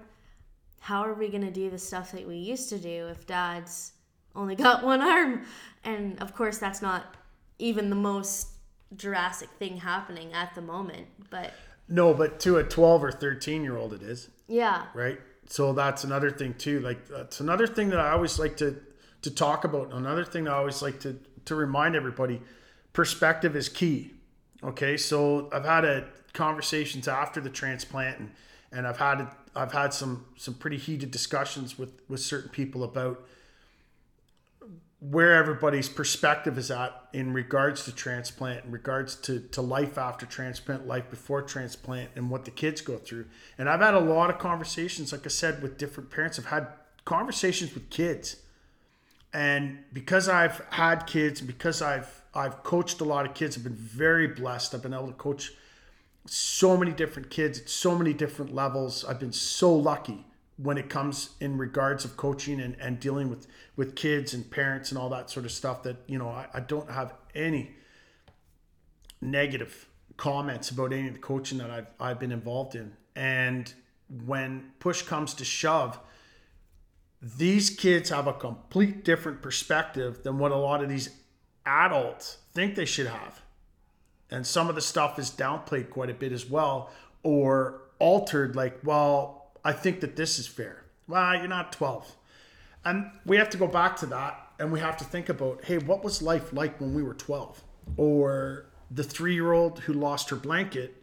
How 0.83 1.01
are 1.01 1.13
we 1.13 1.29
gonna 1.29 1.51
do 1.51 1.69
the 1.69 1.77
stuff 1.77 2.11
that 2.11 2.27
we 2.27 2.35
used 2.35 2.69
to 2.69 2.77
do 2.77 3.07
if 3.07 3.25
dad's 3.25 3.93
only 4.35 4.55
got 4.55 4.83
one 4.91 5.01
arm? 5.01 5.45
And 5.83 6.21
of 6.21 6.35
course, 6.35 6.57
that's 6.57 6.81
not 6.81 7.15
even 7.59 7.89
the 7.89 7.95
most 7.95 8.49
drastic 8.95 9.49
thing 9.59 9.77
happening 9.77 10.33
at 10.33 10.53
the 10.55 10.61
moment. 10.61 11.07
But 11.29 11.53
no, 11.87 12.13
but 12.13 12.39
to 12.41 12.57
a 12.57 12.63
12 12.63 13.03
or 13.03 13.11
13 13.11 13.63
year 13.63 13.77
old, 13.77 13.93
it 13.93 14.01
is. 14.01 14.29
yeah, 14.47 14.85
right 14.93 15.19
so 15.47 15.73
that's 15.73 16.03
another 16.03 16.31
thing 16.31 16.53
too 16.53 16.79
like 16.79 17.07
that's 17.07 17.39
another 17.39 17.67
thing 17.67 17.89
that 17.89 17.99
i 17.99 18.11
always 18.11 18.39
like 18.39 18.55
to 18.57 18.75
to 19.21 19.29
talk 19.29 19.65
about 19.65 19.91
another 19.93 20.23
thing 20.23 20.47
i 20.47 20.53
always 20.53 20.81
like 20.81 20.99
to 20.99 21.19
to 21.45 21.55
remind 21.55 21.95
everybody 21.95 22.41
perspective 22.93 23.55
is 23.55 23.67
key 23.67 24.13
okay 24.63 24.95
so 24.95 25.49
i've 25.51 25.65
had 25.65 25.83
a 25.83 26.05
conversations 26.33 27.07
after 27.07 27.41
the 27.41 27.49
transplant 27.49 28.17
and 28.19 28.31
and 28.71 28.87
i've 28.87 28.97
had 28.97 29.27
i've 29.55 29.71
had 29.71 29.93
some 29.93 30.25
some 30.35 30.53
pretty 30.53 30.77
heated 30.77 31.11
discussions 31.11 31.77
with 31.77 31.91
with 32.07 32.19
certain 32.19 32.49
people 32.49 32.83
about 32.83 33.23
where 35.09 35.33
everybody's 35.33 35.89
perspective 35.89 36.57
is 36.57 36.71
at 36.71 36.93
in 37.11 37.33
regards 37.33 37.83
to 37.83 37.91
transplant, 37.91 38.63
in 38.63 38.71
regards 38.71 39.15
to, 39.15 39.41
to 39.51 39.61
life 39.61 39.97
after 39.97 40.25
transplant, 40.25 40.87
life 40.87 41.09
before 41.09 41.41
transplant, 41.41 42.09
and 42.15 42.29
what 42.29 42.45
the 42.45 42.51
kids 42.51 42.79
go 42.79 42.97
through. 42.97 43.25
And 43.57 43.67
I've 43.67 43.81
had 43.81 43.95
a 43.95 43.99
lot 43.99 44.29
of 44.29 44.39
conversations, 44.39 45.11
like 45.11 45.25
I 45.25 45.29
said, 45.29 45.61
with 45.61 45.77
different 45.77 46.09
parents. 46.09 46.39
I've 46.39 46.45
had 46.45 46.67
conversations 47.03 47.73
with 47.73 47.89
kids. 47.89 48.37
And 49.33 49.79
because 49.91 50.29
I've 50.29 50.65
had 50.69 51.05
kids, 51.05 51.41
and 51.41 51.47
because 51.47 51.81
I've 51.81 52.21
I've 52.33 52.63
coached 52.63 53.01
a 53.01 53.03
lot 53.03 53.25
of 53.25 53.33
kids, 53.33 53.57
I've 53.57 53.63
been 53.63 53.75
very 53.75 54.27
blessed. 54.27 54.73
I've 54.73 54.81
been 54.81 54.93
able 54.93 55.07
to 55.07 55.13
coach 55.13 55.51
so 56.25 56.77
many 56.77 56.91
different 56.91 57.29
kids 57.29 57.59
at 57.59 57.69
so 57.69 57.97
many 57.97 58.13
different 58.13 58.53
levels. 58.53 59.03
I've 59.03 59.19
been 59.19 59.33
so 59.33 59.73
lucky 59.73 60.25
when 60.57 60.77
it 60.77 60.89
comes 60.89 61.31
in 61.39 61.57
regards 61.57 62.05
of 62.05 62.15
coaching 62.15 62.61
and, 62.61 62.75
and 62.79 62.99
dealing 62.99 63.29
with 63.29 63.47
with 63.75 63.95
kids 63.95 64.33
and 64.33 64.49
parents 64.49 64.91
and 64.91 64.99
all 64.99 65.09
that 65.09 65.29
sort 65.29 65.45
of 65.45 65.51
stuff 65.51 65.83
that 65.83 65.97
you 66.07 66.17
know 66.17 66.29
I, 66.29 66.47
I 66.53 66.59
don't 66.59 66.89
have 66.89 67.13
any 67.33 67.71
negative 69.19 69.87
comments 70.15 70.69
about 70.69 70.93
any 70.93 71.07
of 71.07 71.13
the 71.15 71.19
coaching 71.19 71.57
that 71.57 71.71
I've 71.71 71.87
I've 71.99 72.19
been 72.19 72.31
involved 72.31 72.75
in 72.75 72.93
and 73.15 73.73
when 74.25 74.71
push 74.79 75.01
comes 75.01 75.33
to 75.35 75.45
shove 75.45 75.99
these 77.21 77.69
kids 77.69 78.09
have 78.09 78.27
a 78.27 78.33
complete 78.33 79.03
different 79.03 79.41
perspective 79.41 80.23
than 80.23 80.37
what 80.37 80.51
a 80.51 80.55
lot 80.55 80.83
of 80.83 80.89
these 80.89 81.09
adults 81.65 82.37
think 82.53 82.75
they 82.75 82.85
should 82.85 83.07
have 83.07 83.41
and 84.33 84.45
some 84.45 84.67
of 84.67 84.75
the 84.75 84.81
stuff 84.81 85.19
is 85.19 85.29
downplayed 85.29 85.91
quite 85.91 86.09
a 86.09 86.13
bit 86.13 86.31
as 86.31 86.49
well 86.49 86.89
or 87.21 87.81
altered 87.99 88.55
like 88.55 88.79
well 88.83 89.43
I 89.63 89.71
think 89.71 90.01
that 90.01 90.15
this 90.15 90.39
is 90.39 90.47
fair. 90.47 90.83
Well, 91.07 91.37
you're 91.37 91.47
not 91.47 91.71
12. 91.71 92.17
And 92.83 93.11
we 93.25 93.37
have 93.37 93.49
to 93.51 93.57
go 93.57 93.67
back 93.67 93.95
to 93.97 94.05
that 94.07 94.51
and 94.59 94.71
we 94.71 94.79
have 94.79 94.97
to 94.97 95.05
think 95.05 95.29
about 95.29 95.63
hey, 95.65 95.77
what 95.77 96.03
was 96.03 96.21
life 96.21 96.51
like 96.51 96.81
when 96.81 96.93
we 96.93 97.03
were 97.03 97.13
12? 97.13 97.63
Or 97.95 98.65
the 98.91 99.03
three 99.03 99.33
year 99.33 99.53
old 99.53 99.79
who 99.81 99.93
lost 99.93 100.29
her 100.31 100.35
blanket 100.35 101.01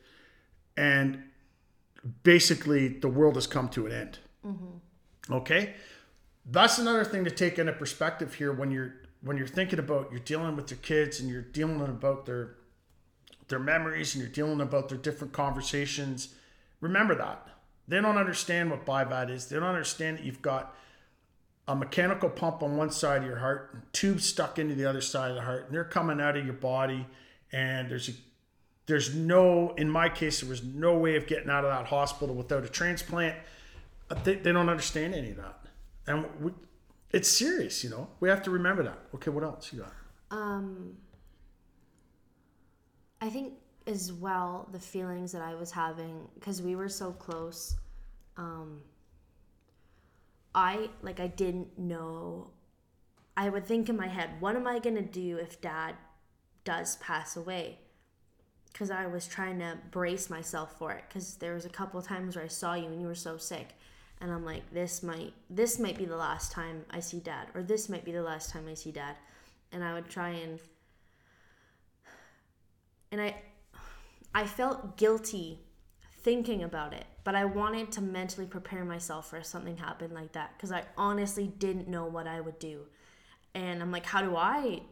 and 0.77 1.23
basically 2.23 2.89
the 2.89 3.09
world 3.09 3.37
has 3.37 3.47
come 3.47 3.69
to 3.71 3.87
an 3.87 3.93
end. 3.93 4.19
Mm-hmm. 4.45 5.33
Okay? 5.35 5.75
That's 6.45 6.79
another 6.79 7.05
thing 7.05 7.25
to 7.25 7.31
take 7.31 7.59
into 7.59 7.73
perspective 7.73 8.35
here 8.35 8.53
when 8.53 8.71
you're 8.71 8.95
when 9.23 9.37
you're 9.37 9.47
thinking 9.47 9.79
about 9.79 10.09
you're 10.11 10.21
dealing 10.21 10.57
with 10.57 10.71
your 10.71 10.79
kids 10.79 11.21
and 11.21 11.29
you're 11.29 11.43
dealing 11.43 11.81
about 11.81 12.27
their 12.27 12.57
their 13.51 13.59
memories 13.59 14.15
and 14.15 14.23
you're 14.23 14.33
dealing 14.33 14.61
about 14.61 14.89
their 14.89 14.99
different 14.99 15.33
conversations. 15.33 16.35
Remember 16.81 17.15
that. 17.15 17.47
They 17.87 18.01
don't 18.01 18.17
understand 18.17 18.71
what 18.71 18.87
BiVAD 18.87 19.31
is. 19.31 19.47
They 19.47 19.57
don't 19.57 19.69
understand 19.69 20.19
that 20.19 20.25
you've 20.25 20.43
got 20.43 20.75
a 21.69 21.75
mechanical 21.75 22.29
pump 22.29 22.63
on 22.63 22.77
one 22.77 22.91
side 22.91 23.23
of 23.23 23.27
your 23.27 23.39
heart, 23.39 23.71
and 23.73 23.83
tubes 23.93 24.25
stuck 24.25 24.59
into 24.59 24.75
the 24.75 24.87
other 24.87 25.01
side 25.01 25.31
of 25.31 25.37
the 25.37 25.43
heart, 25.43 25.67
and 25.67 25.75
they're 25.75 25.85
coming 25.85 26.21
out 26.21 26.37
of 26.37 26.45
your 26.45 26.55
body. 26.55 27.07
And 27.53 27.91
there's 27.91 28.09
a, 28.09 28.13
there's 28.87 29.15
no, 29.15 29.75
in 29.77 29.89
my 29.91 30.09
case, 30.09 30.41
there 30.41 30.49
was 30.49 30.65
no 30.65 30.97
way 30.97 31.17
of 31.17 31.27
getting 31.27 31.51
out 31.51 31.65
of 31.65 31.71
that 31.71 31.87
hospital 31.87 32.35
without 32.35 32.65
a 32.65 32.69
transplant. 32.69 33.37
they, 34.25 34.37
they 34.37 34.53
don't 34.53 34.69
understand 34.69 35.15
any 35.15 35.31
of 35.31 35.37
that, 35.37 35.61
and 36.07 36.27
we, 36.41 36.53
it's 37.13 37.29
serious. 37.29 37.85
You 37.85 37.91
know, 37.91 38.09
we 38.21 38.29
have 38.29 38.43
to 38.45 38.51
remember 38.51 38.83
that. 38.85 38.99
Okay, 39.15 39.31
what 39.31 39.45
else 39.45 39.73
you 39.73 39.81
got? 39.81 39.93
Um, 40.37 40.97
I 43.21 43.29
think 43.29 43.55
as 43.87 44.13
well 44.13 44.69
the 44.73 44.79
feelings 44.79 45.33
that 45.33 45.43
I 45.43 45.55
was 45.55 45.71
having 45.71 46.29
because 46.35 46.63
we 46.63 46.77
were 46.77 46.89
so 46.89 47.13
close. 47.13 47.77
Um, 48.37 48.81
I 50.55 50.91
like 51.03 51.21
I 51.21 51.27
didn't 51.27 51.79
know. 51.79 52.51
I 53.37 53.49
would 53.49 53.67
think 53.67 53.89
in 53.89 53.97
my 53.97 54.09
head, 54.09 54.31
what 54.41 54.57
am 54.57 54.67
I 54.67 54.79
gonna 54.79 55.03
do 55.03 55.37
if 55.37 55.61
Dad 55.61 55.95
does 56.65 56.97
pass 56.97 57.37
away? 57.37 57.79
Because 58.73 58.91
I 58.91 59.07
was 59.07 59.27
trying 59.27 59.59
to 59.59 59.79
brace 59.91 60.31
myself 60.31 60.79
for 60.79 60.93
it. 60.93 61.05
Because 61.09 61.37
there 61.37 61.55
was 61.55 61.65
a 61.65 61.71
couple 61.71 62.01
times 62.03 62.37
where 62.37 62.45
I 62.45 62.49
saw 62.49 62.75
you 62.75 62.87
and 62.87 63.01
you 63.01 63.07
were 63.07 63.15
so 63.15 63.37
sick, 63.37 63.75
and 64.21 64.31
I'm 64.31 64.45
like, 64.45 64.71
this 64.73 65.03
might 65.03 65.33
this 65.49 65.79
might 65.79 65.99
be 65.99 66.05
the 66.07 66.17
last 66.17 66.53
time 66.53 66.85
I 66.91 67.01
see 67.01 67.21
Dad, 67.21 67.49
or 67.55 67.63
this 67.63 67.89
might 67.89 68.05
be 68.05 68.13
the 68.13 68.23
last 68.23 68.51
time 68.51 68.67
I 68.69 68.75
see 68.75 68.93
Dad, 68.93 69.17
and 69.73 69.85
I 69.85 69.95
would 69.95 70.09
try 70.09 70.31
and 70.31 70.59
and 73.13 73.21
I 73.21 73.37
I 74.35 74.47
felt 74.47 74.97
guilty 74.97 75.61
thinking 76.23 76.63
about 76.63 76.93
it, 76.93 77.05
but 77.25 77.35
I 77.35 77.45
wanted 77.45 77.91
to 77.93 78.01
mentally 78.01 78.47
prepare 78.47 78.85
myself 78.85 79.31
for 79.31 79.43
something 79.43 79.77
happened 79.77 80.13
like 80.13 80.33
that 80.33 80.53
because 80.57 80.71
I 80.71 80.85
honestly 80.97 81.47
didn't 81.47 81.89
know 81.89 82.07
what 82.07 82.27
I 82.27 82.41
would 82.41 82.59
do. 82.59 82.87
And 83.55 83.83
I'm 83.83 83.91
like, 83.91 84.07
how 84.07 84.23
do 84.23 84.37
I 84.37 84.83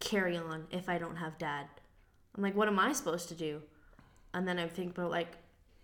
carry 0.00 0.36
on 0.36 0.66
if 0.70 0.88
I 0.88 0.98
don't 0.98 1.16
have 1.16 1.36
dad? 1.38 1.66
I'm 2.36 2.42
like, 2.42 2.54
what 2.54 2.68
am 2.68 2.78
I 2.78 2.92
supposed 2.92 3.28
to 3.28 3.34
do? 3.34 3.60
And 4.32 4.48
then 4.48 4.58
I 4.58 4.66
think 4.66 4.96
about 4.96 5.10
like, 5.10 5.36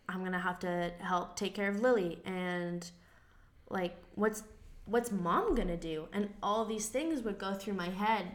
I'm 0.09 0.25
gonna 0.25 0.41
have 0.41 0.59
to 0.61 0.93
help 1.01 1.37
take 1.37 1.55
care 1.55 1.69
of 1.69 1.81
Lily 1.81 2.21
and 2.25 2.89
like 3.69 3.97
what's 4.17 4.43
what's 4.87 5.13
mom 5.13 5.55
gonna 5.55 5.77
do? 5.77 6.09
And 6.13 6.31
all 6.43 6.65
these 6.65 6.89
things 6.89 7.23
would 7.23 7.39
go 7.39 7.55
through 7.55 7.75
my 7.75 7.91
head 7.91 8.27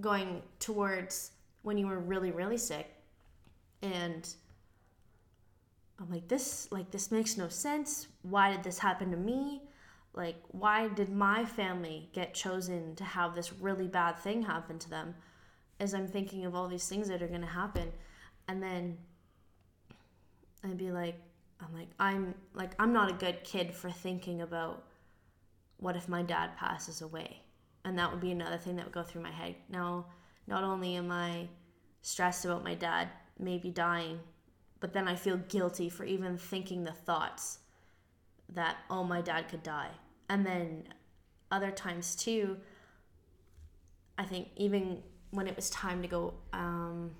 going 0.00 0.42
towards 0.60 1.32
when 1.68 1.76
you 1.76 1.86
were 1.86 1.98
really, 1.98 2.30
really 2.30 2.56
sick. 2.56 2.88
And 3.82 4.26
I'm 6.00 6.10
like, 6.10 6.26
this 6.26 6.66
like 6.70 6.90
this 6.90 7.12
makes 7.12 7.36
no 7.36 7.48
sense. 7.48 8.08
Why 8.22 8.50
did 8.50 8.64
this 8.64 8.78
happen 8.78 9.10
to 9.10 9.18
me? 9.18 9.60
Like, 10.14 10.42
why 10.48 10.88
did 10.88 11.10
my 11.10 11.44
family 11.44 12.08
get 12.14 12.32
chosen 12.32 12.96
to 12.96 13.04
have 13.04 13.34
this 13.34 13.52
really 13.52 13.86
bad 13.86 14.18
thing 14.18 14.42
happen 14.42 14.78
to 14.78 14.88
them? 14.88 15.14
As 15.78 15.92
I'm 15.92 16.08
thinking 16.08 16.46
of 16.46 16.54
all 16.54 16.68
these 16.68 16.88
things 16.88 17.06
that 17.08 17.22
are 17.22 17.28
gonna 17.28 17.46
happen. 17.46 17.92
And 18.48 18.62
then 18.62 18.96
I'd 20.64 20.78
be 20.78 20.90
like, 20.90 21.20
I'm 21.60 21.74
like, 21.74 21.90
I'm 22.00 22.34
like, 22.54 22.72
I'm 22.78 22.94
not 22.94 23.10
a 23.10 23.14
good 23.14 23.44
kid 23.44 23.74
for 23.74 23.90
thinking 23.90 24.40
about 24.40 24.84
what 25.76 25.96
if 25.96 26.08
my 26.08 26.22
dad 26.22 26.56
passes 26.56 27.02
away? 27.02 27.42
And 27.84 27.98
that 27.98 28.10
would 28.10 28.20
be 28.20 28.32
another 28.32 28.56
thing 28.56 28.76
that 28.76 28.86
would 28.86 28.94
go 28.94 29.02
through 29.02 29.22
my 29.22 29.30
head. 29.30 29.54
Now, 29.68 30.06
not 30.48 30.64
only 30.64 30.96
am 30.96 31.12
I 31.12 31.48
stressed 32.00 32.44
about 32.44 32.64
my 32.64 32.74
dad 32.74 33.08
maybe 33.38 33.70
dying, 33.70 34.18
but 34.80 34.92
then 34.92 35.06
I 35.06 35.14
feel 35.14 35.36
guilty 35.36 35.88
for 35.88 36.04
even 36.04 36.38
thinking 36.38 36.84
the 36.84 36.92
thoughts 36.92 37.58
that, 38.48 38.78
oh, 38.88 39.04
my 39.04 39.20
dad 39.20 39.48
could 39.48 39.62
die. 39.62 39.90
And 40.28 40.46
then 40.46 40.84
other 41.50 41.70
times 41.70 42.16
too, 42.16 42.56
I 44.16 44.24
think 44.24 44.48
even 44.56 45.02
when 45.30 45.46
it 45.46 45.54
was 45.54 45.68
time 45.70 46.00
to 46.02 46.08
go, 46.08 46.34
um, 46.52 47.10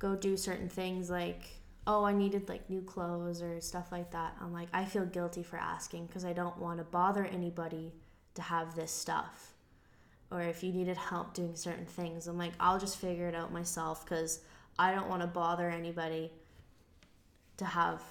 go 0.00 0.16
do 0.16 0.36
certain 0.36 0.68
things 0.68 1.10
like, 1.10 1.42
oh, 1.86 2.04
I 2.04 2.12
needed 2.12 2.48
like 2.48 2.68
new 2.68 2.82
clothes 2.82 3.40
or 3.40 3.60
stuff 3.60 3.92
like 3.92 4.10
that. 4.10 4.36
I'm 4.40 4.52
like, 4.52 4.68
I 4.72 4.84
feel 4.84 5.06
guilty 5.06 5.42
for 5.42 5.58
asking 5.58 6.06
because 6.06 6.24
I 6.24 6.32
don't 6.32 6.58
want 6.58 6.78
to 6.78 6.84
bother 6.84 7.24
anybody 7.24 7.92
to 8.34 8.42
have 8.42 8.74
this 8.74 8.90
stuff. 8.90 9.54
Or 10.30 10.40
if 10.42 10.62
you 10.62 10.72
needed 10.72 10.96
help 10.96 11.34
doing 11.34 11.56
certain 11.56 11.86
things, 11.86 12.26
I'm 12.26 12.38
like, 12.38 12.52
I'll 12.60 12.78
just 12.78 12.98
figure 12.98 13.28
it 13.28 13.34
out 13.34 13.52
myself 13.52 14.04
because 14.04 14.40
I 14.78 14.94
don't 14.94 15.08
want 15.08 15.22
to 15.22 15.26
bother 15.26 15.68
anybody 15.68 16.30
to 17.56 17.64
have 17.64 18.02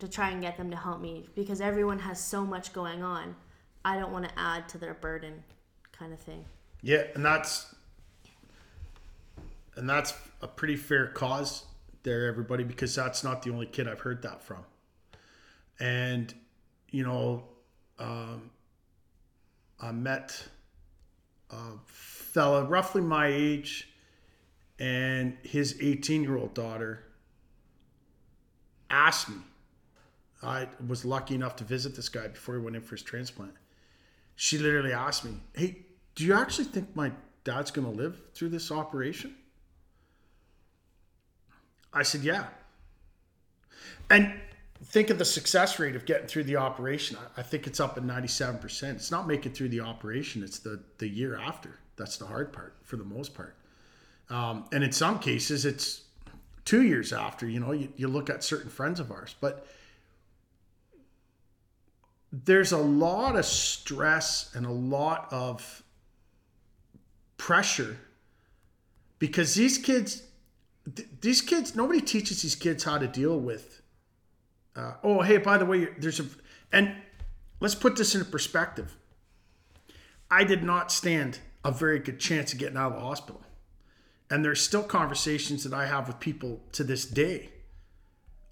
to 0.00 0.08
try 0.08 0.30
and 0.30 0.42
get 0.42 0.56
them 0.56 0.70
to 0.70 0.76
help 0.76 1.00
me 1.00 1.28
because 1.34 1.60
everyone 1.60 1.98
has 1.98 2.22
so 2.22 2.44
much 2.44 2.72
going 2.72 3.02
on. 3.02 3.34
I 3.84 3.98
don't 3.98 4.12
want 4.12 4.28
to 4.28 4.38
add 4.38 4.68
to 4.70 4.78
their 4.78 4.94
burden 4.94 5.42
kind 5.92 6.12
of 6.12 6.18
thing. 6.18 6.44
Yeah, 6.82 7.04
and 7.14 7.24
that's 7.24 7.74
and 9.76 9.88
that's 9.88 10.12
a 10.42 10.48
pretty 10.48 10.76
fair 10.76 11.06
cause 11.06 11.64
there 12.02 12.26
everybody 12.26 12.64
because 12.64 12.94
that's 12.94 13.22
not 13.24 13.42
the 13.42 13.50
only 13.50 13.66
kid 13.66 13.88
I've 13.88 14.00
heard 14.00 14.22
that 14.22 14.42
from. 14.42 14.64
And 15.80 16.32
you 16.90 17.04
know, 17.04 17.44
um, 17.98 18.50
I 19.80 19.92
met 19.92 20.48
a 21.50 21.72
fella 21.86 22.64
roughly 22.64 23.02
my 23.02 23.26
age 23.26 23.88
and 24.78 25.36
his 25.42 25.76
18 25.80 26.22
year 26.22 26.36
old 26.36 26.54
daughter 26.54 27.04
asked 28.90 29.28
me. 29.28 29.36
I 30.42 30.68
was 30.86 31.04
lucky 31.04 31.34
enough 31.34 31.56
to 31.56 31.64
visit 31.64 31.96
this 31.96 32.08
guy 32.08 32.28
before 32.28 32.54
he 32.54 32.60
went 32.60 32.76
in 32.76 32.82
for 32.82 32.94
his 32.94 33.02
transplant. 33.02 33.54
She 34.36 34.56
literally 34.58 34.92
asked 34.92 35.24
me 35.24 35.32
hey 35.54 35.84
do 36.14 36.24
you 36.24 36.34
actually 36.34 36.64
think 36.64 36.94
my 36.96 37.12
dad's 37.44 37.70
going 37.70 37.86
to 37.86 37.96
live 37.96 38.20
through 38.34 38.48
this 38.48 38.72
operation? 38.72 39.36
I 41.92 42.02
said 42.02 42.22
yeah. 42.22 42.46
And 44.10 44.32
think 44.84 45.10
of 45.10 45.18
the 45.18 45.24
success 45.24 45.78
rate 45.78 45.96
of 45.96 46.04
getting 46.06 46.26
through 46.26 46.44
the 46.44 46.56
operation 46.56 47.16
i 47.36 47.42
think 47.42 47.66
it's 47.66 47.80
up 47.80 47.96
at 47.96 48.04
97% 48.04 48.94
it's 48.94 49.10
not 49.10 49.26
making 49.26 49.52
through 49.52 49.68
the 49.68 49.80
operation 49.80 50.42
it's 50.42 50.58
the 50.60 50.80
the 50.98 51.08
year 51.08 51.36
after 51.38 51.78
that's 51.96 52.16
the 52.16 52.26
hard 52.26 52.52
part 52.52 52.76
for 52.84 52.96
the 52.96 53.04
most 53.04 53.34
part 53.34 53.56
um, 54.30 54.64
and 54.72 54.84
in 54.84 54.92
some 54.92 55.18
cases, 55.18 55.64
it's 55.64 56.02
two 56.64 56.82
years 56.82 57.12
after, 57.12 57.48
you 57.48 57.60
know, 57.60 57.72
you, 57.72 57.88
you 57.96 58.08
look 58.08 58.28
at 58.28 58.44
certain 58.44 58.70
friends 58.70 59.00
of 59.00 59.10
ours. 59.10 59.34
But 59.40 59.66
there's 62.30 62.72
a 62.72 62.78
lot 62.78 63.36
of 63.36 63.46
stress 63.46 64.54
and 64.54 64.66
a 64.66 64.70
lot 64.70 65.28
of 65.30 65.82
pressure 67.38 67.96
because 69.18 69.54
these 69.54 69.78
kids, 69.78 70.24
th- 70.94 71.08
these 71.22 71.40
kids, 71.40 71.74
nobody 71.74 72.02
teaches 72.02 72.42
these 72.42 72.54
kids 72.54 72.84
how 72.84 72.98
to 72.98 73.06
deal 73.06 73.38
with. 73.38 73.77
Uh, 74.78 74.92
oh, 75.02 75.22
hey, 75.22 75.38
by 75.38 75.58
the 75.58 75.66
way, 75.66 75.88
there's 75.98 76.20
a, 76.20 76.26
and 76.72 76.94
let's 77.58 77.74
put 77.74 77.96
this 77.96 78.14
into 78.14 78.24
perspective. 78.24 78.96
I 80.30 80.44
did 80.44 80.62
not 80.62 80.92
stand 80.92 81.40
a 81.64 81.72
very 81.72 81.98
good 81.98 82.20
chance 82.20 82.52
of 82.52 82.58
getting 82.58 82.76
out 82.76 82.92
of 82.92 82.98
the 82.98 83.04
hospital. 83.04 83.42
And 84.30 84.44
there's 84.44 84.60
still 84.60 84.84
conversations 84.84 85.64
that 85.64 85.72
I 85.72 85.86
have 85.86 86.06
with 86.06 86.20
people 86.20 86.60
to 86.72 86.84
this 86.84 87.04
day. 87.04 87.48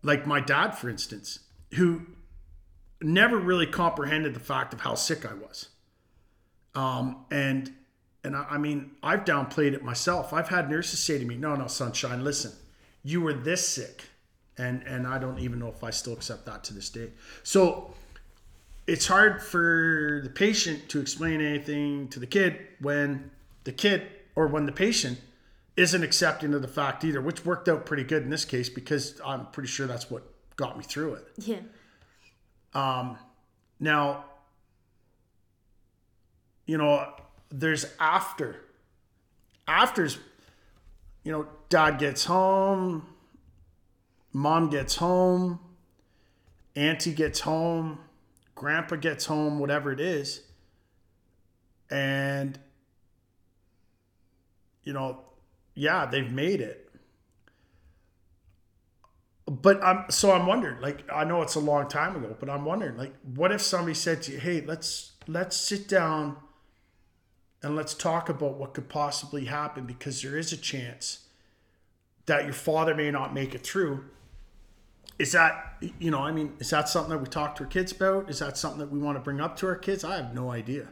Like 0.02 0.26
my 0.26 0.40
dad, 0.40 0.72
for 0.72 0.88
instance, 0.88 1.40
who 1.74 2.02
never 3.00 3.36
really 3.36 3.66
comprehended 3.66 4.34
the 4.34 4.40
fact 4.40 4.72
of 4.72 4.80
how 4.80 4.94
sick 4.94 5.24
I 5.24 5.34
was. 5.34 5.68
Um, 6.74 7.24
and 7.30 7.72
and 8.24 8.34
I, 8.34 8.46
I 8.50 8.58
mean, 8.58 8.92
I've 9.02 9.24
downplayed 9.24 9.74
it 9.74 9.84
myself. 9.84 10.32
I've 10.32 10.48
had 10.48 10.68
nurses 10.68 10.98
say 10.98 11.18
to 11.18 11.24
me, 11.24 11.36
"No, 11.36 11.54
no, 11.54 11.66
sunshine, 11.66 12.24
listen, 12.24 12.52
you 13.02 13.20
were 13.20 13.32
this 13.32 13.66
sick," 13.66 14.04
and 14.58 14.82
and 14.84 15.06
I 15.06 15.18
don't 15.18 15.38
even 15.38 15.58
know 15.58 15.68
if 15.68 15.82
I 15.84 15.90
still 15.90 16.12
accept 16.12 16.46
that 16.46 16.64
to 16.64 16.74
this 16.74 16.90
day. 16.90 17.10
So 17.42 17.94
it's 18.86 19.06
hard 19.06 19.42
for 19.42 20.20
the 20.22 20.30
patient 20.30 20.88
to 20.90 21.00
explain 21.00 21.40
anything 21.40 22.08
to 22.08 22.20
the 22.20 22.26
kid 22.26 22.58
when 22.80 23.30
the 23.64 23.72
kid 23.72 24.06
or 24.34 24.46
when 24.46 24.66
the 24.66 24.72
patient 24.72 25.18
isn't 25.76 26.02
accepting 26.02 26.54
of 26.54 26.62
the 26.62 26.68
fact 26.68 27.04
either, 27.04 27.20
which 27.20 27.44
worked 27.44 27.68
out 27.68 27.84
pretty 27.84 28.04
good 28.04 28.22
in 28.22 28.30
this 28.30 28.44
case 28.44 28.68
because 28.68 29.20
I'm 29.24 29.46
pretty 29.46 29.68
sure 29.68 29.86
that's 29.86 30.10
what 30.10 30.22
got 30.56 30.78
me 30.78 30.84
through 30.84 31.14
it. 31.14 31.28
Yeah. 31.36 31.60
Um, 32.72 33.18
now, 33.78 34.24
you 36.66 36.78
know, 36.78 37.12
there's 37.50 37.86
after. 38.00 38.56
After's, 39.68 40.18
you 41.24 41.32
know, 41.32 41.46
dad 41.68 41.98
gets 41.98 42.24
home, 42.24 43.06
mom 44.36 44.68
gets 44.68 44.96
home, 44.96 45.58
auntie 46.74 47.14
gets 47.14 47.40
home, 47.40 47.98
grandpa 48.54 48.96
gets 48.96 49.24
home, 49.24 49.58
whatever 49.58 49.90
it 49.92 49.98
is. 49.98 50.42
And, 51.90 52.58
you 54.82 54.92
know, 54.92 55.20
yeah, 55.74 56.04
they've 56.04 56.30
made 56.30 56.60
it. 56.60 56.90
But 59.46 59.82
I'm 59.82 60.10
so 60.10 60.32
I'm 60.32 60.44
wondering, 60.46 60.82
like 60.82 61.04
I 61.10 61.24
know 61.24 61.40
it's 61.40 61.54
a 61.54 61.60
long 61.60 61.88
time 61.88 62.16
ago, 62.16 62.36
but 62.38 62.50
I'm 62.50 62.64
wondering, 62.64 62.96
like, 62.96 63.14
what 63.22 63.52
if 63.52 63.62
somebody 63.62 63.94
said 63.94 64.20
to 64.22 64.32
you, 64.32 64.38
"Hey, 64.38 64.60
let's 64.60 65.12
let's 65.28 65.56
sit 65.56 65.86
down 65.88 66.36
and 67.62 67.76
let's 67.76 67.94
talk 67.94 68.28
about 68.28 68.58
what 68.58 68.74
could 68.74 68.88
possibly 68.88 69.44
happen 69.44 69.86
because 69.86 70.20
there 70.20 70.36
is 70.36 70.52
a 70.52 70.56
chance 70.56 71.28
that 72.26 72.44
your 72.44 72.52
father 72.52 72.92
may 72.92 73.12
not 73.12 73.32
make 73.32 73.54
it 73.54 73.64
through, 73.64 74.04
is 75.18 75.32
that 75.32 75.76
you 75.98 76.10
know? 76.10 76.20
I 76.20 76.32
mean, 76.32 76.54
is 76.58 76.70
that 76.70 76.88
something 76.88 77.10
that 77.10 77.18
we 77.18 77.26
talk 77.26 77.56
to 77.56 77.64
our 77.64 77.68
kids 77.68 77.92
about? 77.92 78.28
Is 78.28 78.40
that 78.40 78.58
something 78.58 78.80
that 78.80 78.90
we 78.90 78.98
want 78.98 79.16
to 79.16 79.20
bring 79.20 79.40
up 79.40 79.56
to 79.58 79.66
our 79.66 79.76
kids? 79.76 80.04
I 80.04 80.16
have 80.16 80.34
no 80.34 80.50
idea. 80.50 80.88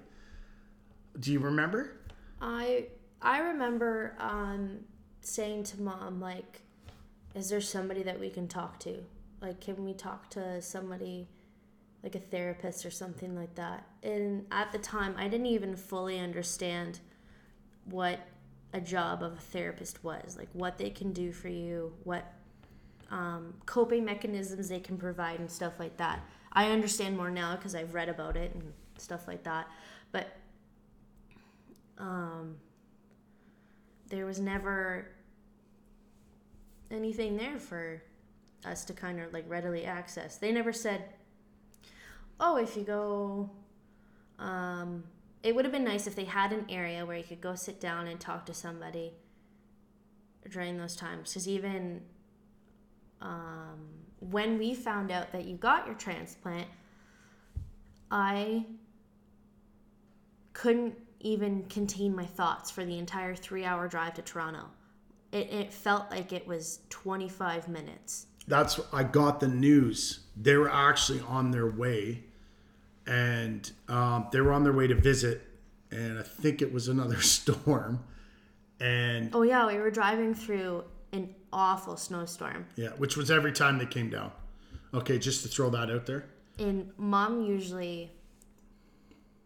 Do 1.19 1.33
you 1.33 1.41
remember? 1.41 2.01
I 2.41 2.87
I 3.21 3.39
remember 3.41 4.15
um, 4.19 4.81
saying 5.21 5.65
to 5.65 5.81
mom 5.81 6.21
like, 6.21 6.63
"Is 7.35 7.51
there 7.51 7.61
somebody 7.61 8.03
that 8.03 8.19
we 8.19 8.31
can 8.31 8.49
talk 8.49 8.81
to? 8.81 9.05
Like, 9.43 9.61
can 9.61 9.85
we 9.85 9.95
talk 9.95 10.31
to 10.31 10.61
somebody?" 10.63 11.29
like 12.03 12.15
a 12.15 12.21
therapist 12.21 12.85
or 12.85 12.91
something 12.91 13.35
like 13.35 13.55
that. 13.55 13.87
And 14.03 14.45
at 14.53 14.73
the 14.73 14.79
time, 14.79 15.15
I 15.17 15.27
didn't 15.27 15.47
even 15.47 15.75
fully 15.75 16.21
understand 16.21 17.01
what 17.87 18.21
a 18.75 18.81
job 18.81 19.23
of 19.23 19.33
a 19.33 19.41
therapist 19.41 20.05
was, 20.05 20.37
like 20.37 20.51
what 20.53 20.77
they 20.77 20.91
can 20.91 21.15
do 21.15 21.33
for 21.33 21.49
you, 21.49 21.95
what 22.05 22.31
um, 23.11 23.55
coping 23.67 24.05
mechanisms 24.05 24.69
they 24.69 24.81
can 24.81 24.97
provide, 24.97 25.41
and 25.41 25.51
stuff 25.51 25.75
like 25.79 25.97
that. 25.97 26.21
I 26.53 26.71
understand 26.71 27.17
more 27.17 27.31
now 27.31 27.57
because 27.57 27.75
I've 27.75 27.95
read 27.95 28.09
about 28.09 28.37
it 28.37 28.55
and 28.55 28.73
stuff 28.99 29.27
like 29.27 29.43
that. 29.45 29.69
But 30.13 30.29
um, 31.99 32.57
there 34.09 34.27
was 34.27 34.41
never 34.41 35.09
anything 36.91 37.37
there 37.37 37.59
for 37.59 38.03
us 38.65 38.85
to 38.85 38.93
kind 38.93 39.21
of 39.21 39.33
like 39.33 39.45
readily 39.49 39.85
access. 39.85 40.37
They 40.37 40.53
never 40.53 40.73
said, 40.73 41.05
oh, 42.41 42.57
if 42.57 42.77
you 42.77 42.85
go, 42.85 43.51
um, 44.39 45.05
it 45.43 45.55
would 45.55 45.65
have 45.65 45.73
been 45.73 45.85
nice 45.85 46.07
if 46.07 46.15
they 46.15 46.25
had 46.25 46.53
an 46.53 46.67
area 46.69 47.05
where 47.05 47.17
you 47.17 47.25
could 47.25 47.41
go 47.41 47.55
sit 47.55 47.81
down 47.81 48.07
and 48.07 48.19
talk 48.19 48.47
to 48.47 48.55
somebody 48.55 49.13
during 50.51 50.79
those 50.79 50.97
times. 50.97 51.31
Because 51.31 51.49
even 51.49 52.03
um, 53.25 53.81
when 54.21 54.59
we 54.59 54.75
found 54.75 55.11
out 55.11 55.33
that 55.33 55.45
you 55.47 55.57
got 55.57 55.87
your 55.87 55.97
transplant, 55.97 56.69
I 58.11 58.67
couldn't 60.53 60.95
even 61.21 61.65
contain 61.65 62.15
my 62.15 62.27
thoughts 62.27 62.71
for 62.71 62.85
the 62.85 62.99
entire 62.99 63.35
three 63.35 63.65
hour 63.65 63.89
drive 63.89 64.15
to 64.15 64.23
Toronto. 64.23 64.67
It, 65.33 65.53
it 65.53 65.73
felt 65.73 66.11
like 66.13 66.33
it 66.33 66.47
was 66.47 66.79
25 66.91 67.67
minutes 67.67 68.27
that's 68.47 68.81
I 68.93 69.05
got 69.05 69.41
the 69.41 69.49
news. 69.49 70.21
They 70.37 70.57
were 70.57 70.71
actually 70.71 71.21
on 71.21 71.51
their 71.51 71.67
way, 71.67 72.25
and 73.07 73.71
um, 73.89 74.29
they 74.33 74.41
were 74.41 74.53
on 74.53 74.65
their 74.65 74.73
way 74.73 74.87
to 74.87 74.95
visit, 74.95 75.43
and 75.91 76.19
I 76.19 76.23
think 76.23 76.63
it 76.63 76.73
was 76.73 76.89
another 76.89 77.21
storm. 77.21 78.05
And 78.81 79.31
oh 79.35 79.43
yeah, 79.43 79.67
we 79.67 79.79
were 79.79 79.91
driving 79.91 80.35
through 80.35 80.85
an 81.13 81.35
awful 81.55 81.97
snowstorm. 81.97 82.67
Yeah, 82.77 82.91
which 82.99 83.17
was 83.17 83.31
every 83.31 83.53
time 83.53 83.79
they 83.79 83.87
came 83.87 84.11
down. 84.11 84.33
Okay, 84.93 85.19
just 85.19 85.43
to 85.43 85.49
throw 85.49 85.71
that 85.71 85.91
out 85.91 86.05
there. 86.05 86.27
And 86.59 86.91
mom 86.99 87.43
usually 87.43 88.13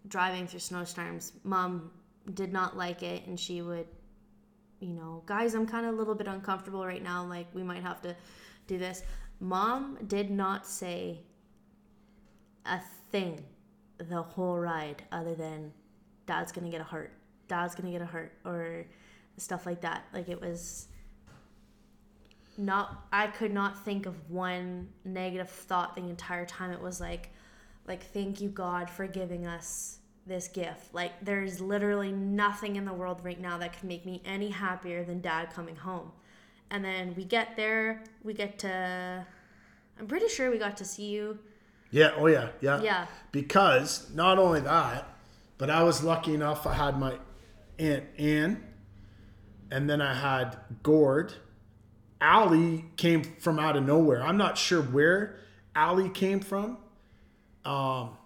driving 0.08 0.46
through 0.46 0.60
snowstorms, 0.60 1.32
mom 1.44 1.90
did 2.34 2.52
not 2.52 2.76
like 2.76 3.02
it, 3.02 3.26
and 3.26 3.38
she 3.38 3.62
would, 3.62 3.86
you 4.80 4.94
know, 4.94 5.22
guys, 5.26 5.54
I'm 5.54 5.66
kind 5.66 5.86
of 5.86 5.94
a 5.94 5.96
little 5.96 6.14
bit 6.14 6.26
uncomfortable 6.26 6.84
right 6.84 7.02
now. 7.02 7.24
Like 7.24 7.46
we 7.54 7.62
might 7.62 7.82
have 7.82 8.00
to 8.02 8.16
do 8.66 8.78
this. 8.78 9.02
Mom 9.40 9.98
did 10.06 10.30
not 10.30 10.66
say 10.66 11.20
a 12.66 12.80
thing 13.12 13.42
the 13.98 14.22
whole 14.22 14.58
ride 14.58 15.02
other 15.12 15.34
than 15.34 15.72
dad's 16.26 16.52
gonna 16.52 16.70
get 16.70 16.80
a 16.80 16.84
heart, 16.84 17.12
dad's 17.48 17.74
gonna 17.74 17.90
get 17.90 18.02
a 18.02 18.06
heart, 18.06 18.32
or 18.44 18.86
stuff 19.36 19.66
like 19.66 19.80
that. 19.80 20.04
Like 20.12 20.28
it 20.28 20.40
was 20.40 20.88
not, 22.58 23.06
I 23.12 23.28
could 23.28 23.52
not 23.52 23.84
think 23.84 24.06
of 24.06 24.30
one 24.30 24.88
negative 25.04 25.48
thought 25.48 25.94
the 25.94 26.02
entire 26.02 26.44
time. 26.44 26.70
It 26.72 26.80
was 26.80 27.00
like, 27.00 27.30
like, 27.86 28.04
thank 28.12 28.40
you, 28.40 28.48
God, 28.48 28.90
for 28.90 29.06
giving 29.06 29.46
us 29.46 29.98
this 30.26 30.48
gift. 30.48 30.92
Like, 30.92 31.12
there's 31.24 31.60
literally 31.60 32.12
nothing 32.12 32.76
in 32.76 32.84
the 32.84 32.92
world 32.92 33.20
right 33.24 33.40
now 33.40 33.56
that 33.58 33.78
could 33.78 33.88
make 33.88 34.04
me 34.04 34.20
any 34.24 34.50
happier 34.50 35.04
than 35.04 35.20
dad 35.20 35.50
coming 35.54 35.76
home 35.76 36.12
and 36.70 36.84
then 36.84 37.14
we 37.16 37.24
get 37.24 37.56
there 37.56 38.02
we 38.22 38.34
get 38.34 38.58
to 38.58 39.26
i'm 39.98 40.06
pretty 40.06 40.28
sure 40.28 40.50
we 40.50 40.58
got 40.58 40.76
to 40.76 40.84
see 40.84 41.06
you 41.06 41.38
yeah 41.90 42.10
oh 42.16 42.26
yeah 42.26 42.48
yeah 42.60 42.80
yeah 42.82 43.06
because 43.32 44.10
not 44.14 44.38
only 44.38 44.60
that 44.60 45.08
but 45.56 45.70
i 45.70 45.82
was 45.82 46.02
lucky 46.02 46.34
enough 46.34 46.66
i 46.66 46.74
had 46.74 46.98
my 46.98 47.14
aunt 47.78 48.04
anne 48.18 48.62
and 49.70 49.88
then 49.88 50.00
i 50.00 50.14
had 50.14 50.56
gord 50.82 51.32
Allie 52.20 52.84
came 52.96 53.22
from 53.22 53.58
out 53.58 53.76
of 53.76 53.84
nowhere 53.84 54.22
i'm 54.22 54.36
not 54.36 54.58
sure 54.58 54.82
where 54.82 55.36
Allie 55.74 56.10
came 56.10 56.40
from 56.40 56.78
um 57.64 58.16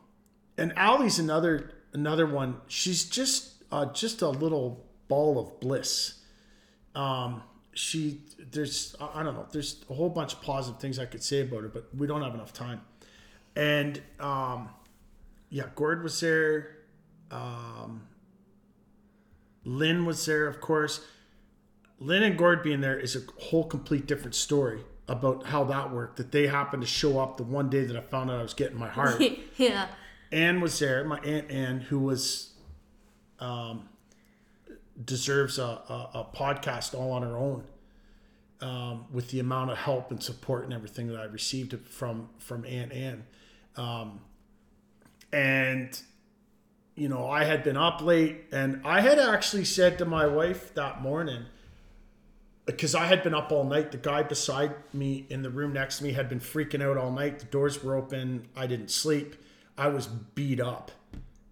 and 0.57 0.73
Allie's 0.77 1.19
another 1.19 1.73
another 1.93 2.27
one 2.27 2.61
she's 2.69 3.05
just 3.05 3.63
uh, 3.71 3.87
just 3.93 4.23
a 4.23 4.29
little 4.29 4.87
ball 5.09 5.39
of 5.39 5.61
bliss 5.61 6.21
um 6.95 7.43
she 7.75 8.21
there's 8.51 8.95
I 9.01 9.23
don't 9.23 9.35
know 9.35 9.47
there's 9.51 9.85
a 9.89 9.95
whole 9.95 10.11
bunch 10.11 10.35
of 10.35 10.43
positive 10.43 10.81
things 10.81 10.99
I 10.99 11.07
could 11.07 11.23
say 11.23 11.41
about 11.41 11.63
her, 11.63 11.69
but 11.69 11.89
we 11.97 12.07
don't 12.07 12.23
have 12.23 12.35
enough 12.35 12.53
time. 12.53 12.83
And 13.57 14.01
um, 14.21 14.69
yeah, 15.49 15.65
Gord 15.75 16.03
was 16.03 16.21
there. 16.21 16.77
Um, 17.31 18.07
Lynn 19.65 20.05
was 20.05 20.25
there, 20.27 20.47
of 20.47 20.61
course. 20.61 21.05
Lynn 22.03 22.25
and 22.25 22.37
Gord 22.37 22.63
being 22.63 22.81
there 22.81 22.99
is 22.99 23.15
a 23.15 23.21
whole 23.41 23.65
complete 23.65 24.07
different 24.07 24.35
story 24.35 24.81
about 25.07 25.47
how 25.47 25.65
that 25.65 25.93
worked. 25.93 26.17
That 26.17 26.33
they 26.33 26.49
happened 26.49 26.83
to 26.83 26.89
show 26.89 27.21
up 27.21 27.37
the 27.37 27.45
one 27.45 27.71
day 27.71 27.85
that 27.85 27.97
I 27.97 28.01
found 28.01 28.31
out 28.31 28.41
I 28.41 28.43
was 28.43 28.55
getting 28.55 28.79
my 28.79 28.89
heart. 28.89 29.23
yeah. 29.57 29.87
Anne 30.33 30.61
was 30.61 30.79
there, 30.79 31.05
my 31.05 31.19
aunt 31.21 31.51
Anne, 31.51 31.81
who 31.81 32.01
was 32.01 32.55
um, 33.39 33.89
deserves 35.05 35.59
a, 35.59 35.63
a, 35.63 36.11
a 36.15 36.27
podcast 36.35 36.95
all 36.95 37.13
on 37.13 37.23
her 37.23 37.37
own. 37.37 37.65
Um, 38.61 39.07
with 39.13 39.31
the 39.31 39.41
amount 39.41 39.73
of 39.73 39.79
help 39.79 40.13
and 40.13 40.23
support 40.23 40.63
and 40.63 40.73
everything 40.73 41.09
that 41.09 41.19
I 41.19 41.25
received 41.25 41.77
from 41.89 42.29
from 42.39 42.65
Aunt 42.65 42.93
Anne, 42.93 43.25
um, 43.77 44.21
and 45.33 46.01
you 46.95 47.09
know 47.09 47.29
I 47.29 47.43
had 47.43 47.65
been 47.65 47.77
up 47.77 48.01
late, 48.01 48.45
and 48.53 48.81
I 48.85 49.01
had 49.01 49.19
actually 49.19 49.65
said 49.65 49.99
to 49.99 50.05
my 50.05 50.29
wife 50.29 50.73
that 50.75 51.03
morning 51.03 51.47
because 52.67 52.95
I 52.95 53.07
had 53.07 53.23
been 53.23 53.35
up 53.35 53.51
all 53.53 53.65
night. 53.65 53.93
The 53.93 53.99
guy 53.99 54.23
beside 54.23 54.75
me 54.93 55.27
in 55.29 55.43
the 55.43 55.51
room 55.51 55.73
next 55.73 55.99
to 55.99 56.05
me 56.05 56.13
had 56.13 56.29
been 56.29 56.41
freaking 56.41 56.83
out 56.83 56.97
all 56.97 57.11
night. 57.11 57.41
The 57.41 57.47
doors 57.47 57.83
were 57.83 57.97
open. 57.97 58.49
I 58.57 58.67
didn't 58.67 58.91
sleep. 58.91 59.37
I 59.77 59.89
was 59.89 60.07
beat 60.07 60.61
up, 60.61 60.91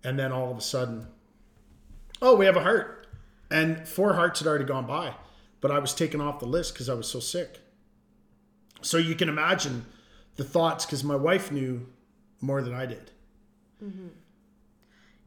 and 0.04 0.18
then 0.18 0.30
all 0.30 0.50
of 0.50 0.58
a 0.58 0.62
sudden, 0.62 1.08
oh, 2.20 2.36
we 2.36 2.44
have 2.44 2.56
a 2.56 2.62
heart 2.62 3.00
and 3.50 3.86
four 3.86 4.14
hearts 4.14 4.40
had 4.40 4.46
already 4.46 4.64
gone 4.64 4.86
by, 4.86 5.14
but 5.60 5.70
I 5.70 5.78
was 5.78 5.92
taken 5.92 6.20
off 6.20 6.38
the 6.38 6.46
list 6.46 6.72
because 6.74 6.88
I 6.88 6.94
was 6.94 7.08
so 7.08 7.20
sick. 7.20 7.58
So 8.82 8.96
you 8.96 9.14
can 9.14 9.28
imagine 9.28 9.86
the 10.36 10.44
thoughts 10.44 10.86
because 10.86 11.04
my 11.04 11.16
wife 11.16 11.50
knew 11.50 11.86
more 12.40 12.62
than 12.62 12.72
I 12.72 12.86
did. 12.86 13.10
Mm-hmm. 13.82 14.08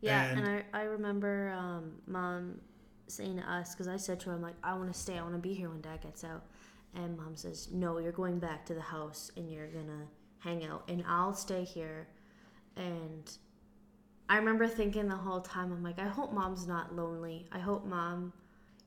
Yeah, 0.02 0.24
and, 0.24 0.40
and, 0.40 0.64
I, 0.74 0.80
I 0.80 0.84
remember 0.84 1.54
um, 1.58 1.94
mom 2.08 2.60
saying 3.14 3.38
to 3.38 3.52
us, 3.52 3.74
because 3.74 3.88
I 3.88 3.98
said 3.98 4.20
to 4.22 4.30
her, 4.30 4.36
I'm 4.36 4.42
like, 4.42 4.56
I 4.64 4.74
want 4.74 4.92
to 4.92 5.00
stay, 5.00 5.18
I 5.18 5.22
want 5.22 5.36
to 5.36 5.40
be 5.40 5.54
here 5.54 5.70
when 5.70 5.82
dad 5.82 6.02
gets 6.02 6.24
out. 6.24 6.44
And 6.96 7.18
mom 7.18 7.36
says, 7.36 7.70
No, 7.72 7.98
you're 7.98 8.12
going 8.12 8.40
back 8.40 8.66
to 8.68 8.74
the 8.74 8.82
house 8.82 9.32
and 9.36 9.52
you're 9.52 9.68
to 9.68 10.08
hang 10.40 10.66
out, 10.66 10.84
and 10.88 11.04
I'll 11.08 11.34
stay 11.34 11.64
here. 11.64 12.08
And 12.76 13.32
I 14.30 14.38
remember 14.38 14.68
thinking 14.68 15.08
the 15.08 15.16
whole 15.16 15.42
time, 15.42 15.72
I'm 15.72 15.84
like, 15.84 16.00
I 16.00 16.08
hope 16.08 16.34
mom's 16.34 16.68
not 16.68 16.96
lonely. 16.96 17.48
I 17.52 17.60
hope 17.60 17.86
mom, 17.86 18.34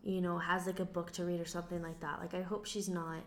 you 0.02 0.20
know, 0.20 0.38
has 0.38 0.66
like 0.66 0.80
a 0.80 0.84
book 0.84 1.12
to 1.12 1.24
read 1.24 1.40
or 1.40 1.44
something 1.44 1.82
like 1.82 2.00
that. 2.00 2.20
Like, 2.20 2.34
I 2.34 2.42
hope 2.42 2.66
she's 2.66 2.88
not, 2.88 3.22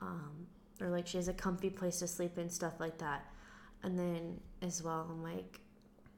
um, 0.00 0.46
or 0.80 0.88
like 0.88 1.06
she 1.06 1.16
has 1.16 1.28
a 1.28 1.32
comfy 1.32 1.70
place 1.70 1.98
to 2.00 2.06
sleep 2.06 2.36
and 2.36 2.50
stuff 2.50 2.74
like 2.80 2.98
that. 2.98 3.24
And 3.82 3.98
then 3.98 4.40
as 4.62 4.82
well, 4.82 5.06
I'm 5.10 5.22
like, 5.22 5.60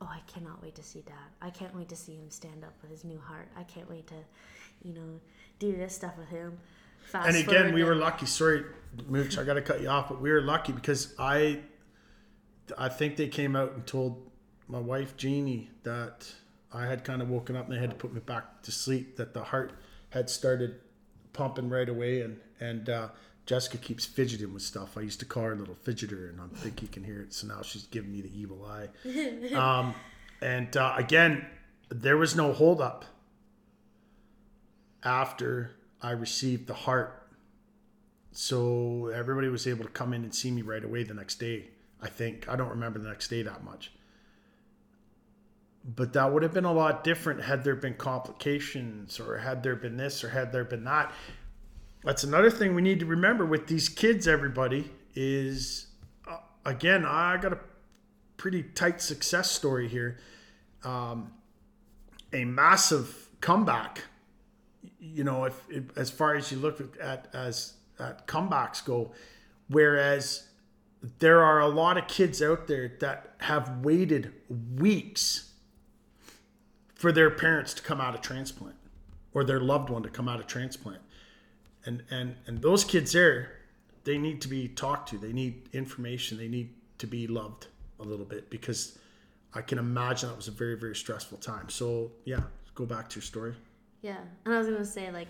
oh, 0.01 0.09
I 0.11 0.21
cannot 0.27 0.63
wait 0.63 0.75
to 0.77 0.83
see 0.83 1.01
dad. 1.01 1.15
I 1.41 1.51
can't 1.51 1.75
wait 1.75 1.89
to 1.89 1.97
see 1.97 2.15
him 2.15 2.31
stand 2.31 2.65
up 2.65 2.75
with 2.83 2.91
his 2.91 3.05
new 3.05 3.19
heart. 3.19 3.49
I 3.57 3.63
can't 3.65 3.89
wait 3.89 4.07
to, 4.09 4.15
you 4.83 4.95
know, 4.95 5.21
do 5.59 5.77
this 5.77 5.95
stuff 5.95 6.17
with 6.19 6.29
him. 6.29 6.59
Fast 7.01 7.29
and 7.29 7.37
again, 7.37 7.73
we 7.73 7.85
were 7.85 7.95
lucky. 7.95 8.27
Sorry, 8.27 8.65
Mooch, 9.09 9.39
I 9.39 9.45
got 9.45 9.55
to 9.55 9.63
cut 9.63 9.81
you 9.81 9.89
off, 9.89 10.09
but 10.09 10.21
we 10.21 10.31
were 10.31 10.43
lucky 10.43 10.73
because 10.73 11.15
I, 11.19 11.61
I 12.77 12.89
think 12.89 13.17
they 13.17 13.29
came 13.29 13.57
out 13.57 13.73
and 13.73 13.87
told 13.87 14.31
my 14.69 14.79
wife 14.79 15.17
Jeannie 15.17 15.71
that 15.85 16.33
I 16.73 16.87
had 16.87 17.05
kind 17.05 17.23
of 17.23 17.31
woken 17.31 17.57
up 17.57 17.67
and 17.67 17.75
they 17.75 17.81
had 17.81 17.91
to 17.91 17.97
put 17.97 18.13
me 18.13 18.21
back 18.21 18.63
to 18.63 18.73
sleep. 18.73 19.17
That 19.17 19.33
the 19.33 19.45
heart 19.45 19.73
had 20.11 20.29
started 20.29 20.77
pumping 21.33 21.71
right 21.71 21.89
away, 21.89 22.21
and 22.21 22.41
and 22.61 22.89
uh, 22.89 23.09
Jessica 23.49 23.79
keeps 23.79 24.05
fidgeting 24.05 24.53
with 24.53 24.63
stuff. 24.63 24.99
I 24.99 25.01
used 25.01 25.21
to 25.21 25.25
call 25.25 25.45
her 25.45 25.53
a 25.53 25.57
little 25.57 25.75
fidgeter, 25.75 26.29
and 26.29 26.39
I 26.39 26.55
think 26.55 26.83
you 26.83 26.89
can 26.89 27.03
hear 27.03 27.23
it. 27.23 27.33
So 27.33 27.47
now 27.47 27.63
she's 27.63 27.85
giving 27.85 28.13
me 28.13 28.21
the 28.21 28.39
evil 28.39 28.63
eye. 28.67 28.89
Um, 29.55 29.95
and 30.43 30.77
uh, 30.77 30.95
again, 30.99 31.47
there 31.89 32.19
was 32.19 32.37
no 32.37 32.53
holdup 32.53 33.07
after 35.03 35.71
I 36.03 36.11
received 36.11 36.67
the 36.67 36.75
heart. 36.75 37.27
so 38.33 39.07
everybody 39.15 39.49
was 39.49 39.67
able 39.67 39.85
to 39.85 39.91
come 39.91 40.13
in 40.13 40.25
and 40.25 40.35
see 40.35 40.51
me 40.51 40.61
right 40.61 40.85
away 40.85 41.03
the 41.03 41.15
next 41.15 41.41
day. 41.41 41.71
I 42.03 42.09
think 42.09 42.47
I 42.51 42.55
don't 42.55 42.69
remember 42.69 42.99
the 42.99 43.09
next 43.09 43.29
day 43.29 43.43
that 43.43 43.65
much. 43.65 43.93
But 45.83 46.13
that 46.13 46.31
would 46.33 46.43
have 46.43 46.53
been 46.53 46.67
a 46.67 46.73
lot 46.73 47.03
different 47.03 47.43
had 47.43 47.65
there 47.65 47.75
been 47.75 47.95
complications 47.95 49.19
or 49.19 49.39
had 49.39 49.63
there 49.63 49.75
been 49.75 49.97
this 49.97 50.23
or 50.23 50.29
had 50.29 50.53
there 50.53 50.65
been 50.65 50.85
that. 50.85 51.13
That's 52.05 52.25
another 52.25 52.51
thing 52.51 52.75
we 52.75 52.83
need 52.83 53.01
to 53.01 53.07
remember 53.07 53.45
with 53.45 53.67
these 53.67 53.89
kids, 53.89 54.29
everybody, 54.29 54.91
is 55.15 55.89
uh, 56.27 56.39
again, 56.65 57.05
I 57.05 57.37
got 57.37 57.53
a 57.53 57.59
pretty 58.37 58.63
tight 58.63 59.01
success 59.01 59.51
story 59.51 59.89
here. 59.89 60.19
Um, 60.85 61.33
a 62.33 62.45
massive 62.45 63.29
comeback. 63.41 64.05
You 65.01 65.25
know, 65.25 65.45
if, 65.45 65.63
if 65.69 65.97
as 65.97 66.11
far 66.11 66.37
as 66.37 66.53
you 66.53 66.59
look 66.59 66.97
at 67.01 67.29
as 67.33 67.75
at 67.99 68.27
comebacks 68.27 68.85
go, 68.85 69.13
whereas 69.69 70.49
there 71.19 71.43
are 71.43 71.61
a 71.61 71.69
lot 71.69 71.97
of 71.97 72.07
kids 72.07 72.43
out 72.43 72.67
there 72.67 72.93
that 73.01 73.35
have 73.39 73.85
waited 73.85 74.33
weeks 74.77 75.53
for 76.95 77.13
their 77.13 77.31
parents 77.31 77.75
to 77.75 77.83
come 77.83 78.01
out 78.01 78.15
of 78.15 78.21
transplant 78.21 78.77
or 79.33 79.45
their 79.45 79.61
loved 79.61 79.91
one 79.91 80.03
to 80.03 80.09
come 80.09 80.29
out 80.29 80.41
of 80.41 80.47
transplant. 80.47 81.01
And 81.89 82.03
and 82.11 82.37
and 82.47 82.61
those 82.61 82.85
kids 82.85 83.13
there, 83.13 83.51
they 84.05 84.19
need 84.19 84.43
to 84.43 84.49
be 84.49 84.69
talked 84.69 85.09
to. 85.09 85.19
They 85.19 85.33
need 85.33 85.71
information. 85.73 86.37
They 86.37 86.47
need 86.49 86.75
to 86.99 87.07
be 87.07 87.27
loved 87.27 87.69
a 87.99 88.03
little 88.03 88.27
bit 88.27 88.51
because 88.51 88.99
I 89.55 89.63
can 89.63 89.79
imagine 89.79 90.29
that 90.29 90.37
was 90.37 90.49
a 90.49 90.57
very 90.65 90.77
very 90.79 90.95
stressful 90.95 91.39
time. 91.39 91.71
So 91.71 92.13
yeah, 92.27 92.43
go 92.75 92.85
back 92.85 93.09
to 93.09 93.17
your 93.17 93.23
story. 93.23 93.55
Yeah, 94.03 94.19
and 94.45 94.55
I 94.55 94.59
was 94.59 94.69
gonna 94.69 94.85
say 94.85 95.11
like 95.11 95.29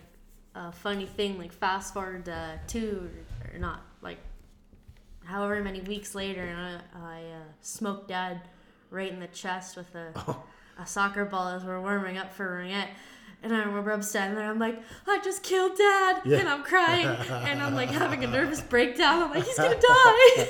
a 0.56 0.72
funny 0.72 1.06
thing, 1.06 1.38
like 1.38 1.52
fast 1.52 1.94
forward 1.94 2.28
uh, 2.28 2.56
two 2.66 3.08
or 3.52 3.58
not 3.60 3.82
like 4.02 4.18
however 5.24 5.62
many 5.62 5.80
weeks 5.82 6.16
later, 6.16 6.42
and 6.42 6.60
I, 6.60 6.80
I 7.00 7.20
uh, 7.20 7.42
smoked 7.60 8.08
dad 8.08 8.40
right 8.90 9.12
in 9.12 9.20
the 9.20 9.28
chest 9.28 9.76
with 9.76 9.94
a, 9.94 10.10
oh. 10.16 10.42
a 10.76 10.86
soccer 10.86 11.24
ball 11.24 11.50
as 11.50 11.62
we're 11.62 11.80
warming 11.80 12.18
up 12.18 12.34
for 12.34 12.64
ringette. 12.64 12.88
And 13.42 13.54
I 13.54 13.60
remember 13.60 13.92
I'm 13.92 14.02
standing 14.02 14.36
there, 14.36 14.50
I'm 14.50 14.58
like, 14.58 14.82
I 15.06 15.20
just 15.20 15.42
killed 15.42 15.76
dad. 15.76 16.22
Yeah. 16.24 16.38
And 16.38 16.48
I'm 16.48 16.64
crying. 16.64 17.06
and 17.30 17.62
I'm 17.62 17.74
like 17.74 17.90
having 17.90 18.24
a 18.24 18.26
nervous 18.26 18.60
breakdown. 18.60 19.22
I'm 19.22 19.30
like, 19.30 19.44
he's 19.44 19.56
going 19.56 19.78
to 19.78 19.86
die. 19.86 20.46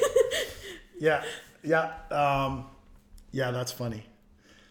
yeah. 0.98 1.24
Yeah. 1.62 1.92
Um, 2.10 2.66
yeah, 3.30 3.50
that's 3.50 3.72
funny. 3.72 4.04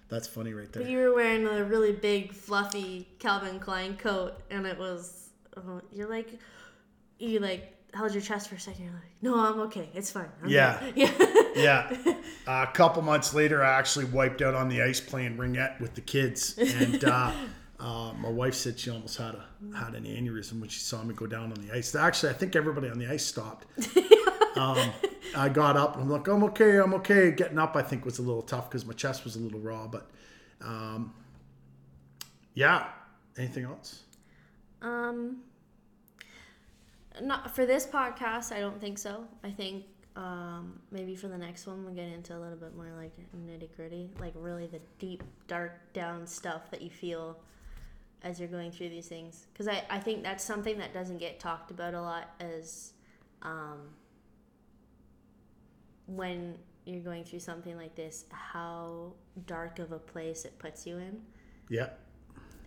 That's 0.09 0.28
funny 0.28 0.53
right 0.53 0.72
there. 0.72 0.84
But 0.84 0.91
you 0.91 0.99
were 0.99 1.13
wearing 1.13 1.45
a 1.45 1.63
really 1.63 1.91
big, 1.91 2.34
fluffy 2.34 3.07
Calvin 3.20 3.59
Klein 3.59 3.97
coat. 3.97 4.34
And 4.49 4.65
it 4.65 4.80
was, 4.80 5.30
uh, 5.55 5.82
you're 5.91 6.09
like, 6.09 6.39
you 7.20 7.39
like 7.39 7.74
held 7.93 8.13
your 8.13 8.22
chest 8.22 8.49
for 8.49 8.55
a 8.55 8.59
second. 8.59 8.86
You're 8.86 8.93
like, 8.93 9.03
no, 9.22 9.36
I'm 9.39 9.59
okay. 9.68 9.89
It's 9.93 10.11
fine. 10.11 10.30
I'm 10.43 10.49
yeah. 10.49 10.82
Yeah. 10.95 11.11
yeah. 11.55 12.13
Uh, 12.47 12.65
a 12.68 12.72
couple 12.74 13.01
months 13.01 13.34
later, 13.34 13.63
I 13.63 13.78
actually 13.78 14.05
wiped 14.05 14.41
out 14.41 14.53
on 14.53 14.70
the 14.70 14.82
ice 14.82 14.99
playing 14.99 15.38
ringette 15.38 15.80
with 15.80 15.95
the 15.95 16.01
kids. 16.01 16.57
And 16.57 17.03
uh, 17.03 17.32
uh, 17.80 18.11
my 18.19 18.30
wife 18.30 18.55
said 18.55 18.80
she 18.80 18.89
almost 18.89 19.17
had 19.17 19.36
a 19.36 19.45
had 19.78 19.93
an 19.93 20.03
aneurysm 20.03 20.59
when 20.59 20.69
she 20.69 20.80
saw 20.80 21.03
me 21.03 21.13
go 21.13 21.28
down 21.28 21.51
on 21.51 21.65
the 21.65 21.73
ice. 21.73 21.93
Actually, 21.93 22.32
I 22.32 22.34
think 22.34 22.55
everybody 22.55 22.89
on 22.89 22.97
the 22.97 23.07
ice 23.07 23.25
stopped. 23.25 23.67
um, 24.57 24.89
I 25.36 25.49
got 25.49 25.78
up 25.78 25.93
and 25.95 26.03
I'm 26.03 26.09
like, 26.09 26.28
I'm 26.28 26.43
okay, 26.45 26.78
I'm 26.78 26.93
okay. 26.95 27.32
Getting 27.32 27.59
up, 27.59 27.75
I 27.75 27.84
think, 27.84 28.03
was 28.03 28.17
a 28.17 28.23
little 28.23 28.41
tough 28.41 28.69
because 28.69 28.86
my 28.86 28.93
chest 28.93 29.23
was 29.23 29.36
a 29.36 29.39
little 29.39 29.59
raw. 29.59 29.88
But 29.88 30.09
um, 30.61 31.13
yeah. 32.55 32.88
Anything 33.38 33.65
else? 33.65 34.01
Um, 34.82 35.43
not 37.21 37.55
for 37.55 37.67
this 37.67 37.86
podcast. 37.86 38.51
I 38.51 38.59
don't 38.59 38.82
think 38.82 38.97
so. 38.97 39.25
I 39.43 39.51
think 39.51 39.86
um, 40.15 40.80
maybe 40.91 41.15
for 41.15 41.28
the 41.28 41.38
next 41.38 41.67
one 41.67 41.86
we'll 41.86 41.93
get 41.93 42.07
into 42.07 42.36
a 42.36 42.39
little 42.39 42.57
bit 42.57 42.75
more 42.75 42.89
like 42.97 43.11
nitty 43.45 43.69
gritty, 43.75 44.09
like 44.19 44.34
really 44.36 44.65
the 44.65 44.82
deep, 44.97 45.23
dark 45.47 45.93
down 45.93 46.25
stuff 46.25 46.71
that 46.71 46.82
you 46.82 46.89
feel 46.89 47.38
as 48.24 48.39
you're 48.39 48.49
going 48.49 48.72
through 48.72 48.89
these 48.89 49.07
things. 49.07 49.47
Because 49.53 49.68
I, 49.68 49.84
I 49.89 49.99
think 49.99 50.24
that's 50.24 50.43
something 50.43 50.78
that 50.80 50.93
doesn't 50.93 51.18
get 51.18 51.39
talked 51.39 51.72
about 51.72 51.93
a 51.93 52.01
lot 52.01 52.30
as 52.39 52.93
um, 53.41 53.89
when 56.07 56.57
you're 56.86 57.01
going 57.01 57.24
through 57.24 57.39
something 57.39 57.76
like 57.78 57.95
this, 57.95 58.26
how 58.32 59.13
dark 59.45 59.80
of 59.80 59.91
a 59.91 59.99
place 59.99 60.45
it 60.45 60.57
puts 60.57 60.88
you 60.88 60.97
in. 60.97 61.22
Yeah. 61.70 61.89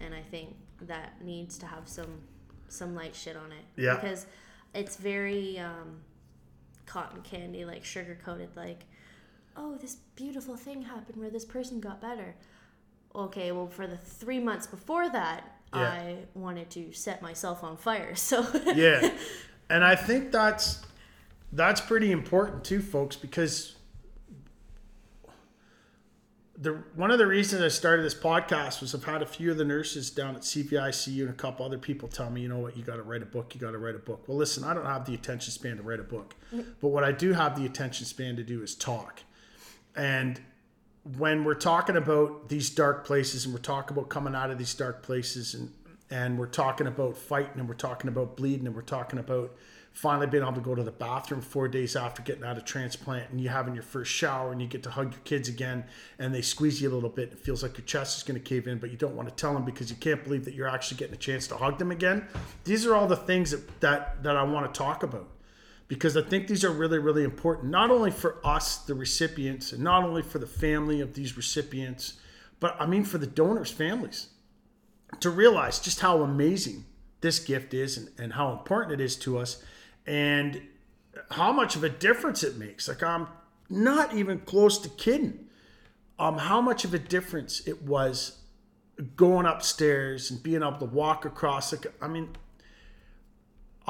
And 0.01 0.15
I 0.15 0.23
think 0.23 0.55
that 0.83 1.23
needs 1.25 1.59
to 1.59 1.67
have 1.67 1.89
some 1.89 2.21
some 2.69 2.95
light 2.95 3.17
shit 3.17 3.37
on 3.37 3.51
it. 3.51 3.65
Yeah. 3.77 3.97
Because 3.97 4.27
it's 4.75 4.97
very 4.97 5.59
um, 5.59 6.01
cotton 6.87 7.23
candy, 7.23 7.65
like 7.65 7.85
sugar 7.85 8.19
coated, 8.25 8.51
like, 8.57 8.85
oh, 9.57 9.77
this 9.77 9.97
beautiful 10.15 10.57
thing 10.57 10.83
happened 10.83 11.19
where 11.19 11.31
this 11.31 11.45
person 11.45 11.81
got 11.81 12.01
better. 12.01 12.37
Okay, 13.15 13.53
well, 13.53 13.67
for 13.67 13.87
the 13.87 13.97
three 13.97 14.39
months 14.39 14.67
before 14.67 15.09
that, 15.09 15.57
yeah. 15.75 15.81
I 15.81 16.17
wanted 16.35 16.71
to 16.71 16.93
set 16.93 17.23
myself 17.23 17.65
on 17.65 17.77
fire. 17.77 18.15
So 18.17 18.47
yeah, 18.75 19.11
and 19.71 19.85
I 19.85 19.97
think 19.97 20.33
that's 20.33 20.83
that's 21.53 21.81
pretty 21.81 22.13
important 22.13 22.65
too, 22.65 22.81
folks, 22.81 23.17
because 23.17 23.77
the 26.61 26.83
one 26.95 27.11
of 27.11 27.19
the 27.19 27.27
reasons 27.27 27.63
I 27.63 27.69
started 27.69 28.05
this 28.05 28.15
podcast 28.15 28.83
was 28.83 28.95
I've 28.95 29.05
had 29.05 29.23
a 29.23 29.27
few 29.27 29.51
of 29.51 29.57
the 29.57 29.65
nurses 29.65 30.11
down 30.11 30.37
at 30.37 30.43
CVICU 30.43 31.23
and 31.23 31.31
a 31.31 31.35
couple 31.35 31.65
other 31.65 31.79
people 31.79 32.07
tell 32.07 32.29
me, 32.29 32.43
you 32.43 32.49
know 32.49 32.59
what, 32.59 32.77
you 32.77 32.85
got 32.85 32.97
to 32.97 33.03
write 33.03 33.23
a 33.23 33.27
book. 33.27 33.55
You 33.55 33.61
got 33.61 33.71
to 33.71 33.79
write 33.79 33.95
a 33.95 34.01
book. 34.01 34.29
Well, 34.29 34.37
listen, 34.37 34.63
I 34.63 34.75
don't 34.75 34.85
have 34.85 35.07
the 35.07 35.15
attention 35.15 35.53
span 35.53 35.79
to 35.79 35.83
write 35.83 36.01
a 36.01 36.05
book, 36.05 36.35
mm. 36.55 36.67
but 36.81 36.89
what 36.89 37.03
I 37.03 37.13
do 37.13 37.33
have 37.33 37.59
the 37.59 37.65
attention 37.65 38.05
span 38.05 38.37
to 38.37 38.43
do 38.45 38.63
is 38.63 38.75
talk. 38.75 39.21
And 39.97 40.41
when 41.05 41.45
we're 41.45 41.55
talking 41.55 41.97
about 41.97 42.49
these 42.49 42.71
dark 42.71 43.07
places 43.07 43.45
and 43.45 43.55
we're 43.55 43.61
talking 43.61 43.97
about 43.97 44.09
coming 44.09 44.35
out 44.35 44.51
of 44.51 44.59
these 44.59 44.75
dark 44.75 45.03
places 45.03 45.55
and 45.55 45.73
and 46.11 46.39
we're 46.39 46.47
talking 46.47 46.89
about 46.89 47.17
fighting 47.17 47.61
and 47.61 47.69
we're 47.69 47.75
talking 47.75 48.09
about 48.09 48.37
bleeding 48.37 48.67
and 48.67 48.75
we're 48.75 48.83
talking 48.83 49.19
about 49.19 49.55
finally 49.93 50.27
being 50.27 50.43
able 50.43 50.53
to 50.53 50.61
go 50.61 50.75
to 50.75 50.83
the 50.83 50.91
bathroom 50.91 51.41
four 51.41 51.69
days 51.69 51.95
after 51.95 52.21
getting 52.23 52.45
out 52.45 52.57
of 52.57 52.65
transplant 52.65 53.31
and 53.31 53.41
you 53.41 53.49
having 53.49 53.75
your 53.75 53.83
first 53.83 54.11
shower 54.11 54.51
and 54.51 54.61
you 54.61 54.67
get 54.67 54.83
to 54.83 54.91
hug 54.91 55.13
your 55.13 55.21
kids 55.23 55.49
again 55.49 55.85
and 56.19 56.35
they 56.35 56.43
squeeze 56.43 56.83
you 56.83 56.91
a 56.91 56.93
little 56.93 57.09
bit. 57.09 57.33
It 57.33 57.39
feels 57.39 57.63
like 57.63 57.79
your 57.79 57.87
chest 57.87 58.19
is 58.19 58.23
going 58.25 58.41
to 58.41 58.45
cave 58.45 58.67
in, 58.67 58.79
but 58.79 58.91
you 58.91 58.97
don't 58.97 59.15
want 59.15 59.29
to 59.29 59.35
tell 59.35 59.53
them 59.53 59.65
because 59.65 59.89
you 59.89 59.97
can't 59.97 60.23
believe 60.25 60.45
that 60.47 60.55
you're 60.55 60.69
actually 60.69 60.99
getting 60.99 61.15
a 61.15 61.19
chance 61.19 61.47
to 61.49 61.57
hug 61.57 61.79
them 61.79 61.93
again. 61.93 62.27
These 62.65 62.87
are 62.87 62.95
all 62.95 63.07
the 63.07 63.17
things 63.17 63.53
that, 63.53 63.81
that, 63.81 64.23
that 64.23 64.37
I 64.37 64.43
want 64.43 64.73
to 64.73 64.77
talk 64.77 65.03
about 65.03 65.29
because 65.91 66.17
I 66.17 66.23
think 66.23 66.47
these 66.47 66.65
are 66.65 66.71
really, 66.71 67.01
really 67.01 67.25
important, 67.25 67.69
not 67.69 67.91
only 67.91 68.13
for 68.13 68.39
us, 68.47 68.77
the 68.77 68.95
recipients, 68.95 69.73
and 69.73 69.83
not 69.83 70.05
only 70.05 70.23
for 70.23 70.39
the 70.39 70.47
family 70.47 71.01
of 71.01 71.15
these 71.15 71.37
recipients, 71.37 72.21
but 72.61 72.77
I 72.79 72.87
mean 72.87 73.03
for 73.03 73.19
the 73.19 73.27
donors' 73.27 73.73
families 73.73 74.29
to 75.19 75.31
realize 75.31 75.81
just 75.81 75.99
how 75.99 76.23
amazing 76.23 76.85
this 77.23 77.41
gift 77.41 77.75
is 77.75 77.99
and, 77.99 78.09
and 78.21 78.33
how 78.35 78.53
important 78.53 79.01
it 79.01 79.05
is 79.05 79.17
to 79.17 79.37
us 79.39 79.65
and 80.07 80.63
how 81.33 81.51
much 81.51 81.75
of 81.75 81.83
a 81.83 81.89
difference 81.89 82.45
it 82.45 82.57
makes. 82.57 82.87
Like 82.87 83.03
I'm 83.03 83.27
not 83.69 84.15
even 84.15 84.39
close 84.39 84.79
to 84.79 84.89
kidding. 84.91 85.49
Um, 86.21 86.39
how 86.39 86.61
much 86.61 86.85
of 86.85 86.95
a 86.95 87.01
difference 87.01 87.67
it 87.67 87.83
was 87.83 88.39
going 89.17 89.45
upstairs 89.45 90.31
and 90.31 90.41
being 90.41 90.63
able 90.63 90.79
to 90.79 90.85
walk 90.85 91.25
across. 91.25 91.73
Like, 91.73 91.93
I 92.01 92.07
mean, 92.07 92.29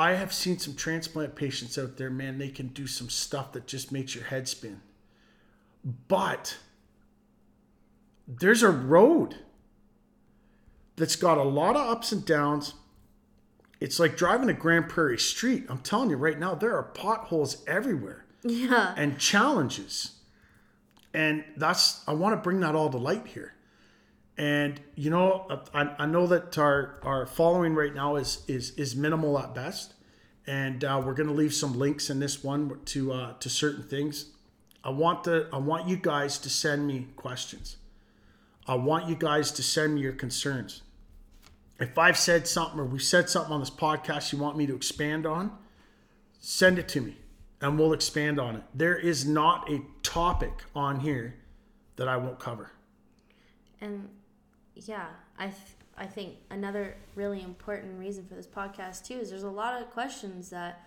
I 0.01 0.15
have 0.15 0.33
seen 0.33 0.59
some 0.59 0.77
transplant 0.77 1.35
patients 1.35 1.77
out 1.77 1.99
there, 1.99 2.09
man, 2.09 2.39
they 2.39 2.49
can 2.49 2.69
do 2.69 2.87
some 2.87 3.11
stuff 3.11 3.53
that 3.53 3.67
just 3.67 3.93
makes 3.93 4.15
your 4.15 4.25
head 4.25 4.49
spin. 4.49 4.81
But 6.09 6.57
there's 8.27 8.63
a 8.63 8.71
road 8.71 9.37
that's 10.97 11.17
got 11.17 11.37
a 11.37 11.43
lot 11.43 11.77
of 11.77 11.87
ups 11.87 12.13
and 12.13 12.25
downs, 12.25 12.73
it's 13.79 14.01
like 14.01 14.17
driving 14.17 14.49
a 14.49 14.55
Grand 14.55 14.89
Prairie 14.89 15.19
Street. 15.19 15.67
I'm 15.69 15.81
telling 15.81 16.09
you 16.09 16.17
right 16.17 16.39
now, 16.39 16.55
there 16.55 16.75
are 16.75 16.83
potholes 16.83 17.63
everywhere. 17.67 18.25
Yeah. 18.43 18.95
And 18.97 19.19
challenges. 19.19 20.13
And 21.13 21.45
that's, 21.59 22.03
I 22.09 22.15
want 22.15 22.33
to 22.33 22.39
bring 22.39 22.61
that 22.61 22.75
all 22.75 22.89
to 22.89 22.97
light 22.97 23.27
here. 23.27 23.53
And, 24.37 24.81
you 24.95 25.11
know, 25.11 25.61
I, 25.75 25.95
I 25.99 26.07
know 26.07 26.27
that 26.27 26.57
our, 26.57 26.99
our 27.03 27.27
following 27.27 27.75
right 27.75 27.95
now 27.95 28.17
is, 28.17 28.43
is, 28.49 28.71
is 28.73 28.97
minimal 28.97 29.39
at 29.39 29.55
best. 29.55 29.95
And 30.47 30.83
uh, 30.83 31.01
we're 31.05 31.15
going 31.15 31.29
to 31.29 31.35
leave 31.35 31.53
some 31.53 31.79
links 31.79 32.09
in 32.11 32.21
this 32.21 32.43
one 32.43 32.81
to, 32.87 33.13
uh, 33.13 33.33
to 33.35 33.51
certain 33.51 33.83
things. 33.83 34.27
I 34.83 34.91
want 34.91 35.25
the, 35.25 35.49
I 35.53 35.59
want 35.59 35.89
you 35.89 35.97
guys 35.97 36.39
to 36.39 36.49
send 36.49 36.87
me 36.87 37.09
questions. 37.17 37.77
I 38.67 38.77
want 38.77 39.09
you 39.09 39.15
guys 39.15 39.53
to 39.53 39.63
send 39.63 39.97
me 39.97 40.01
your 40.01 40.13
concerns 40.13 40.83
if 41.81 41.99
I've 41.99 42.19
said 42.19 42.47
something 42.47 42.79
or 42.79 42.85
we've 42.85 43.03
said 43.03 43.31
something 43.31 43.53
on 43.53 43.61
this 43.61 43.71
podcast 43.71 44.33
you 44.33 44.39
want 44.39 44.57
me 44.57 44.67
to 44.67 44.77
expand 44.77 45.27
on, 45.27 45.51
send 46.39 46.79
it 46.79 46.89
to 46.89 47.01
me 47.01 47.17
and 47.61 47.79
we'll 47.79 47.95
expand 47.95 48.39
on 48.39 48.57
it. 48.57 48.63
There 48.75 48.97
is 48.97 49.27
not 49.27 49.71
a 49.71 49.81
topic 50.03 50.53
on 50.75 51.01
here 51.01 51.37
that 51.97 52.07
I 52.07 52.19
won't 52.19 52.39
cover. 52.39 52.73
And 53.81 54.11
yeah, 54.87 55.09
I 55.39 55.47
th- 55.47 55.57
I 55.97 56.07
think 56.07 56.37
another 56.51 56.97
really 57.15 57.43
important 57.43 57.99
reason 57.99 58.25
for 58.27 58.35
this 58.35 58.47
podcast 58.47 59.05
too 59.07 59.15
is 59.15 59.31
there's 59.31 59.43
a 59.43 59.51
lot 59.51 59.81
of 59.81 59.91
questions 59.91 60.51
that 60.51 60.87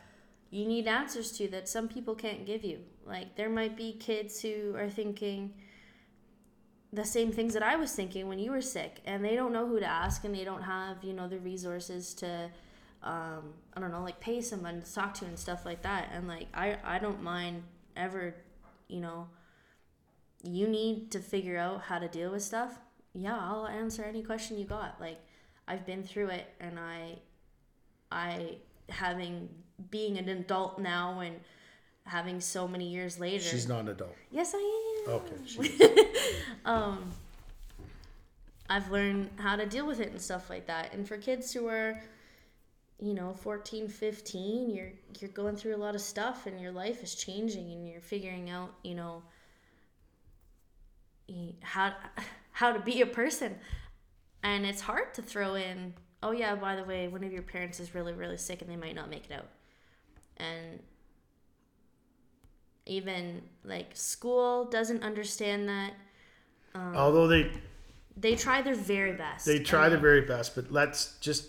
you 0.49 0.65
need 0.65 0.87
answers 0.87 1.31
to 1.33 1.47
that 1.49 1.69
some 1.69 1.87
people 1.87 2.15
can't 2.15 2.45
give 2.45 2.63
you. 2.63 2.79
Like 3.05 3.35
there 3.35 3.49
might 3.49 3.75
be 3.77 3.93
kids 3.93 4.41
who 4.41 4.75
are 4.75 4.89
thinking 4.89 5.53
the 6.91 7.05
same 7.05 7.31
things 7.31 7.53
that 7.53 7.63
I 7.63 7.75
was 7.75 7.91
thinking 7.93 8.27
when 8.27 8.39
you 8.39 8.51
were 8.51 8.61
sick, 8.61 9.01
and 9.05 9.23
they 9.25 9.35
don't 9.35 9.51
know 9.51 9.67
who 9.67 9.79
to 9.79 9.85
ask, 9.85 10.23
and 10.23 10.33
they 10.33 10.43
don't 10.43 10.63
have 10.63 11.03
you 11.03 11.13
know 11.13 11.27
the 11.27 11.39
resources 11.39 12.13
to, 12.15 12.49
um, 13.03 13.53
I 13.75 13.79
don't 13.79 13.91
know, 13.91 14.03
like 14.03 14.19
pay 14.19 14.41
someone 14.41 14.81
to 14.81 14.93
talk 14.93 15.13
to 15.15 15.25
and 15.25 15.37
stuff 15.37 15.65
like 15.65 15.81
that. 15.83 16.09
And 16.13 16.27
like 16.27 16.47
I 16.53 16.77
I 16.83 16.99
don't 16.99 17.21
mind 17.21 17.63
ever, 17.95 18.35
you 18.87 18.99
know. 18.99 19.27
You 20.45 20.67
need 20.67 21.09
to 21.11 21.19
figure 21.19 21.57
out 21.57 21.83
how 21.83 21.99
to 21.99 22.09
deal 22.09 22.29
with 22.29 22.43
stuff. 22.43 22.77
Yeah, 23.13 23.37
I'll 23.39 23.67
answer 23.67 24.03
any 24.03 24.23
question 24.23 24.57
you 24.57 24.65
got. 24.65 24.99
Like 24.99 25.19
I've 25.67 25.85
been 25.85 26.03
through 26.03 26.29
it, 26.29 26.47
and 26.59 26.79
I, 26.79 27.19
I 28.11 28.57
having 28.89 29.49
being 29.89 30.17
an 30.17 30.29
adult 30.29 30.79
now 30.79 31.19
and 31.19 31.39
having 32.05 32.41
so 32.41 32.67
many 32.67 32.89
years 32.89 33.19
later. 33.19 33.43
She's 33.43 33.67
not 33.67 33.81
an 33.81 33.89
adult. 33.89 34.15
Yes, 34.31 34.53
I 34.55 35.03
am. 35.07 35.13
Okay. 35.13 36.09
Um, 36.65 37.11
I've 38.69 38.89
learned 38.89 39.29
how 39.35 39.57
to 39.57 39.65
deal 39.65 39.85
with 39.85 39.99
it 39.99 40.11
and 40.11 40.21
stuff 40.21 40.49
like 40.49 40.67
that. 40.67 40.93
And 40.93 41.05
for 41.05 41.17
kids 41.17 41.51
who 41.51 41.67
are, 41.67 42.01
you 43.01 43.13
know, 43.13 43.33
14, 43.33 43.89
15, 43.89 44.69
you're 44.69 44.93
you're 45.19 45.29
going 45.31 45.57
through 45.57 45.75
a 45.75 45.77
lot 45.77 45.93
of 45.93 46.01
stuff 46.01 46.45
and 46.45 46.59
your 46.59 46.71
life 46.71 47.03
is 47.03 47.15
changing 47.15 47.71
and 47.71 47.87
you're 47.87 48.01
figuring 48.01 48.49
out, 48.49 48.73
you 48.83 48.95
know, 48.95 49.23
how 51.61 51.93
how 52.53 52.71
to 52.71 52.79
be 52.79 53.01
a 53.01 53.05
person. 53.05 53.55
And 54.43 54.65
it's 54.65 54.81
hard 54.81 55.13
to 55.15 55.21
throw 55.21 55.55
in, 55.55 55.93
oh 56.21 56.31
yeah, 56.31 56.55
by 56.55 56.75
the 56.75 56.83
way, 56.83 57.07
one 57.07 57.23
of 57.23 57.31
your 57.31 57.43
parents 57.43 57.79
is 57.79 57.93
really 57.93 58.13
really 58.13 58.37
sick 58.37 58.61
and 58.61 58.69
they 58.69 58.75
might 58.75 58.95
not 58.95 59.09
make 59.09 59.25
it 59.25 59.33
out. 59.33 59.47
And 60.37 60.79
even 62.85 63.41
like 63.63 63.91
school 63.93 64.65
doesn't 64.65 65.03
understand 65.03 65.69
that 65.69 65.93
um, 66.75 66.95
Although 66.95 67.27
they 67.27 67.51
they 68.17 68.35
try 68.35 68.61
their 68.61 68.75
very 68.75 69.13
best. 69.13 69.45
they 69.45 69.59
try 69.59 69.89
their 69.89 69.99
very 69.99 70.21
best, 70.21 70.55
but 70.55 70.71
let's 70.71 71.17
just 71.19 71.47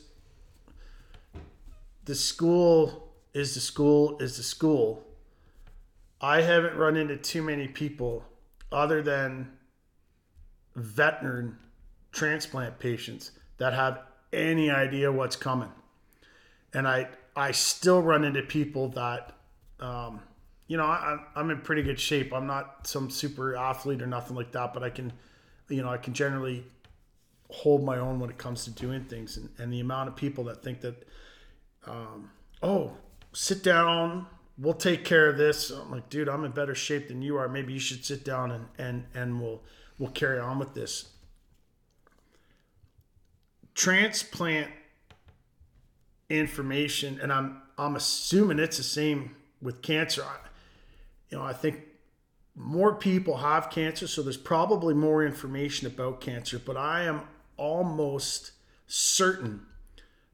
the 2.05 2.15
school 2.15 3.13
is 3.33 3.55
the 3.55 3.61
school 3.61 4.19
is 4.19 4.37
the 4.37 4.43
school. 4.43 5.05
I 6.21 6.43
haven't 6.43 6.77
run 6.77 6.97
into 6.97 7.17
too 7.17 7.43
many 7.43 7.69
people 7.69 8.25
other 8.71 9.03
than 9.03 9.51
veteran 10.77 11.57
transplant 12.13 12.79
patients 12.79 13.33
that 13.59 13.73
have 13.73 14.01
any 14.33 14.71
idea 14.71 15.11
what's 15.11 15.37
coming. 15.37 15.71
And 16.73 16.89
I 16.89 17.09
I 17.37 17.53
still 17.53 18.03
run 18.03 18.25
into 18.25 18.43
people 18.43 18.89
that 18.91 19.37
um, 19.81 20.21
you 20.67 20.77
know, 20.77 20.85
I, 20.85 21.19
I'm 21.37 21.51
in 21.51 21.61
pretty 21.61 21.83
good 21.83 22.01
shape. 22.01 22.33
I'm 22.33 22.47
not 22.47 22.87
some 22.87 23.11
super 23.11 23.57
athlete 23.57 24.01
or 24.01 24.07
nothing 24.07 24.37
like 24.37 24.53
that, 24.53 24.73
but 24.73 24.83
I 24.83 24.91
can, 24.91 25.13
you 25.69 25.83
know, 25.83 25.91
I 25.91 25.99
can 25.99 26.15
generally 26.15 26.65
hold 27.51 27.85
my 27.85 27.99
own 27.99 28.19
when 28.19 28.31
it 28.31 28.39
comes 28.39 28.65
to 28.65 28.71
doing 28.71 29.05
things. 29.05 29.37
And, 29.37 29.51
and 29.59 29.73
the 29.73 29.81
amount 29.81 30.09
of 30.09 30.17
people 30.17 30.45
that 30.45 30.63
think 30.63 30.81
that, 30.81 31.07
um, 31.87 32.31
oh, 32.63 32.93
sit 33.33 33.63
down, 33.63 34.27
we'll 34.57 34.73
take 34.73 35.05
care 35.05 35.29
of 35.29 35.37
this. 35.37 35.71
I'm 35.71 35.91
like, 35.91 36.09
dude, 36.09 36.31
I'm 36.31 36.45
in 36.45 36.53
better 36.53 36.75
shape 36.75 37.09
than 37.09 37.21
you 37.21 37.37
are. 37.37 37.49
Maybe 37.49 37.75
you 37.75 37.79
should 37.79 38.05
sit 38.05 38.25
down 38.25 38.51
and, 38.51 38.67
and, 38.79 39.05
and 39.15 39.41
we'll, 39.41 39.63
we'll 39.99 40.11
carry 40.11 40.39
on 40.39 40.59
with 40.59 40.75
this. 40.75 41.11
Transplant 43.75 44.71
information, 46.31 47.19
and 47.21 47.33
I'm, 47.33 47.63
I'm 47.77 47.97
assuming 47.97 48.59
it's 48.59 48.77
the 48.77 48.83
same 48.83 49.35
with 49.61 49.83
cancer. 49.83 50.25
I, 50.25 50.37
you 51.31 51.39
know, 51.39 51.45
I 51.45 51.53
think 51.53 51.81
more 52.55 52.95
people 52.95 53.39
have 53.39 53.71
cancer, 53.71 54.07
so 54.07 54.23
there's 54.23 54.37
probably 54.37 54.95
more 54.95 55.25
information 55.25 55.87
about 55.87 56.21
cancer, 56.21 56.59
but 56.59 56.77
I 56.77 57.05
am 57.05 57.23
almost 57.57 58.53
certain 58.87 59.67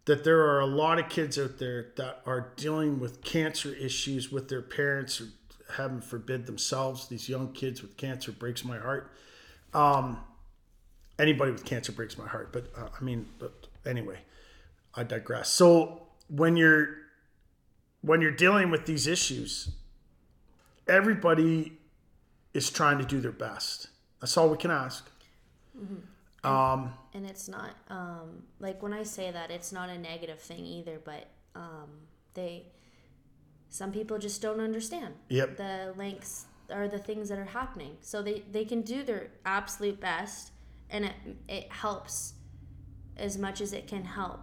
that 0.04 0.24
there 0.24 0.40
are 0.40 0.60
a 0.60 0.66
lot 0.66 0.98
of 0.98 1.08
kids 1.08 1.38
out 1.38 1.58
there 1.58 1.92
that 1.96 2.20
are 2.26 2.52
dealing 2.56 2.98
with 2.98 3.22
cancer 3.22 3.72
issues 3.74 4.32
with 4.32 4.48
their 4.48 4.62
parents 4.62 5.20
or 5.20 5.28
heaven 5.76 6.00
forbid 6.00 6.46
themselves 6.46 7.06
these 7.06 7.28
young 7.28 7.52
kids 7.52 7.80
with 7.80 7.96
cancer 7.96 8.32
breaks 8.32 8.64
my 8.64 8.78
heart 8.78 9.12
um, 9.74 10.18
anybody 11.18 11.52
with 11.52 11.64
cancer 11.64 11.92
breaks 11.92 12.16
my 12.18 12.26
heart 12.26 12.52
but 12.52 12.70
uh, 12.76 12.88
i 12.98 13.04
mean 13.04 13.26
but 13.38 13.66
anyway 13.86 14.18
i 14.94 15.02
digress 15.02 15.50
so 15.50 16.02
when 16.28 16.56
you're 16.56 16.88
when 18.02 18.20
you're 18.20 18.30
dealing 18.30 18.70
with 18.70 18.86
these 18.86 19.06
issues 19.06 19.70
everybody 20.88 21.72
is 22.52 22.70
trying 22.70 22.98
to 22.98 23.04
do 23.04 23.20
their 23.20 23.32
best. 23.32 23.88
That's 24.20 24.36
all 24.36 24.48
we 24.48 24.56
can 24.56 24.70
ask. 24.70 25.08
Um, 26.42 26.92
and 27.14 27.24
it's 27.26 27.48
not 27.48 27.76
um, 27.88 28.42
like 28.58 28.82
when 28.82 28.92
I 28.92 29.02
say 29.04 29.30
that 29.30 29.50
it's 29.50 29.72
not 29.72 29.88
a 29.88 29.96
negative 29.96 30.40
thing 30.40 30.64
either, 30.66 31.00
but 31.04 31.28
um, 31.54 31.88
they 32.34 32.66
some 33.68 33.92
people 33.92 34.18
just 34.18 34.42
don't 34.42 34.60
understand 34.60 35.14
Yep. 35.28 35.56
the 35.56 35.94
lengths 35.96 36.46
or 36.70 36.88
the 36.88 36.98
things 36.98 37.28
that 37.28 37.38
are 37.38 37.44
happening. 37.44 37.96
So 38.00 38.22
they 38.22 38.44
they 38.50 38.64
can 38.64 38.82
do 38.82 39.02
their 39.02 39.30
absolute 39.44 40.00
best, 40.00 40.52
and 40.88 41.04
it 41.04 41.14
it 41.48 41.72
helps 41.72 42.34
as 43.16 43.36
much 43.36 43.60
as 43.60 43.72
it 43.72 43.86
can 43.86 44.04
help. 44.04 44.40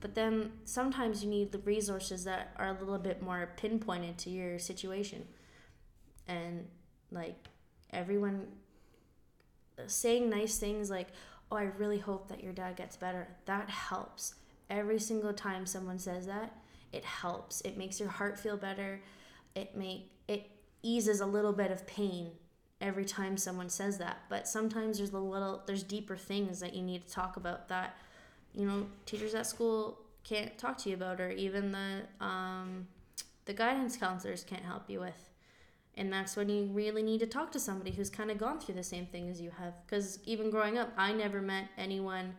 But 0.00 0.14
then 0.14 0.52
sometimes 0.64 1.24
you 1.24 1.30
need 1.30 1.50
the 1.50 1.58
resources 1.58 2.24
that 2.24 2.52
are 2.56 2.68
a 2.68 2.78
little 2.78 2.98
bit 2.98 3.22
more 3.22 3.52
pinpointed 3.56 4.18
to 4.18 4.30
your 4.30 4.58
situation. 4.58 5.26
And 6.26 6.68
like 7.10 7.48
everyone 7.92 8.46
saying 9.86 10.28
nice 10.28 10.58
things 10.58 10.90
like, 10.90 11.08
"Oh, 11.50 11.56
I 11.56 11.64
really 11.64 11.98
hope 11.98 12.28
that 12.28 12.42
your 12.42 12.52
dad 12.52 12.76
gets 12.76 12.96
better." 12.96 13.36
That 13.46 13.70
helps. 13.70 14.34
Every 14.70 14.98
single 14.98 15.32
time 15.32 15.66
someone 15.66 15.98
says 15.98 16.26
that, 16.26 16.52
it 16.92 17.04
helps. 17.04 17.60
It 17.62 17.76
makes 17.78 17.98
your 17.98 18.10
heart 18.10 18.38
feel 18.38 18.56
better. 18.56 19.02
It 19.54 19.76
make 19.76 20.12
it 20.28 20.50
eases 20.82 21.20
a 21.20 21.26
little 21.26 21.52
bit 21.52 21.70
of 21.70 21.86
pain 21.86 22.30
every 22.80 23.04
time 23.04 23.36
someone 23.36 23.68
says 23.68 23.98
that. 23.98 24.18
But 24.28 24.46
sometimes 24.46 24.98
there's 24.98 25.12
a 25.12 25.18
little 25.18 25.62
there's 25.66 25.82
deeper 25.82 26.16
things 26.16 26.60
that 26.60 26.74
you 26.74 26.82
need 26.82 27.06
to 27.06 27.12
talk 27.12 27.36
about 27.36 27.68
that 27.68 27.96
you 28.54 28.66
know 28.66 28.86
teachers 29.06 29.34
at 29.34 29.46
school 29.46 29.98
can't 30.24 30.56
talk 30.58 30.78
to 30.78 30.90
you 30.90 30.94
about 30.94 31.20
or 31.20 31.30
even 31.30 31.72
the 31.72 32.24
um, 32.24 32.86
the 33.44 33.54
guidance 33.54 33.96
counselors 33.96 34.44
can't 34.44 34.64
help 34.64 34.88
you 34.88 35.00
with. 35.00 35.30
And 35.96 36.12
that's 36.12 36.36
when 36.36 36.48
you 36.48 36.66
really 36.66 37.02
need 37.02 37.18
to 37.20 37.26
talk 37.26 37.50
to 37.52 37.58
somebody 37.58 37.90
who's 37.90 38.08
kind 38.08 38.30
of 38.30 38.38
gone 38.38 38.60
through 38.60 38.76
the 38.76 38.84
same 38.84 39.06
thing 39.06 39.28
as 39.28 39.40
you 39.40 39.50
have. 39.58 39.74
Because 39.84 40.20
even 40.24 40.50
growing 40.50 40.78
up 40.78 40.92
i 40.96 41.12
never 41.12 41.40
met 41.40 41.64
anyone 41.76 42.34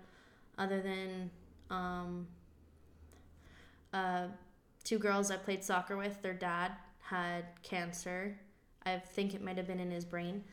other 0.58 0.82
than 0.82 1.30
um, 1.70 2.28
uh, 3.94 4.28
two 4.84 4.98
girls 4.98 5.32
i 5.32 5.36
played 5.38 5.64
soccer 5.64 5.98
with 5.98 6.22
their 6.22 6.34
dad 6.34 6.72
had 7.10 7.46
cancer 7.64 8.38
i 8.86 8.98
think 8.98 9.34
it 9.34 9.42
might 9.42 9.58
have 9.58 9.68
been 9.68 9.80
in 9.80 9.92
his 9.92 10.06
brain 10.06 10.44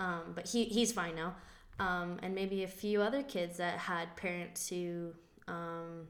um, 0.00 0.32
but 0.34 0.46
he, 0.46 0.64
he's 0.64 0.92
fine 0.92 1.16
now 1.16 1.34
um, 1.80 2.18
and 2.22 2.34
maybe 2.34 2.62
a 2.64 2.68
few 2.68 3.02
other 3.02 3.22
kids 3.22 3.56
that 3.56 3.78
had 3.78 4.14
parents 4.16 4.68
who 4.68 5.12
um, 5.48 6.06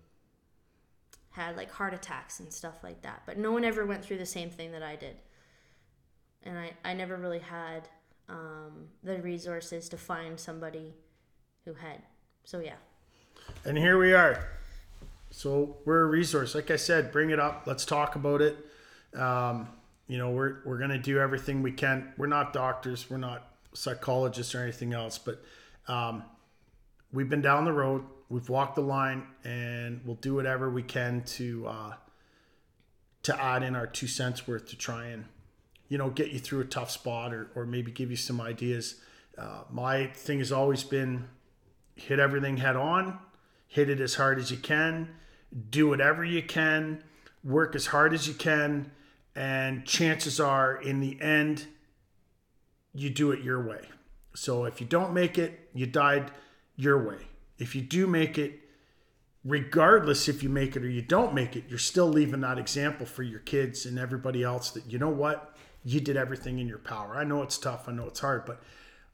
had 1.30 1.56
like 1.56 1.70
heart 1.70 1.94
attacks 1.94 2.40
and 2.40 2.52
stuff 2.52 2.82
like 2.82 3.02
that 3.02 3.22
but 3.26 3.38
no 3.38 3.52
one 3.52 3.64
ever 3.64 3.86
went 3.86 4.04
through 4.04 4.18
the 4.18 4.26
same 4.26 4.50
thing 4.50 4.72
that 4.72 4.82
i 4.82 4.94
did 4.94 5.16
and 6.42 6.58
I, 6.58 6.72
I 6.84 6.94
never 6.94 7.16
really 7.16 7.40
had 7.40 7.88
um, 8.28 8.88
the 9.02 9.20
resources 9.20 9.88
to 9.90 9.96
find 9.96 10.38
somebody 10.38 10.94
who 11.64 11.74
had. 11.74 12.02
So 12.44 12.60
yeah, 12.60 12.76
and 13.64 13.76
here 13.76 13.98
we 13.98 14.14
are. 14.14 14.48
So 15.30 15.76
we're 15.84 16.02
a 16.02 16.06
resource. 16.06 16.54
Like 16.54 16.70
I 16.70 16.76
said, 16.76 17.12
bring 17.12 17.30
it 17.30 17.38
up. 17.38 17.64
Let's 17.66 17.84
talk 17.84 18.16
about 18.16 18.40
it. 18.40 18.56
Um, 19.14 19.68
you 20.08 20.16
know, 20.16 20.30
we're 20.30 20.56
we're 20.64 20.78
gonna 20.78 20.98
do 20.98 21.18
everything 21.18 21.62
we 21.62 21.70
can. 21.70 22.12
We're 22.16 22.26
not 22.26 22.52
doctors. 22.52 23.08
We're 23.08 23.18
not 23.18 23.46
psychologists 23.74 24.54
or 24.54 24.62
anything 24.62 24.94
else. 24.94 25.18
But 25.18 25.44
um, 25.86 26.24
we've 27.12 27.28
been 27.28 27.42
down 27.42 27.66
the 27.66 27.72
road. 27.72 28.04
We've 28.30 28.48
walked 28.48 28.74
the 28.74 28.82
line, 28.82 29.26
and 29.44 30.00
we'll 30.04 30.16
do 30.16 30.34
whatever 30.34 30.70
we 30.70 30.82
can 30.82 31.22
to 31.24 31.66
uh, 31.68 31.92
to 33.22 33.42
add 33.42 33.62
in 33.62 33.76
our 33.76 33.86
two 33.86 34.08
cents 34.08 34.48
worth 34.48 34.68
to 34.68 34.76
try 34.76 35.06
and 35.06 35.26
you 35.88 35.98
know 35.98 36.08
get 36.08 36.30
you 36.30 36.38
through 36.38 36.60
a 36.60 36.66
tough 36.66 36.90
spot 36.90 37.34
or 37.34 37.50
or 37.54 37.66
maybe 37.66 37.92
give 37.92 38.10
you 38.10 38.16
some 38.16 38.40
ideas. 38.40 39.00
Uh, 39.36 39.62
my 39.70 40.06
thing 40.06 40.38
has 40.38 40.50
always 40.50 40.82
been 40.82 41.28
hit 41.94 42.18
everything 42.18 42.56
head 42.56 42.76
on, 42.76 43.18
hit 43.66 43.90
it 43.90 44.00
as 44.00 44.14
hard 44.14 44.38
as 44.38 44.50
you 44.50 44.56
can, 44.56 45.08
do 45.70 45.88
whatever 45.88 46.24
you 46.24 46.42
can, 46.42 47.02
work 47.44 47.74
as 47.74 47.86
hard 47.86 48.12
as 48.14 48.26
you 48.26 48.34
can, 48.34 48.90
and 49.38 49.84
chances 49.84 50.40
are 50.40 50.82
in 50.82 50.98
the 50.98 51.16
end, 51.20 51.68
you 52.92 53.08
do 53.08 53.30
it 53.30 53.40
your 53.40 53.64
way. 53.64 53.82
So 54.34 54.64
if 54.64 54.80
you 54.80 54.86
don't 54.86 55.12
make 55.12 55.38
it, 55.38 55.70
you 55.72 55.86
died 55.86 56.32
your 56.74 57.06
way. 57.08 57.18
If 57.56 57.76
you 57.76 57.82
do 57.82 58.08
make 58.08 58.36
it, 58.36 58.58
regardless 59.44 60.28
if 60.28 60.42
you 60.42 60.48
make 60.48 60.74
it 60.74 60.82
or 60.82 60.88
you 60.88 61.02
don't 61.02 61.34
make 61.34 61.54
it, 61.54 61.66
you're 61.68 61.78
still 61.78 62.08
leaving 62.08 62.40
that 62.40 62.58
example 62.58 63.06
for 63.06 63.22
your 63.22 63.38
kids 63.38 63.86
and 63.86 63.96
everybody 63.96 64.42
else 64.42 64.72
that 64.72 64.90
you 64.90 64.98
know 64.98 65.08
what 65.08 65.56
you 65.84 66.00
did 66.00 66.16
everything 66.16 66.58
in 66.58 66.66
your 66.66 66.78
power. 66.78 67.14
I 67.16 67.22
know 67.22 67.44
it's 67.44 67.58
tough, 67.58 67.88
I 67.88 67.92
know 67.92 68.06
it's 68.08 68.18
hard, 68.18 68.44
but 68.44 68.60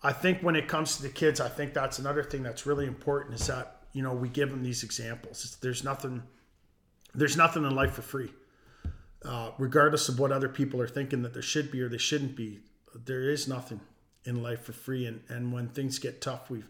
I 0.03 0.15
think 0.15 0.41
when 0.41 0.57
it 0.57 0.69
comes 0.69 0.97
to 0.97 1.03
the 1.03 1.11
kids, 1.11 1.39
I 1.39 1.51
think 1.51 1.75
that's 1.75 1.99
another 1.99 2.23
thing 2.23 2.43
that's 2.43 2.65
really 2.65 2.87
important 2.87 3.35
is 3.35 3.47
that 3.49 3.83
you 3.93 4.03
know 4.03 4.15
we 4.15 4.31
give 4.31 4.49
them 4.51 4.63
these 4.63 4.85
examples. 4.85 5.45
It's, 5.45 5.57
there's 5.57 5.85
nothing, 5.85 6.23
there's 7.15 7.37
nothing 7.37 7.67
in 7.67 7.75
life 7.75 7.93
for 7.93 8.03
free, 8.03 8.31
uh, 9.25 9.51
regardless 9.59 10.09
of 10.09 10.19
what 10.19 10.33
other 10.33 10.49
people 10.49 10.81
are 10.81 10.89
thinking 10.89 11.23
that 11.23 11.33
there 11.33 11.43
should 11.43 11.71
be 11.71 11.81
or 11.81 11.89
they 11.89 11.99
shouldn't 11.99 12.37
be. 12.37 12.61
There 12.95 13.29
is 13.29 13.49
nothing 13.49 13.81
in 14.25 14.43
life 14.43 14.63
for 14.63 14.73
free, 14.73 15.07
and 15.07 15.21
and 15.29 15.53
when 15.53 15.69
things 15.69 15.99
get 15.99 16.21
tough, 16.21 16.51
we've 16.51 16.69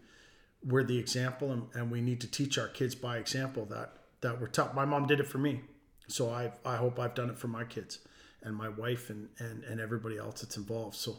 we're 0.64 0.84
the 0.84 0.98
example, 0.98 1.52
and, 1.52 1.66
and 1.74 1.90
we 1.90 2.00
need 2.00 2.20
to 2.22 2.30
teach 2.30 2.56
our 2.56 2.68
kids 2.68 2.94
by 2.94 3.18
example 3.18 3.66
that 3.66 3.92
that 4.20 4.40
we're 4.40 4.46
tough. 4.46 4.74
My 4.74 4.84
mom 4.84 5.06
did 5.06 5.20
it 5.20 5.26
for 5.26 5.38
me, 5.38 5.60
so 6.08 6.30
I 6.30 6.52
I 6.64 6.76
hope 6.76 6.98
I've 6.98 7.14
done 7.14 7.30
it 7.30 7.38
for 7.38 7.48
my 7.48 7.64
kids 7.64 7.98
and 8.42 8.54
my 8.54 8.68
wife 8.68 9.10
and 9.10 9.28
and 9.38 9.64
and 9.64 9.80
everybody 9.80 10.18
else 10.18 10.42
that's 10.42 10.56
involved. 10.56 10.96
So 10.96 11.16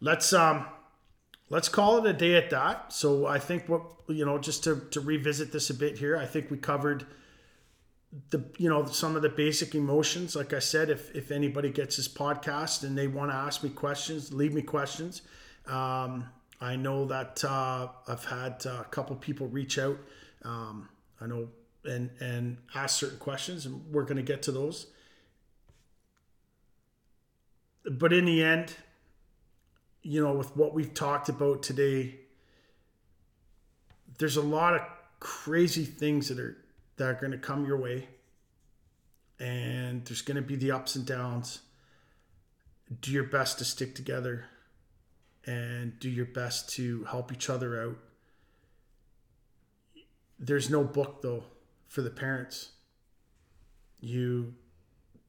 let's 0.00 0.32
um 0.32 0.66
let's 1.50 1.68
call 1.68 1.98
it 1.98 2.08
a 2.08 2.12
day 2.12 2.36
at 2.36 2.50
that. 2.50 2.92
So 2.92 3.26
I 3.26 3.38
think 3.38 3.68
what 3.68 3.82
you 4.08 4.24
know, 4.24 4.38
just 4.38 4.64
to 4.64 4.80
to 4.90 5.00
revisit 5.00 5.52
this 5.52 5.70
a 5.70 5.74
bit 5.74 5.98
here, 5.98 6.16
I 6.16 6.26
think 6.26 6.50
we 6.50 6.58
covered 6.58 7.06
the 8.30 8.44
you 8.58 8.68
know 8.68 8.86
some 8.86 9.16
of 9.16 9.22
the 9.22 9.28
basic 9.28 9.74
emotions. 9.74 10.36
Like 10.36 10.52
I 10.52 10.58
said, 10.58 10.90
if 10.90 11.14
if 11.14 11.30
anybody 11.30 11.70
gets 11.70 11.96
this 11.96 12.08
podcast 12.08 12.82
and 12.82 12.96
they 12.96 13.06
want 13.06 13.30
to 13.30 13.36
ask 13.36 13.62
me 13.62 13.70
questions, 13.70 14.32
leave 14.32 14.54
me 14.54 14.62
questions. 14.62 15.22
Um, 15.66 16.26
I 16.60 16.76
know 16.76 17.04
that 17.06 17.44
uh, 17.44 17.88
I've 18.08 18.24
had 18.24 18.64
uh, 18.66 18.80
a 18.80 18.88
couple 18.90 19.16
people 19.16 19.48
reach 19.48 19.78
out. 19.78 19.98
Um, 20.42 20.88
I 21.20 21.26
know 21.26 21.48
and 21.84 22.10
and 22.20 22.58
ask 22.74 22.98
certain 22.98 23.18
questions, 23.18 23.66
and 23.66 23.84
we're 23.92 24.04
going 24.04 24.16
to 24.16 24.22
get 24.22 24.42
to 24.42 24.52
those 24.52 24.86
but 27.90 28.12
in 28.12 28.24
the 28.24 28.42
end, 28.42 28.74
you 30.02 30.22
know, 30.22 30.32
with 30.32 30.56
what 30.56 30.74
we've 30.74 30.94
talked 30.94 31.28
about 31.28 31.62
today, 31.62 32.16
there's 34.18 34.36
a 34.36 34.42
lot 34.42 34.74
of 34.74 34.80
crazy 35.20 35.84
things 35.84 36.28
that 36.28 36.38
are 36.38 36.56
that 36.96 37.04
are 37.08 37.14
going 37.14 37.32
to 37.32 37.38
come 37.38 37.66
your 37.66 37.76
way, 37.76 38.08
and 39.38 40.04
there's 40.04 40.22
going 40.22 40.36
to 40.36 40.42
be 40.42 40.56
the 40.56 40.70
ups 40.70 40.96
and 40.96 41.04
downs. 41.06 41.60
Do 43.00 43.10
your 43.10 43.24
best 43.24 43.58
to 43.58 43.64
stick 43.64 43.94
together, 43.94 44.46
and 45.44 45.98
do 45.98 46.08
your 46.08 46.26
best 46.26 46.70
to 46.70 47.04
help 47.04 47.32
each 47.32 47.50
other 47.50 47.82
out. 47.82 47.98
There's 50.38 50.68
no 50.68 50.84
book 50.84 51.22
though 51.22 51.44
for 51.88 52.02
the 52.02 52.10
parents. 52.10 52.70
You 54.00 54.54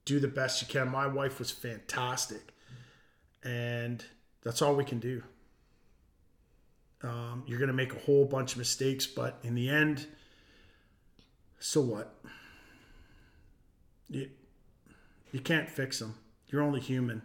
do 0.05 0.19
the 0.19 0.27
best 0.27 0.61
you 0.61 0.67
can. 0.67 0.89
My 0.89 1.07
wife 1.07 1.39
was 1.39 1.51
fantastic, 1.51 2.53
and 3.43 4.03
that's 4.43 4.61
all 4.61 4.75
we 4.75 4.83
can 4.83 4.99
do. 4.99 5.23
Um, 7.03 7.43
you're 7.45 7.59
going 7.59 7.67
to 7.67 7.73
make 7.73 7.93
a 7.93 7.99
whole 7.99 8.25
bunch 8.25 8.53
of 8.53 8.57
mistakes, 8.57 9.05
but 9.05 9.39
in 9.43 9.53
the 9.53 9.69
end, 9.69 10.07
so 11.59 11.81
what? 11.81 12.15
You, 14.09 14.29
you 15.31 15.39
can't 15.39 15.69
fix 15.69 15.99
them. 15.99 16.15
You're 16.47 16.61
only 16.61 16.79
human, 16.79 17.21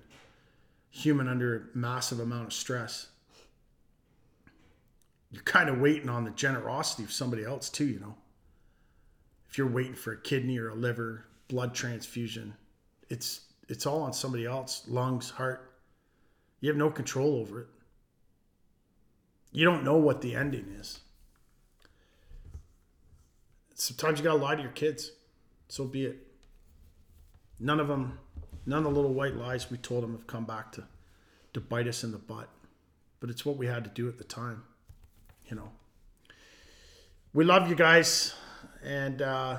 human 0.90 1.28
under 1.28 1.56
a 1.56 1.78
massive 1.78 2.18
amount 2.18 2.46
of 2.46 2.52
stress. 2.52 3.08
You're 5.30 5.42
kind 5.44 5.68
of 5.68 5.80
waiting 5.80 6.08
on 6.08 6.24
the 6.24 6.30
generosity 6.30 7.04
of 7.04 7.12
somebody 7.12 7.44
else, 7.44 7.70
too, 7.70 7.86
you 7.86 8.00
know. 8.00 8.16
If 9.48 9.58
you're 9.58 9.68
waiting 9.68 9.94
for 9.94 10.12
a 10.12 10.20
kidney 10.20 10.58
or 10.58 10.70
a 10.70 10.74
liver, 10.74 11.26
blood 11.48 11.74
transfusion, 11.74 12.54
it's 13.12 13.42
it's 13.68 13.86
all 13.86 14.02
on 14.02 14.12
somebody 14.12 14.46
else 14.46 14.82
lungs 14.88 15.30
heart 15.30 15.72
you 16.60 16.68
have 16.68 16.76
no 16.76 16.90
control 16.90 17.36
over 17.36 17.60
it 17.60 17.66
you 19.52 19.64
don't 19.64 19.84
know 19.84 19.96
what 19.96 20.22
the 20.22 20.34
ending 20.34 20.74
is 20.80 21.00
sometimes 23.82 24.18
you 24.18 24.24
gotta 24.24 24.38
lie 24.38 24.54
to 24.54 24.62
your 24.62 24.72
kids 24.72 25.12
so 25.68 25.84
be 25.84 26.04
it 26.04 26.26
none 27.58 27.80
of 27.80 27.88
them 27.88 28.18
none 28.66 28.78
of 28.78 28.84
the 28.84 28.90
little 28.90 29.12
white 29.12 29.34
lies 29.34 29.70
we 29.70 29.76
told 29.76 30.02
them 30.02 30.12
have 30.12 30.26
come 30.26 30.44
back 30.44 30.70
to 30.72 30.84
to 31.52 31.60
bite 31.60 31.86
us 31.86 32.04
in 32.04 32.12
the 32.12 32.18
butt 32.18 32.48
but 33.20 33.28
it's 33.30 33.44
what 33.44 33.56
we 33.56 33.66
had 33.66 33.84
to 33.84 33.90
do 33.90 34.08
at 34.08 34.18
the 34.18 34.24
time 34.24 34.62
you 35.46 35.56
know 35.56 35.70
we 37.34 37.44
love 37.44 37.68
you 37.68 37.74
guys 37.74 38.34
and 38.84 39.22
uh 39.22 39.58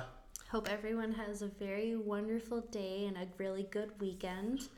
Hope 0.54 0.70
everyone 0.70 1.10
has 1.10 1.42
a 1.42 1.48
very 1.48 1.96
wonderful 1.96 2.60
day 2.60 3.06
and 3.06 3.16
a 3.16 3.26
really 3.38 3.64
good 3.64 3.90
weekend. 3.98 4.68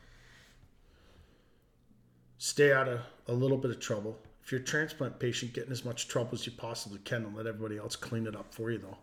Stay 2.38 2.72
out 2.72 2.88
of 2.88 3.00
a 3.28 3.34
little 3.34 3.58
bit 3.58 3.70
of 3.70 3.78
trouble. 3.78 4.18
If 4.42 4.50
you're 4.50 4.62
a 4.62 4.64
transplant 4.64 5.18
patient, 5.18 5.52
get 5.52 5.66
in 5.66 5.72
as 5.72 5.84
much 5.84 6.08
trouble 6.08 6.30
as 6.32 6.46
you 6.46 6.52
possibly 6.52 6.98
can 7.00 7.26
and 7.26 7.36
let 7.36 7.46
everybody 7.46 7.76
else 7.76 7.94
clean 7.94 8.26
it 8.26 8.34
up 8.34 8.54
for 8.54 8.70
you, 8.70 8.78
though. 8.78 8.96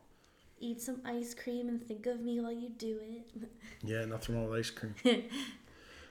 Eat 0.60 0.82
some 0.82 1.02
ice 1.06 1.34
cream 1.34 1.68
and 1.68 1.86
think 1.86 2.06
of 2.06 2.22
me 2.22 2.40
while 2.40 2.52
you 2.52 2.70
do 2.70 3.00
it. 3.02 3.50
yeah, 3.84 4.06
nothing 4.06 4.36
wrong 4.36 4.50
with 4.50 4.60
ice 4.60 4.70
cream. 4.70 4.96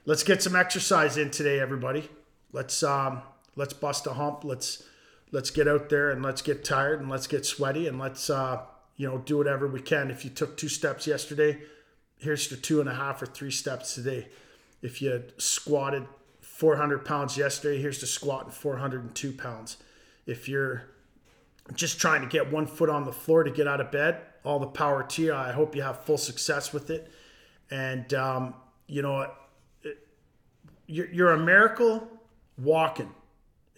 let's 0.04 0.22
get 0.22 0.42
some 0.42 0.54
exercise 0.54 1.16
in 1.16 1.30
today, 1.30 1.58
everybody. 1.58 2.08
Let's 2.52 2.82
um, 2.82 3.22
let's 3.56 3.72
bust 3.72 4.06
a 4.06 4.12
hump. 4.12 4.44
Let's 4.44 4.82
let's 5.30 5.50
get 5.50 5.66
out 5.66 5.88
there 5.88 6.10
and 6.10 6.22
let's 6.22 6.42
get 6.42 6.64
tired 6.64 7.00
and 7.00 7.08
let's 7.08 7.26
get 7.26 7.46
sweaty 7.46 7.88
and 7.88 7.98
let's 7.98 8.28
uh, 8.28 8.62
you 8.96 9.08
know, 9.08 9.18
do 9.18 9.38
whatever 9.38 9.66
we 9.66 9.80
can. 9.80 10.10
If 10.10 10.24
you 10.24 10.30
took 10.30 10.56
two 10.56 10.68
steps 10.68 11.06
yesterday, 11.06 11.58
here's 12.18 12.50
your 12.50 12.60
two 12.60 12.80
and 12.80 12.88
a 12.88 12.94
half 12.94 13.22
or 13.22 13.26
three 13.26 13.50
steps 13.50 13.94
today. 13.94 14.28
If 14.80 15.00
you 15.00 15.24
squatted 15.38 16.06
400 16.40 17.04
pounds 17.04 17.36
yesterday, 17.36 17.80
here's 17.80 18.00
the 18.00 18.06
squat 18.06 18.44
and 18.44 18.54
402 18.54 19.32
pounds. 19.32 19.78
If 20.26 20.48
you're 20.48 20.84
just 21.74 22.00
trying 22.00 22.22
to 22.22 22.28
get 22.28 22.52
one 22.52 22.66
foot 22.66 22.90
on 22.90 23.04
the 23.04 23.12
floor 23.12 23.44
to 23.44 23.50
get 23.50 23.66
out 23.66 23.80
of 23.80 23.90
bed, 23.90 24.20
all 24.44 24.58
the 24.58 24.66
power 24.66 25.02
to 25.02 25.22
you. 25.22 25.34
I 25.34 25.52
hope 25.52 25.76
you 25.76 25.82
have 25.82 26.04
full 26.04 26.18
success 26.18 26.72
with 26.72 26.90
it. 26.90 27.10
And, 27.70 28.12
um, 28.14 28.54
you 28.86 29.02
know, 29.02 29.30
you're, 30.86 31.10
you're 31.10 31.32
a 31.32 31.38
miracle 31.38 32.08
walking. 32.58 33.10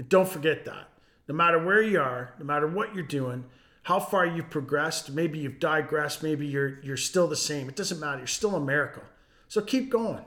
don't 0.08 0.28
forget 0.28 0.64
that. 0.64 0.88
No 1.28 1.34
matter 1.34 1.62
where 1.62 1.82
you 1.82 2.00
are, 2.00 2.34
no 2.38 2.44
matter 2.44 2.66
what 2.66 2.94
you're 2.94 3.04
doing, 3.04 3.44
how 3.84 4.00
far 4.00 4.26
you've 4.26 4.50
progressed. 4.50 5.12
Maybe 5.12 5.38
you've 5.38 5.60
digressed. 5.60 6.22
Maybe 6.22 6.46
you're 6.46 6.80
you're 6.80 6.96
still 6.96 7.28
the 7.28 7.36
same. 7.36 7.68
It 7.68 7.76
doesn't 7.76 8.00
matter. 8.00 8.18
You're 8.18 8.26
still 8.26 8.56
a 8.56 8.60
miracle. 8.60 9.02
So 9.48 9.60
keep 9.60 9.90
going. 9.90 10.24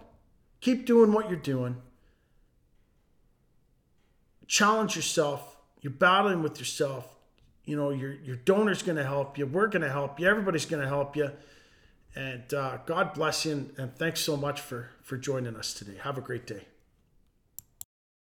Keep 0.61 0.85
doing 0.85 1.11
what 1.11 1.29
you're 1.29 1.39
doing. 1.39 1.77
Challenge 4.47 4.95
yourself. 4.95 5.57
You're 5.81 5.91
battling 5.91 6.41
with 6.41 6.59
yourself. 6.59 7.16
You 7.67 7.75
know 7.75 7.89
your 7.89 8.13
your 8.13 8.37
donor's 8.37 8.81
going 8.81 8.95
to 8.95 9.03
help 9.03 9.37
you. 9.37 9.45
We're 9.45 9.67
going 9.67 9.81
to 9.81 9.91
help 9.91 10.19
you. 10.19 10.27
Everybody's 10.27 10.65
going 10.65 10.81
to 10.81 10.87
help 10.87 11.15
you. 11.15 11.31
And 12.15 12.51
uh, 12.53 12.77
God 12.85 13.13
bless 13.13 13.45
you. 13.45 13.51
And, 13.51 13.73
and 13.77 13.95
thanks 13.95 14.21
so 14.21 14.37
much 14.37 14.61
for 14.61 14.89
for 15.03 15.17
joining 15.17 15.55
us 15.55 15.73
today. 15.73 15.97
Have 16.01 16.17
a 16.17 16.21
great 16.21 16.47
day. 16.47 16.65